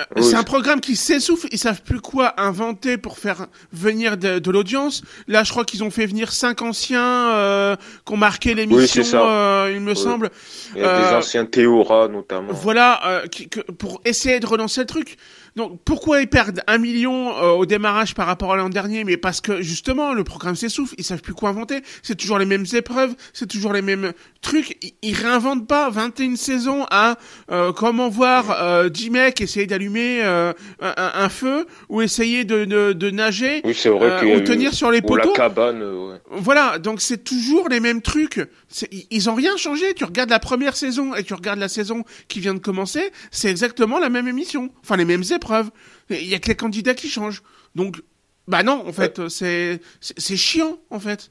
euh, 0.00 0.22
c'est 0.22 0.36
un 0.36 0.42
programme 0.42 0.80
qui 0.80 0.96
s'essouffle, 0.96 1.48
ils 1.52 1.58
savent 1.58 1.82
plus 1.82 2.00
quoi 2.00 2.40
inventer 2.40 2.96
pour 2.96 3.18
faire 3.18 3.46
venir 3.72 4.16
de, 4.16 4.50
l'audience. 4.50 5.02
Là, 5.28 5.44
je 5.44 5.50
crois 5.50 5.66
qu'ils 5.66 5.84
ont 5.84 5.90
fait 5.90 6.06
venir 6.06 6.32
cinq 6.32 6.62
anciens 6.62 7.28
euh, 7.28 7.76
qui 8.06 8.12
ont 8.14 8.16
marqué 8.16 8.54
l'émission, 8.54 9.04
euh, 9.14 9.70
il 9.74 9.80
me 9.80 9.94
semble. 9.94 10.30
Il 10.74 10.80
y 10.80 10.84
a 10.84 10.98
des 10.98 11.04
euh, 11.04 11.18
anciens 11.18 11.44
Théora 11.44 12.08
notamment. 12.08 12.54
Voilà, 12.54 13.22
qui, 13.30 13.50
que, 13.50 13.60
pour 13.60 14.00
essayer 14.06 14.40
de 14.40 14.46
relancer 14.46 14.80
le 14.80 14.86
truc. 14.86 15.18
Donc 15.54 15.80
pourquoi 15.84 16.22
ils 16.22 16.28
perdent 16.28 16.62
un 16.66 16.78
million 16.78 17.30
au 17.58 17.66
démarrage 17.66 18.14
par 18.14 18.26
rapport 18.26 18.54
à 18.54 18.56
l'an 18.56 18.70
dernier? 18.70 19.04
Mais 19.04 19.18
parce 19.18 19.42
que 19.42 19.60
justement 19.60 20.14
le 20.14 20.24
programme 20.24 20.56
s'essouffle, 20.56 20.94
ils 20.96 21.04
savent 21.04 21.20
plus 21.20 21.34
quoi 21.34 21.50
inventer. 21.50 21.82
C'est 22.02 22.14
toujours 22.14 22.38
les 22.38 22.46
mêmes 22.46 22.64
épreuves, 22.72 23.14
c'est 23.34 23.46
toujours 23.46 23.74
les 23.74 23.82
mêmes 23.82 24.14
trucs. 24.40 24.78
Ils, 24.80 24.94
ils 25.02 25.14
réinventent 25.14 25.66
pas 25.66 25.90
21 25.90 26.36
saisons 26.36 26.86
à 26.90 27.18
comment 27.76 28.08
voir 28.08 28.88
10 28.88 29.10
mecs 29.10 29.42
essayer 29.42 29.66
d'aller 29.66 29.81
allumer 29.82 30.22
euh, 30.22 30.52
un, 30.80 31.28
feu 31.28 31.66
ou 31.88 32.02
essayer 32.02 32.44
de, 32.44 32.64
de, 32.92 33.10
nager 33.10 33.60
oui, 33.64 33.72
vrai 33.72 34.24
euh, 34.24 34.36
ou 34.36 34.40
tenir 34.40 34.72
sur 34.72 34.90
les 34.90 35.02
poteaux. 35.02 35.30
la 35.30 35.36
cabane. 35.36 35.82
Euh, 35.82 36.16
voilà, 36.30 36.78
donc 36.78 37.00
c'est 37.00 37.24
toujours 37.24 37.68
les 37.68 37.80
mêmes 37.80 38.02
trucs. 38.02 38.40
Ils 39.10 39.28
ont 39.28 39.34
rien 39.34 39.56
changé. 39.56 39.94
Tu 39.94 40.04
regardes 40.04 40.30
la 40.30 40.38
première 40.38 40.76
saison 40.76 41.14
et 41.14 41.24
tu 41.24 41.34
regardes 41.34 41.58
la 41.58 41.68
saison 41.68 42.04
qui 42.28 42.40
vient 42.40 42.54
de 42.54 42.60
commencer, 42.60 43.10
c'est 43.30 43.50
exactement 43.50 43.98
la 43.98 44.08
même 44.08 44.28
émission. 44.28 44.70
Enfin, 44.82 44.96
les 44.96 45.04
mêmes 45.04 45.24
épreuves. 45.34 45.70
Il 46.10 46.26
y 46.26 46.34
a 46.34 46.38
que 46.38 46.48
les 46.48 46.56
candidats 46.56 46.94
qui 46.94 47.08
changent. 47.08 47.42
Donc, 47.74 47.96
bah 48.48 48.62
non, 48.62 48.84
en 48.86 48.92
fait, 48.92 49.28
c'est 49.28 49.80
c'est 50.00 50.36
chiant, 50.36 50.78
en 50.90 51.00
fait. 51.00 51.30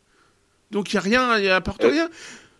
Donc 0.71 0.91
il 0.91 0.95
y 0.95 0.97
a 0.97 1.01
rien, 1.01 1.37
il 1.37 1.49
apporte 1.49 1.83
rien. 1.83 2.09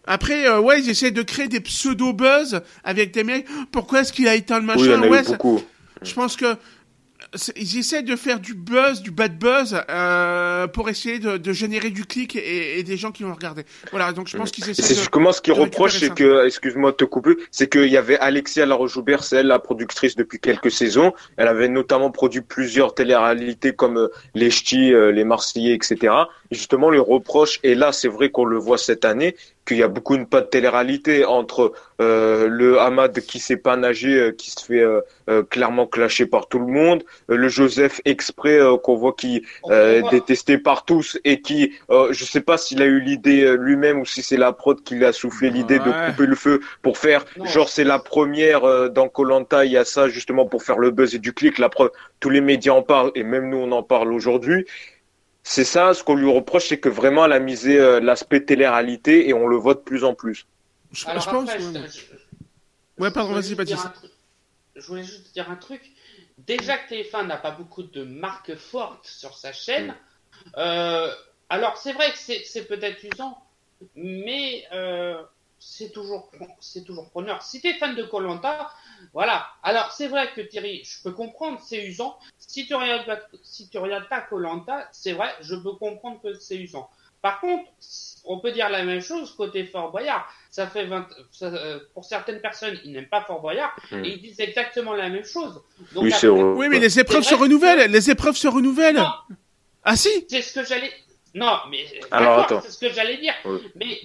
Après, 0.06 0.50
ouais, 0.58 0.82
ils 0.82 0.90
essaient 0.90 1.12
de 1.12 1.22
créer 1.22 1.48
des 1.48 1.60
pseudo-buzz 1.60 2.62
avec 2.84 3.12
des 3.14 3.24
mecs. 3.24 3.46
Pourquoi 3.72 4.02
est-ce 4.02 4.12
qu'il 4.12 4.28
a 4.28 4.36
éteint 4.36 4.60
le 4.60 4.66
machin 4.66 4.82
oui, 4.82 4.88
il 4.88 4.92
y 4.92 4.96
en 4.96 5.04
a 5.04 5.08
ouais, 5.08 5.24
beaucoup. 5.24 5.62
Je 6.02 6.14
pense 6.14 6.36
que 6.36 6.58
ils 7.56 7.78
essaient 7.78 8.02
de 8.02 8.16
faire 8.16 8.40
du 8.40 8.54
buzz, 8.54 9.02
du 9.02 9.12
bad 9.12 9.38
buzz, 9.38 9.80
euh, 9.90 10.68
pour 10.68 10.90
essayer 10.90 11.20
de, 11.20 11.38
de, 11.38 11.54
générer 11.54 11.90
du 11.90 12.06
clic 12.06 12.36
et, 12.36 12.80
et, 12.80 12.84
des 12.84 12.98
gens 12.98 13.12
qui 13.12 13.24
vont 13.24 13.34
regarder. 13.34 13.64
Voilà, 13.92 14.12
donc 14.12 14.28
je 14.28 14.38
pense 14.38 14.52
qu'ils 14.52 14.70
essaient. 14.70 14.82
C'est 14.82 15.10
comment 15.10 15.32
ce 15.32 15.42
qu'ils 15.42 15.54
reprochent, 15.54 16.00
c'est 16.00 16.14
que, 16.14 16.46
excuse-moi 16.46 16.92
de 16.92 16.98
te 16.98 17.06
couper, 17.06 17.38
c'est 17.52 17.70
qu'il 17.70 17.88
y 17.88 17.98
avait 17.98 18.18
Alexia 18.18 18.66
Laroche-Joubert, 18.66 19.24
c'est 19.24 19.38
elle 19.38 19.48
la 19.48 19.60
productrice 19.60 20.16
depuis 20.16 20.40
quelques 20.40 20.72
saisons. 20.72 21.14
Elle 21.38 21.48
avait 21.48 21.70
notamment 21.70 22.12
produit 22.12 22.42
plusieurs 22.42 22.96
téléréalités 22.96 23.74
comme 23.74 23.98
euh, 23.98 24.08
Les 24.34 24.50
Ch'tis, 24.50 24.94
euh, 24.94 25.12
Les 25.12 25.24
Marseillais, 25.24 25.74
etc. 25.74 26.14
Justement, 26.52 26.90
les 26.90 27.00
reproches, 27.00 27.60
et 27.64 27.76
là, 27.76 27.92
c'est 27.92 28.08
vrai 28.08 28.30
qu'on 28.30 28.46
le 28.46 28.58
voit 28.58 28.78
cette 28.78 29.06
année, 29.06 29.36
qu'il 29.66 29.78
y 29.78 29.84
a 29.84 29.88
beaucoup 29.88 30.18
de 30.18 30.24
pas 30.24 30.42
de 30.42 30.48
télé-réalité 30.48 31.24
entre 31.26 31.74
euh, 32.02 32.48
le 32.48 32.80
Hamad 32.80 33.20
qui 33.22 33.40
sait 33.40 33.58
pas 33.58 33.78
nager, 33.78 34.20
euh, 34.20 34.32
qui 34.32 34.50
se 34.50 34.66
fait 34.66 34.82
euh, 34.82 35.44
clairement 35.44 35.86
clasher 35.86 36.26
par 36.26 36.48
tout 36.48 36.60
le 36.60 36.66
monde, 36.66 37.04
le 37.28 37.48
Joseph 37.48 38.02
exprès 38.06 38.60
qu'on 38.84 38.96
voit 38.96 39.14
qui 39.14 39.46
est 39.70 40.10
détesté 40.10 40.58
par 40.58 40.84
tous 40.84 41.18
et 41.24 41.42
qui, 41.42 41.74
je 41.90 42.26
sais 42.26 42.42
pas 42.42 42.58
s'il 42.58 42.82
a 42.82 42.86
eu 42.86 43.00
l'idée 43.00 43.56
lui-même 43.58 44.00
ou 44.02 44.06
si 44.06 44.22
c'est 44.22 44.38
la 44.38 44.52
prod 44.52 44.84
qui 44.84 44.96
lui 44.96 45.06
a 45.06 45.14
soufflé 45.14 45.50
l'idée 45.50 45.80
de 45.80 46.10
couper 46.10 46.26
le 46.26 46.36
feu 46.36 46.60
pour 46.82 46.98
faire, 46.98 47.24
genre 47.46 47.70
c'est 47.70 47.84
la 47.84 48.00
première 48.00 48.90
dans 48.90 49.08
Colanta, 49.08 49.64
il 49.64 49.72
y 49.72 49.78
a 49.78 49.86
ça 49.86 50.10
justement 50.10 50.46
pour 50.46 50.64
faire 50.64 50.80
le 50.80 50.92
buzz 50.92 51.16
et 51.16 51.20
du 51.20 51.34
clic. 51.34 51.60
La 51.60 51.70
preuve, 51.70 51.92
tous 52.20 52.30
les 52.30 52.42
médias 52.42 52.74
en 52.74 52.82
parlent 52.82 53.12
et 53.16 53.24
même 53.24 53.50
nous 53.50 53.58
on 53.58 53.72
en 53.72 53.84
parle 53.84 54.12
aujourd'hui. 54.12 54.66
C'est 55.44 55.64
ça, 55.64 55.94
ce 55.94 56.04
qu'on 56.04 56.16
lui 56.16 56.32
reproche, 56.32 56.68
c'est 56.68 56.80
que 56.80 56.90
vraiment 56.90 57.26
elle 57.26 57.34
a 57.34 57.40
misé 57.40 57.80
euh, 57.80 58.00
l'aspect 58.00 58.42
télé-réalité 58.42 59.28
et 59.28 59.34
on 59.34 59.48
le 59.48 59.58
voit 59.58 59.74
de 59.74 59.80
plus 59.80 60.04
en 60.04 60.14
plus. 60.14 60.46
Je, 60.92 61.06
pense. 61.06 61.50
ouais. 63.00 63.12
pardon, 63.12 63.34
vas-y, 63.34 63.56
Baptiste. 63.56 63.88
Je 64.76 64.86
voulais 64.86 65.04
juste 65.04 65.34
dire 65.34 65.50
un 65.50 65.56
truc. 65.56 65.82
déjà 66.38 66.78
que 66.78 66.94
TF1 66.94 67.28
n'a 67.28 67.38
pas 67.38 67.52
beaucoup 67.52 67.84
de 67.84 68.04
marques 68.04 68.56
fortes 68.56 69.08
sur 69.08 69.38
sa 69.38 69.52
chaîne, 69.52 69.88
mm. 69.88 70.50
euh, 70.58 71.12
alors 71.50 71.78
c'est 71.78 71.94
vrai 71.94 72.12
que 72.12 72.18
c'est 72.18 72.68
peut-être 72.68 73.04
usant, 73.04 73.38
mais 73.96 74.66
euh, 74.74 75.22
c'est 75.64 75.92
toujours 75.92 76.32
c'est 76.60 76.84
toujours 76.84 77.10
preneur. 77.12 77.42
Si 77.44 77.62
tu 77.62 77.68
es 77.68 77.74
fan 77.76 77.96
de 77.96 78.04
Colanta, 78.04 78.72
voilà. 79.14 79.48
Alors 79.62 79.92
c'est 79.92 80.08
vrai 80.08 80.30
que 80.36 80.42
Thierry, 80.42 80.82
je 80.84 81.04
peux 81.04 81.12
comprendre, 81.12 81.60
c'est 81.64 81.86
usant. 81.86 82.18
Si 82.40 82.66
tu 82.66 82.74
regardes 82.74 83.06
pas, 83.06 83.20
si 83.44 83.70
tu 83.70 83.78
regardes 83.78 84.10
pas 84.10 84.22
Colanta, 84.22 84.90
c'est 84.92 85.14
vrai, 85.14 85.30
je 85.42 85.56
peux 85.56 85.74
comprendre 85.74 86.20
que 86.22 86.34
c'est 86.34 86.58
usant. 86.58 86.90
Par 87.22 87.40
contre, 87.40 87.66
on 88.26 88.40
peut 88.40 88.52
dire 88.52 88.70
la 88.70 88.84
même 88.84 89.02
chose 89.02 89.36
côté 89.36 89.66
Fort 89.66 89.92
Boyard. 89.92 90.28
Ça 90.50 90.66
fait 90.66 90.86
20, 90.86 91.08
euh, 91.44 91.80
pour 91.94 92.06
certaines 92.06 92.42
personnes, 92.42 92.80
ils 92.84 92.92
n'aiment 92.92 93.10
pas 93.10 93.22
Fort 93.22 93.42
Boyard 93.42 93.76
hmm. 93.92 94.04
et 94.04 94.14
ils 94.14 94.22
disent 94.22 94.40
exactement 94.40 94.96
la 94.96 95.10
même 95.10 95.24
chose. 95.24 95.62
oui, 95.96 96.12
oui, 96.24 96.70
mais 96.70 96.80
les 96.80 97.00
épreuves 97.00 97.24
se 97.24 97.36
renouvellent. 97.36 97.92
Les 97.92 98.10
épreuves 98.10 98.36
se 98.36 98.48
renouvellent. 98.48 99.06
Ah 99.84 99.96
si? 99.96 100.26
C'est 100.28 100.42
ce 100.42 100.54
que 100.60 100.66
j'allais. 100.66 100.92
Non, 101.36 101.60
mais 101.70 101.86
alors 102.10 102.48
c'est 102.64 102.72
ce 102.72 102.80
que 102.80 102.92
j'allais 102.92 103.18
dire. 103.18 103.36
Mais 103.76 104.00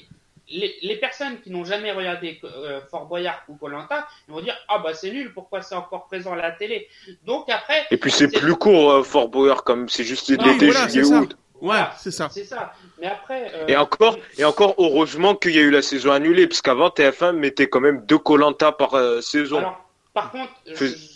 les, 0.48 0.76
les, 0.82 0.96
personnes 0.96 1.40
qui 1.40 1.50
n'ont 1.50 1.64
jamais 1.64 1.92
regardé 1.92 2.40
euh, 2.44 2.80
Fort 2.90 3.06
Boyard 3.06 3.42
ou 3.48 3.56
Colanta 3.56 4.06
vont 4.28 4.40
dire 4.40 4.56
ah 4.68 4.78
bah 4.78 4.94
c'est 4.94 5.10
nul 5.10 5.32
pourquoi 5.32 5.62
c'est 5.62 5.74
encore 5.74 6.06
présent 6.06 6.32
à 6.32 6.36
la 6.36 6.52
télé? 6.52 6.88
Donc 7.24 7.48
après 7.48 7.86
et 7.90 7.96
puis 7.96 8.10
c'est 8.10 8.28
plus 8.28 8.54
court 8.54 8.90
euh, 8.92 9.02
Fort 9.02 9.28
Boyard 9.28 9.64
comme 9.64 9.88
c'est 9.88 10.04
juste 10.04 10.28
l'été 10.28 10.70
juillet 10.70 11.04
août 11.04 11.36
Ouais, 11.60 11.82
c'est 11.96 12.10
ça. 12.10 12.28
C'est 12.30 12.44
ça. 12.44 12.72
Mais 13.00 13.06
après. 13.06 13.50
Euh, 13.54 13.66
et 13.66 13.76
encore, 13.76 14.16
et 14.36 14.44
encore, 14.44 14.74
heureusement 14.78 15.34
qu'il 15.34 15.54
y 15.54 15.58
a 15.58 15.62
eu 15.62 15.70
la 15.70 15.82
saison 15.82 16.12
annulée, 16.12 16.46
parce 16.46 16.60
qu'avant 16.60 16.88
TF1 16.88 17.32
mettait 17.32 17.68
quand 17.68 17.80
même 17.80 18.04
deux 18.06 18.18
Colanta 18.18 18.72
par 18.72 18.94
euh, 18.94 19.20
saison. 19.20 19.58
Alors, 19.58 19.80
par 20.12 20.30
contre, 20.32 20.52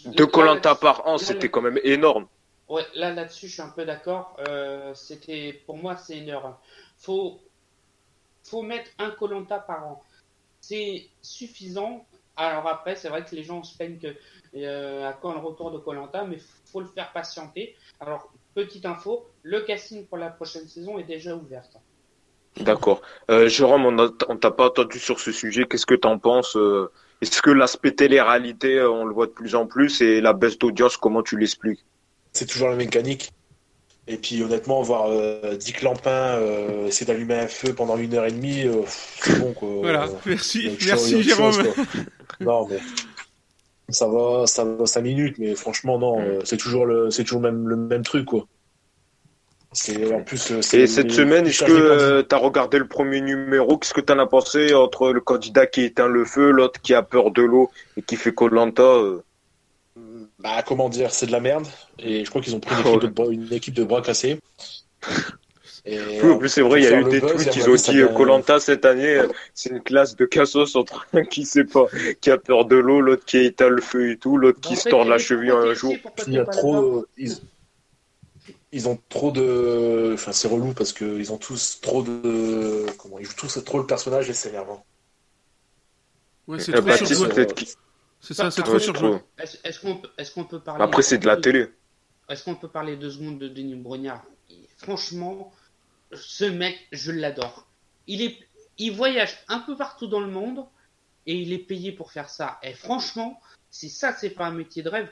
deux 0.06 0.26
Colanta 0.26 0.74
par 0.74 1.06
an, 1.06 1.18
c'était 1.18 1.48
quand 1.48 1.62
même 1.62 1.78
énorme. 1.84 2.26
Ouais, 2.68 2.82
là, 2.94 3.12
là-dessus, 3.12 3.48
je 3.48 3.54
suis 3.54 3.62
un 3.62 3.72
peu 3.74 3.84
d'accord. 3.84 4.36
Euh, 4.48 4.94
c'était, 4.94 5.60
pour 5.66 5.76
moi, 5.76 5.96
c'est 5.96 6.18
une 6.18 6.28
erreur. 6.28 6.58
Faut, 6.98 7.40
faut 8.50 8.62
mettre 8.62 8.90
un 8.98 9.10
Colanta 9.10 9.58
par 9.58 9.86
an. 9.86 10.02
C'est 10.60 11.08
suffisant. 11.22 12.04
Alors 12.36 12.66
après, 12.66 12.96
c'est 12.96 13.08
vrai 13.08 13.24
que 13.24 13.34
les 13.34 13.42
gens 13.42 13.62
se 13.62 13.76
plaignent 13.76 13.98
que 13.98 14.14
à 15.04 15.12
quand 15.12 15.32
le 15.32 15.38
retour 15.38 15.70
de 15.70 15.78
Colanta, 15.78 16.24
mais 16.24 16.38
faut 16.66 16.80
le 16.80 16.88
faire 16.88 17.12
patienter. 17.12 17.76
Alors 18.00 18.30
Petite 18.54 18.84
info, 18.84 19.26
le 19.42 19.60
casting 19.60 20.06
pour 20.06 20.18
la 20.18 20.28
prochaine 20.28 20.66
saison 20.66 20.98
est 20.98 21.04
déjà 21.04 21.36
ouvert. 21.36 21.62
D'accord. 22.60 23.00
Euh, 23.30 23.48
Jérôme, 23.48 23.86
on 23.86 24.36
t'a 24.36 24.50
pas 24.50 24.66
entendu 24.66 24.98
sur 24.98 25.20
ce 25.20 25.30
sujet. 25.30 25.66
Qu'est-ce 25.66 25.86
que 25.86 25.94
tu 25.94 26.08
en 26.08 26.18
penses 26.18 26.56
euh, 26.56 26.90
Est-ce 27.20 27.42
que 27.42 27.50
l'aspect 27.50 27.92
télé-réalité, 27.92 28.78
euh, 28.78 28.90
on 28.90 29.04
le 29.04 29.14
voit 29.14 29.26
de 29.26 29.32
plus 29.32 29.54
en 29.54 29.66
plus 29.66 30.00
et 30.00 30.20
la 30.20 30.32
baisse 30.32 30.58
d'audience, 30.58 30.96
comment 30.96 31.22
tu 31.22 31.38
l'expliques? 31.38 31.84
C'est 32.32 32.46
toujours 32.46 32.68
la 32.70 32.76
mécanique. 32.76 33.30
Et 34.12 34.16
puis 34.16 34.42
honnêtement, 34.42 34.82
voir 34.82 35.08
Dick 35.56 35.82
Lampin 35.82 36.38
essayer 36.86 37.06
d'allumer 37.06 37.36
un 37.36 37.46
feu 37.46 37.72
pendant 37.72 37.96
une 37.96 38.12
heure 38.14 38.26
et 38.26 38.32
demie, 38.32 38.64
c'est 38.86 39.38
bon 39.38 39.52
quoi. 39.52 39.68
Voilà, 39.82 40.08
merci, 40.26 40.76
merci 40.84 41.22
Jérôme. 41.22 41.54
non 42.40 42.66
mais 42.68 42.78
ça 43.92 44.06
va, 44.06 44.46
ça 44.46 44.64
va 44.64 44.86
5 44.86 45.00
minutes, 45.02 45.36
mais 45.38 45.54
franchement, 45.54 45.98
non, 45.98 46.20
mm. 46.20 46.24
euh, 46.24 46.40
c'est 46.44 46.56
toujours 46.56 46.86
le, 46.86 47.10
c'est 47.10 47.24
toujours 47.24 47.40
même, 47.40 47.68
le 47.68 47.76
même 47.76 48.02
truc, 48.02 48.26
quoi. 48.26 48.46
C'est, 49.72 50.12
en 50.12 50.22
plus, 50.22 50.50
euh, 50.50 50.60
Et 50.72 50.88
cette 50.88 51.12
semaine, 51.12 51.46
est-ce 51.46 51.62
que 51.62 51.70
euh, 51.70 52.22
tu 52.28 52.34
as 52.34 52.38
regardé 52.38 52.78
le 52.78 52.88
premier 52.88 53.20
numéro? 53.20 53.78
Qu'est-ce 53.78 53.94
que 53.94 54.00
tu 54.00 54.12
en 54.12 54.18
as 54.18 54.26
pensé 54.26 54.74
entre 54.74 55.12
le 55.12 55.20
candidat 55.20 55.66
qui 55.66 55.82
éteint 55.82 56.08
le 56.08 56.24
feu, 56.24 56.50
l'autre 56.50 56.80
qui 56.80 56.92
a 56.92 57.02
peur 57.02 57.30
de 57.30 57.42
l'eau 57.42 57.70
et 57.96 58.02
qui 58.02 58.16
fait 58.16 58.32
Colanta 58.32 58.96
Bah, 60.38 60.62
comment 60.66 60.88
dire, 60.88 61.12
c'est 61.12 61.26
de 61.26 61.32
la 61.32 61.40
merde. 61.40 61.66
Et 61.98 62.24
je 62.24 62.30
crois 62.30 62.40
qu'ils 62.40 62.54
ont 62.54 62.60
pris 62.60 62.74
une 62.74 62.88
équipe, 62.96 63.14
de, 63.14 63.32
une 63.32 63.52
équipe 63.52 63.74
de 63.74 63.84
bras 63.84 64.02
cassés. 64.02 64.40
en 65.86 66.38
plus, 66.38 66.48
c'est 66.48 66.62
vrai, 66.62 66.80
il 66.80 66.84
y 66.84 66.88
a 66.88 67.00
eu 67.00 67.04
des 67.04 67.20
tweets, 67.20 67.56
ils 67.56 67.68
ont 67.68 67.74
dit 67.74 68.14
Colanta 68.14 68.60
cette 68.60 68.84
année, 68.84 69.16
euh, 69.16 69.28
c'est 69.54 69.70
une 69.70 69.82
classe 69.82 70.16
de 70.16 70.24
cassos 70.26 70.76
entre 70.76 71.06
un 71.12 71.24
qui 71.24 71.44
sait 71.44 71.64
pas, 71.64 71.86
qui 72.20 72.30
a 72.30 72.38
peur 72.38 72.66
de 72.66 72.76
l'eau, 72.76 73.00
l'autre 73.00 73.24
qui 73.24 73.38
éteint 73.38 73.68
le 73.68 73.80
feu 73.80 74.12
et 74.12 74.16
tout, 74.18 74.36
l'autre 74.36 74.60
qui 74.60 74.76
se 74.76 74.88
tord 74.88 75.04
la 75.04 75.18
cheville 75.18 75.50
un 75.50 75.74
jour. 75.74 75.94
Il 76.26 76.34
y 76.34 76.38
a 76.38 76.44
trop, 76.44 77.06
ils, 78.72 78.88
ont 78.88 78.98
trop 79.08 79.30
de, 79.30 80.12
enfin, 80.14 80.32
c'est 80.32 80.48
relou 80.48 80.72
parce 80.74 80.92
qu'ils 80.92 81.32
ont 81.32 81.38
tous 81.38 81.80
trop 81.80 82.02
de, 82.02 82.86
comment, 82.98 83.18
ils 83.18 83.24
jouent 83.24 83.34
tous 83.36 83.64
trop 83.64 83.78
le 83.78 83.86
personnage 83.86 84.28
et 84.30 84.34
c'est 84.34 84.50
énervant. 84.50 84.84
Ouais, 86.46 86.58
c'est 86.60 86.72
trop 86.72 86.84
C'est 88.20 88.35
ça, 88.35 88.50
c'est 88.50 88.62
trop 88.62 88.78
surjoué. 88.78 89.18
Est-ce 89.38 89.80
qu'on 90.33 90.44
peut 90.44 90.61
parler. 90.61 90.85
Après, 90.85 91.02
c'est 91.02 91.18
de 91.18 91.26
la 91.26 91.37
télé. 91.37 91.68
Est-ce 92.28 92.44
qu'on 92.44 92.54
peut 92.54 92.68
parler 92.68 92.96
deux 92.96 93.11
secondes 93.11 93.38
de 93.38 93.48
Denis 93.48 93.74
Brognard? 93.74 94.24
Franchement, 94.76 95.52
ce 96.12 96.44
mec, 96.44 96.78
je 96.92 97.12
l'adore. 97.12 97.66
Il 98.06 98.22
est, 98.22 98.38
il 98.78 98.92
voyage 98.92 99.37
un 99.48 99.61
peu 99.61 99.76
partout 99.76 100.06
dans 100.06 100.20
le 100.20 100.30
monde 100.30 100.64
et 101.26 101.35
il 101.35 101.52
est 101.52 101.59
payé 101.59 101.92
pour 101.92 102.12
faire 102.12 102.28
ça. 102.28 102.59
Et 102.62 102.72
franchement, 102.72 103.40
si 103.70 103.90
ça 103.90 104.12
c'est 104.12 104.30
pas 104.30 104.46
un 104.46 104.52
métier 104.52 104.83
de 104.83 104.88
rêve, 104.88 105.09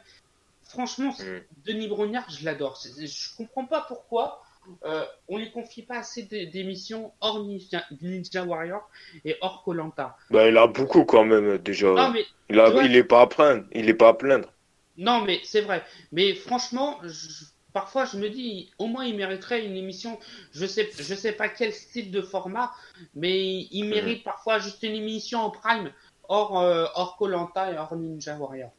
franchement, 0.63 1.15
mm. 1.19 1.65
Denis 1.65 1.89
Brognard, 1.89 2.29
je 2.31 2.45
l'adore. 2.45 2.81
Je 2.83 3.37
comprends 3.37 3.67
pas 3.67 3.85
pourquoi 3.89 4.43
euh, 4.85 5.05
on 5.29 5.39
lui 5.39 5.51
confie 5.51 5.83
pas 5.83 5.99
assez 5.99 6.23
d'émissions 6.23 7.13
hors 7.21 7.45
Ninja, 7.45 8.45
Warrior 8.45 8.89
et 9.25 9.37
hors 9.41 9.63
Colanta. 9.65 10.17
Bah, 10.31 10.49
il 10.49 10.57
a 10.57 10.67
beaucoup 10.67 11.05
quand 11.05 11.25
même 11.25 11.59
déjà. 11.59 12.11
mais, 12.11 12.25
il, 12.49 12.61
a, 12.61 12.69
il 12.85 12.97
est 12.97 13.05
pas 13.05 13.23
à 13.23 13.27
plaindre. 13.27 13.65
Il 13.73 13.89
est 13.89 13.95
pas 13.95 14.09
à 14.09 14.15
plaindre. 14.15 14.53
Non, 14.97 15.23
mais 15.23 15.41
c'est 15.45 15.61
vrai. 15.61 15.83
Mais 16.13 16.35
franchement, 16.35 16.99
je, 17.05 17.45
parfois 17.73 18.05
je 18.05 18.17
me 18.17 18.29
dis 18.29 18.71
au 18.79 18.87
moins 18.87 19.05
il 19.05 19.17
mériterait 19.17 19.65
une 19.65 19.77
émission 19.77 20.19
je 20.53 20.67
sais 20.67 20.89
je 20.99 21.15
sais 21.15 21.33
pas 21.33 21.49
quel 21.49 21.73
style 21.73 22.11
de 22.11 22.23
format 22.23 22.73
mais 23.15 23.67
il 23.71 23.85
hmm. 23.85 23.91
mérite 23.91 24.25
parfois 24.25 24.59
juste 24.59 24.83
une 24.83 24.95
émission 24.95 25.41
en 25.41 25.51
prime 25.51 25.93
hors 26.29 26.59
euh, 26.59 26.87
hors 26.95 27.17
Colanta 27.19 27.71
et 27.71 27.77
hors 27.77 27.95
Ninja 27.95 28.37
Warrior 28.37 28.71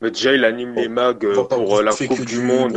mais 0.00 0.10
déjà 0.10 0.34
il 0.34 0.44
anime 0.44 0.74
les 0.74 0.88
mags 0.88 1.24
euh, 1.24 1.44
pour 1.44 1.78
euh, 1.78 1.82
la 1.82 1.92
Coupe 1.92 2.24
du 2.24 2.40
Monde. 2.40 2.72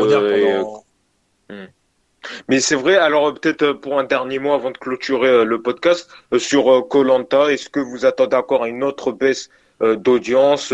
Mais 2.48 2.60
c'est 2.60 2.76
vrai 2.76 2.96
alors 2.96 3.34
peut-être 3.34 3.74
pour 3.74 4.00
un 4.00 4.04
dernier 4.04 4.40
mot 4.40 4.54
avant 4.54 4.72
de 4.72 4.78
clôturer 4.78 5.44
le 5.44 5.62
podcast 5.62 6.10
sur 6.38 6.88
Colanta 6.88 7.52
est-ce 7.52 7.70
que 7.70 7.80
vous 7.80 8.06
attendez 8.06 8.36
encore 8.36 8.66
une 8.66 8.84
autre 8.84 9.12
baisse 9.12 9.50
d'audience 9.82 10.74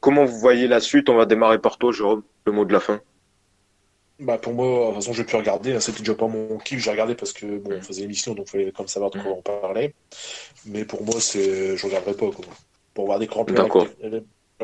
comment 0.00 0.24
vous 0.24 0.38
voyez 0.38 0.66
la 0.66 0.80
suite? 0.80 1.08
On 1.10 1.16
va 1.16 1.26
démarrer 1.26 1.58
par 1.58 1.76
toi 1.76 1.92
Jérôme 1.92 2.22
le 2.46 2.52
mot 2.52 2.64
de 2.64 2.72
la 2.72 2.80
fin 2.80 3.00
bah 4.20 4.36
pour 4.36 4.52
moi, 4.52 4.66
de 4.66 4.86
toute 4.86 4.94
façon, 4.96 5.12
je 5.12 5.22
vais 5.22 5.26
plus 5.26 5.36
regarder. 5.36 5.74
Hein, 5.74 5.80
c'était 5.80 6.00
déjà 6.00 6.14
pas 6.14 6.26
mon 6.26 6.58
kiff. 6.58 6.80
J'ai 6.80 6.90
regardé 6.90 7.14
parce 7.14 7.32
que 7.32 7.58
bon, 7.58 7.74
on 7.74 7.80
faisait 7.80 8.02
l'émission, 8.02 8.34
donc 8.34 8.46
il 8.48 8.50
fallait 8.50 8.72
comme 8.72 8.88
savoir 8.88 9.10
de 9.10 9.20
quoi 9.20 9.30
on 9.30 9.42
parlait. 9.42 9.94
Mais 10.66 10.84
pour 10.84 11.04
moi, 11.04 11.20
c'est, 11.20 11.76
je 11.76 11.86
regarderai 11.86 12.14
pas 12.14 12.30
quoi. 12.30 12.44
Pour 12.94 13.06
voir 13.06 13.20
des 13.20 13.28
crampes. 13.28 13.52
D'accord. 13.52 13.86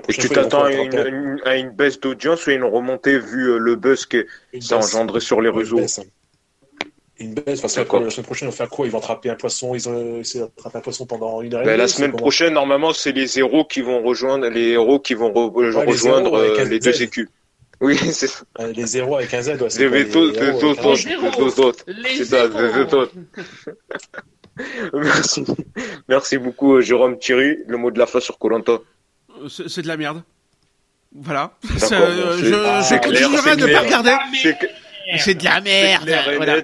Et 0.08 0.12
tu 0.12 0.28
t'attends 0.28 0.64
à 0.64 0.72
une, 0.72 1.40
une, 1.46 1.70
baisse 1.70 2.00
d'audience 2.00 2.46
ou 2.46 2.50
une 2.50 2.64
remontée 2.64 3.18
vu 3.18 3.50
euh, 3.50 3.58
le 3.58 3.76
buzz 3.76 4.06
que 4.06 4.26
ça 4.60 4.76
a 4.76 4.78
engendré 4.78 5.20
sur 5.20 5.40
les 5.40 5.50
réseaux? 5.50 5.80
hein. 5.80 6.02
Une 7.20 7.34
baisse, 7.34 7.60
parce 7.60 7.74
que 7.74 7.80
la 7.80 8.10
semaine 8.10 8.26
prochaine, 8.26 8.48
ils 8.48 8.50
vont 8.50 8.56
faire 8.56 8.68
quoi? 8.68 8.86
Ils 8.86 8.90
vont 8.90 8.98
attraper 8.98 9.30
un 9.30 9.36
poisson, 9.36 9.72
ils 9.72 9.88
ont 9.88 10.18
essayé 10.18 10.42
d'attraper 10.42 10.78
un 10.78 10.80
poisson 10.80 11.06
pendant 11.06 11.42
une 11.42 11.54
heure 11.54 11.62
et 11.62 11.64
ben, 11.64 11.76
La 11.76 11.86
semaine 11.86 12.10
prochaine, 12.10 12.54
normalement, 12.54 12.92
c'est 12.92 13.12
les 13.12 13.38
héros 13.38 13.64
qui 13.64 13.82
vont 13.82 14.02
rejoindre 14.02 14.48
les 14.48 14.70
héros 14.70 14.98
qui 14.98 15.14
vont 15.14 15.32
rejoindre 15.32 16.42
les, 16.42 16.48
euh, 16.60 16.64
les 16.64 16.80
deux 16.80 17.02
écus. 17.02 17.28
Oui, 17.80 17.96
c'est 17.98 18.28
ça. 18.28 18.44
Euh, 18.60 18.72
les 18.72 18.86
zéros 18.86 19.16
avec 19.16 19.34
un 19.34 19.42
Z, 19.42 19.60
ouais, 19.60 19.68
c'est 19.68 19.88
les 19.88 20.04
deux 20.04 20.28
autres. 21.60 21.84
C'est 22.16 22.24
ça, 22.24 22.46
les 22.46 22.72
deux 22.72 22.94
autres. 22.94 23.12
Merci. 24.94 25.44
Merci 26.08 26.38
beaucoup, 26.38 26.80
Jérôme 26.80 27.18
Thierry. 27.18 27.58
Le 27.66 27.76
mot 27.76 27.90
de 27.90 27.98
la 27.98 28.06
fin 28.06 28.20
sur 28.20 28.38
Colanta. 28.38 28.78
C'est 29.48 29.82
de 29.82 29.88
la 29.88 29.96
merde. 29.96 30.22
Voilà. 31.14 31.56
Euh, 31.64 32.38
je, 32.38 32.44
je 32.44 33.00
continuerai 33.00 33.50
à 33.50 33.56
ne 33.56 33.66
pas 33.72 33.80
regarder. 33.80 34.16
C'est 35.18 35.34
de 35.34 35.44
la 35.44 35.60
merde. 35.60 36.10
Voilà. 36.36 36.56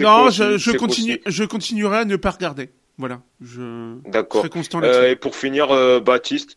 non, 0.00 0.30
je, 0.30 0.58
je 0.58 0.70
continue, 0.72 1.20
je 1.24 1.44
continuerai 1.44 1.98
à 1.98 2.04
ne 2.04 2.16
pas 2.16 2.30
regarder. 2.30 2.70
Voilà. 2.98 3.22
Je. 3.40 3.98
D'accord. 4.08 4.46
Euh, 4.74 5.10
et 5.10 5.16
pour 5.16 5.36
finir, 5.36 5.70
euh, 5.70 6.00
Baptiste. 6.00 6.56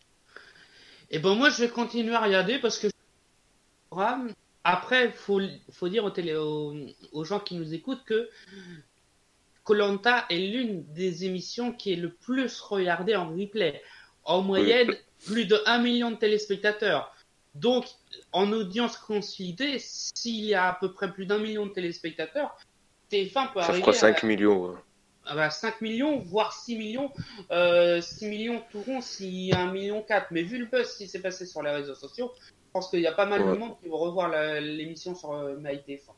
Et 1.12 1.16
eh 1.16 1.18
ben 1.18 1.34
moi, 1.34 1.50
je 1.50 1.62
vais 1.62 1.68
continuer 1.68 2.14
à 2.14 2.20
regarder 2.20 2.58
parce 2.58 2.78
que 2.78 2.86
après, 4.62 5.06
il 5.06 5.12
faut, 5.12 5.40
faut 5.72 5.88
dire 5.88 6.04
aux, 6.04 6.74
aux, 7.12 7.24
gens 7.24 7.40
qui 7.40 7.56
nous 7.56 7.74
écoutent 7.74 8.04
que 8.04 8.28
Colanta 9.64 10.26
est 10.30 10.38
l'une 10.38 10.84
des 10.92 11.24
émissions 11.24 11.72
qui 11.72 11.92
est 11.92 11.96
le 11.96 12.10
plus 12.10 12.60
regardée 12.60 13.16
en 13.16 13.30
replay 13.30 13.82
en 14.24 14.42
moyenne 14.42 14.94
plus 15.26 15.46
de 15.46 15.60
1 15.66 15.78
million 15.78 16.10
de 16.10 16.16
téléspectateurs. 16.16 17.14
Donc, 17.54 17.86
en 18.32 18.52
audience 18.52 18.96
consolidée, 18.96 19.78
s'il 19.78 20.44
y 20.44 20.54
a 20.54 20.68
à 20.68 20.74
peu 20.74 20.92
près 20.92 21.12
plus 21.12 21.26
d'un 21.26 21.38
million 21.38 21.66
de 21.66 21.72
téléspectateurs, 21.72 22.56
TF1 23.10 23.52
peut 23.52 23.60
arriver. 23.60 23.92
Ça 23.92 24.12
5 24.12 24.22
millions. 24.22 24.76
Ah 25.26 25.34
bah, 25.34 25.50
5 25.50 25.80
millions, 25.80 26.18
voire 26.18 26.52
6 26.52 26.76
millions, 26.76 27.12
euh, 27.50 28.00
6 28.00 28.28
millions 28.28 28.62
tout 28.70 28.82
rond, 28.82 29.00
si 29.00 29.52
1 29.54 29.70
million 29.72 30.04
Mais 30.30 30.42
vu 30.42 30.58
le 30.58 30.66
buzz 30.66 30.96
qui 30.96 31.06
s'est 31.06 31.20
passé 31.20 31.46
sur 31.46 31.62
les 31.62 31.70
réseaux 31.70 31.94
sociaux, 31.94 32.32
je 32.38 32.72
pense 32.72 32.88
qu'il 32.88 33.00
y 33.00 33.06
a 33.06 33.12
pas 33.12 33.26
mal 33.26 33.44
de 33.44 33.58
monde 33.58 33.76
qui 33.82 33.88
vont 33.88 33.98
revoir 33.98 34.30
l'émission 34.60 35.14
sur 35.14 35.32
euh, 35.32 35.56
MyTF1. 35.56 36.12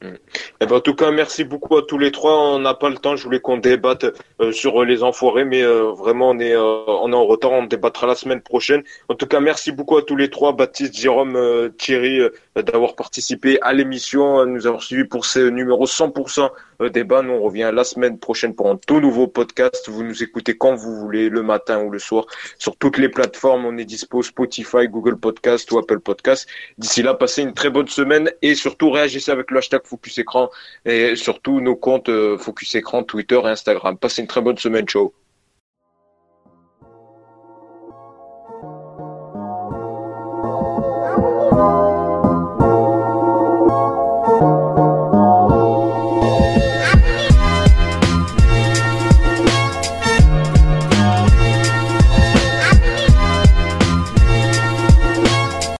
Eh 0.00 0.66
ben, 0.66 0.76
en 0.76 0.80
tout 0.80 0.94
cas, 0.94 1.10
merci 1.10 1.42
beaucoup 1.42 1.76
à 1.76 1.82
tous 1.82 1.98
les 1.98 2.12
trois. 2.12 2.38
On 2.54 2.60
n'a 2.60 2.74
pas 2.74 2.88
le 2.88 2.96
temps. 2.96 3.16
Je 3.16 3.24
voulais 3.24 3.40
qu'on 3.40 3.56
débatte 3.56 4.06
euh, 4.40 4.52
sur 4.52 4.84
les 4.84 5.02
enfoirés, 5.02 5.44
mais 5.44 5.62
euh, 5.62 5.90
vraiment, 5.90 6.30
on 6.30 6.38
est, 6.38 6.54
euh, 6.54 6.84
on 6.86 7.12
est 7.12 7.16
en 7.16 7.26
retard. 7.26 7.50
On 7.50 7.64
débattra 7.64 8.06
la 8.06 8.14
semaine 8.14 8.40
prochaine. 8.40 8.84
En 9.08 9.14
tout 9.14 9.26
cas, 9.26 9.40
merci 9.40 9.72
beaucoup 9.72 9.96
à 9.96 10.02
tous 10.02 10.14
les 10.14 10.30
trois, 10.30 10.52
Baptiste, 10.52 10.96
Jérôme, 10.96 11.70
Thierry, 11.78 12.20
d'avoir 12.54 12.94
participé 12.94 13.60
à 13.62 13.72
l'émission, 13.72 14.46
nous 14.46 14.66
avoir 14.66 14.82
suivis 14.82 15.04
pour 15.04 15.24
ce 15.24 15.40
numéro 15.48 15.86
100% 15.86 16.48
débat. 16.92 17.22
Nous, 17.22 17.32
on 17.32 17.42
revient 17.42 17.70
la 17.74 17.82
semaine 17.82 18.18
prochaine 18.18 18.54
pour 18.54 18.70
un 18.70 18.76
tout 18.76 19.00
nouveau 19.00 19.26
podcast. 19.26 19.88
Vous 19.88 20.04
nous 20.04 20.22
écoutez 20.22 20.56
quand 20.56 20.76
vous 20.76 20.94
voulez, 20.94 21.28
le 21.28 21.42
matin 21.42 21.82
ou 21.82 21.90
le 21.90 21.98
soir, 21.98 22.26
sur 22.58 22.76
toutes 22.76 22.98
les 22.98 23.08
plateformes. 23.08 23.64
On 23.64 23.76
est 23.78 23.84
dispo 23.84 24.22
Spotify, 24.22 24.86
Google 24.88 25.16
Podcast 25.16 25.70
ou 25.72 25.78
Apple 25.78 25.98
Podcast. 25.98 26.48
D'ici 26.78 27.02
là, 27.02 27.14
passez 27.14 27.42
une 27.42 27.54
très 27.54 27.70
bonne 27.70 27.88
semaine 27.88 28.30
et 28.42 28.54
surtout 28.54 28.90
réagissez 28.90 29.32
avec 29.32 29.50
le 29.50 29.58
hashtag 29.58 29.82
Focus 29.88 30.18
Écran 30.18 30.50
et 30.84 31.16
surtout 31.16 31.60
nos 31.60 31.76
comptes 31.76 32.08
euh, 32.08 32.38
Focus 32.38 32.74
Écran, 32.74 33.02
Twitter 33.02 33.40
et 33.44 33.48
Instagram. 33.48 33.96
Passez 33.96 34.22
une 34.22 34.28
très 34.28 34.40
bonne 34.40 34.58
semaine. 34.58 34.86
Ciao. 34.86 35.12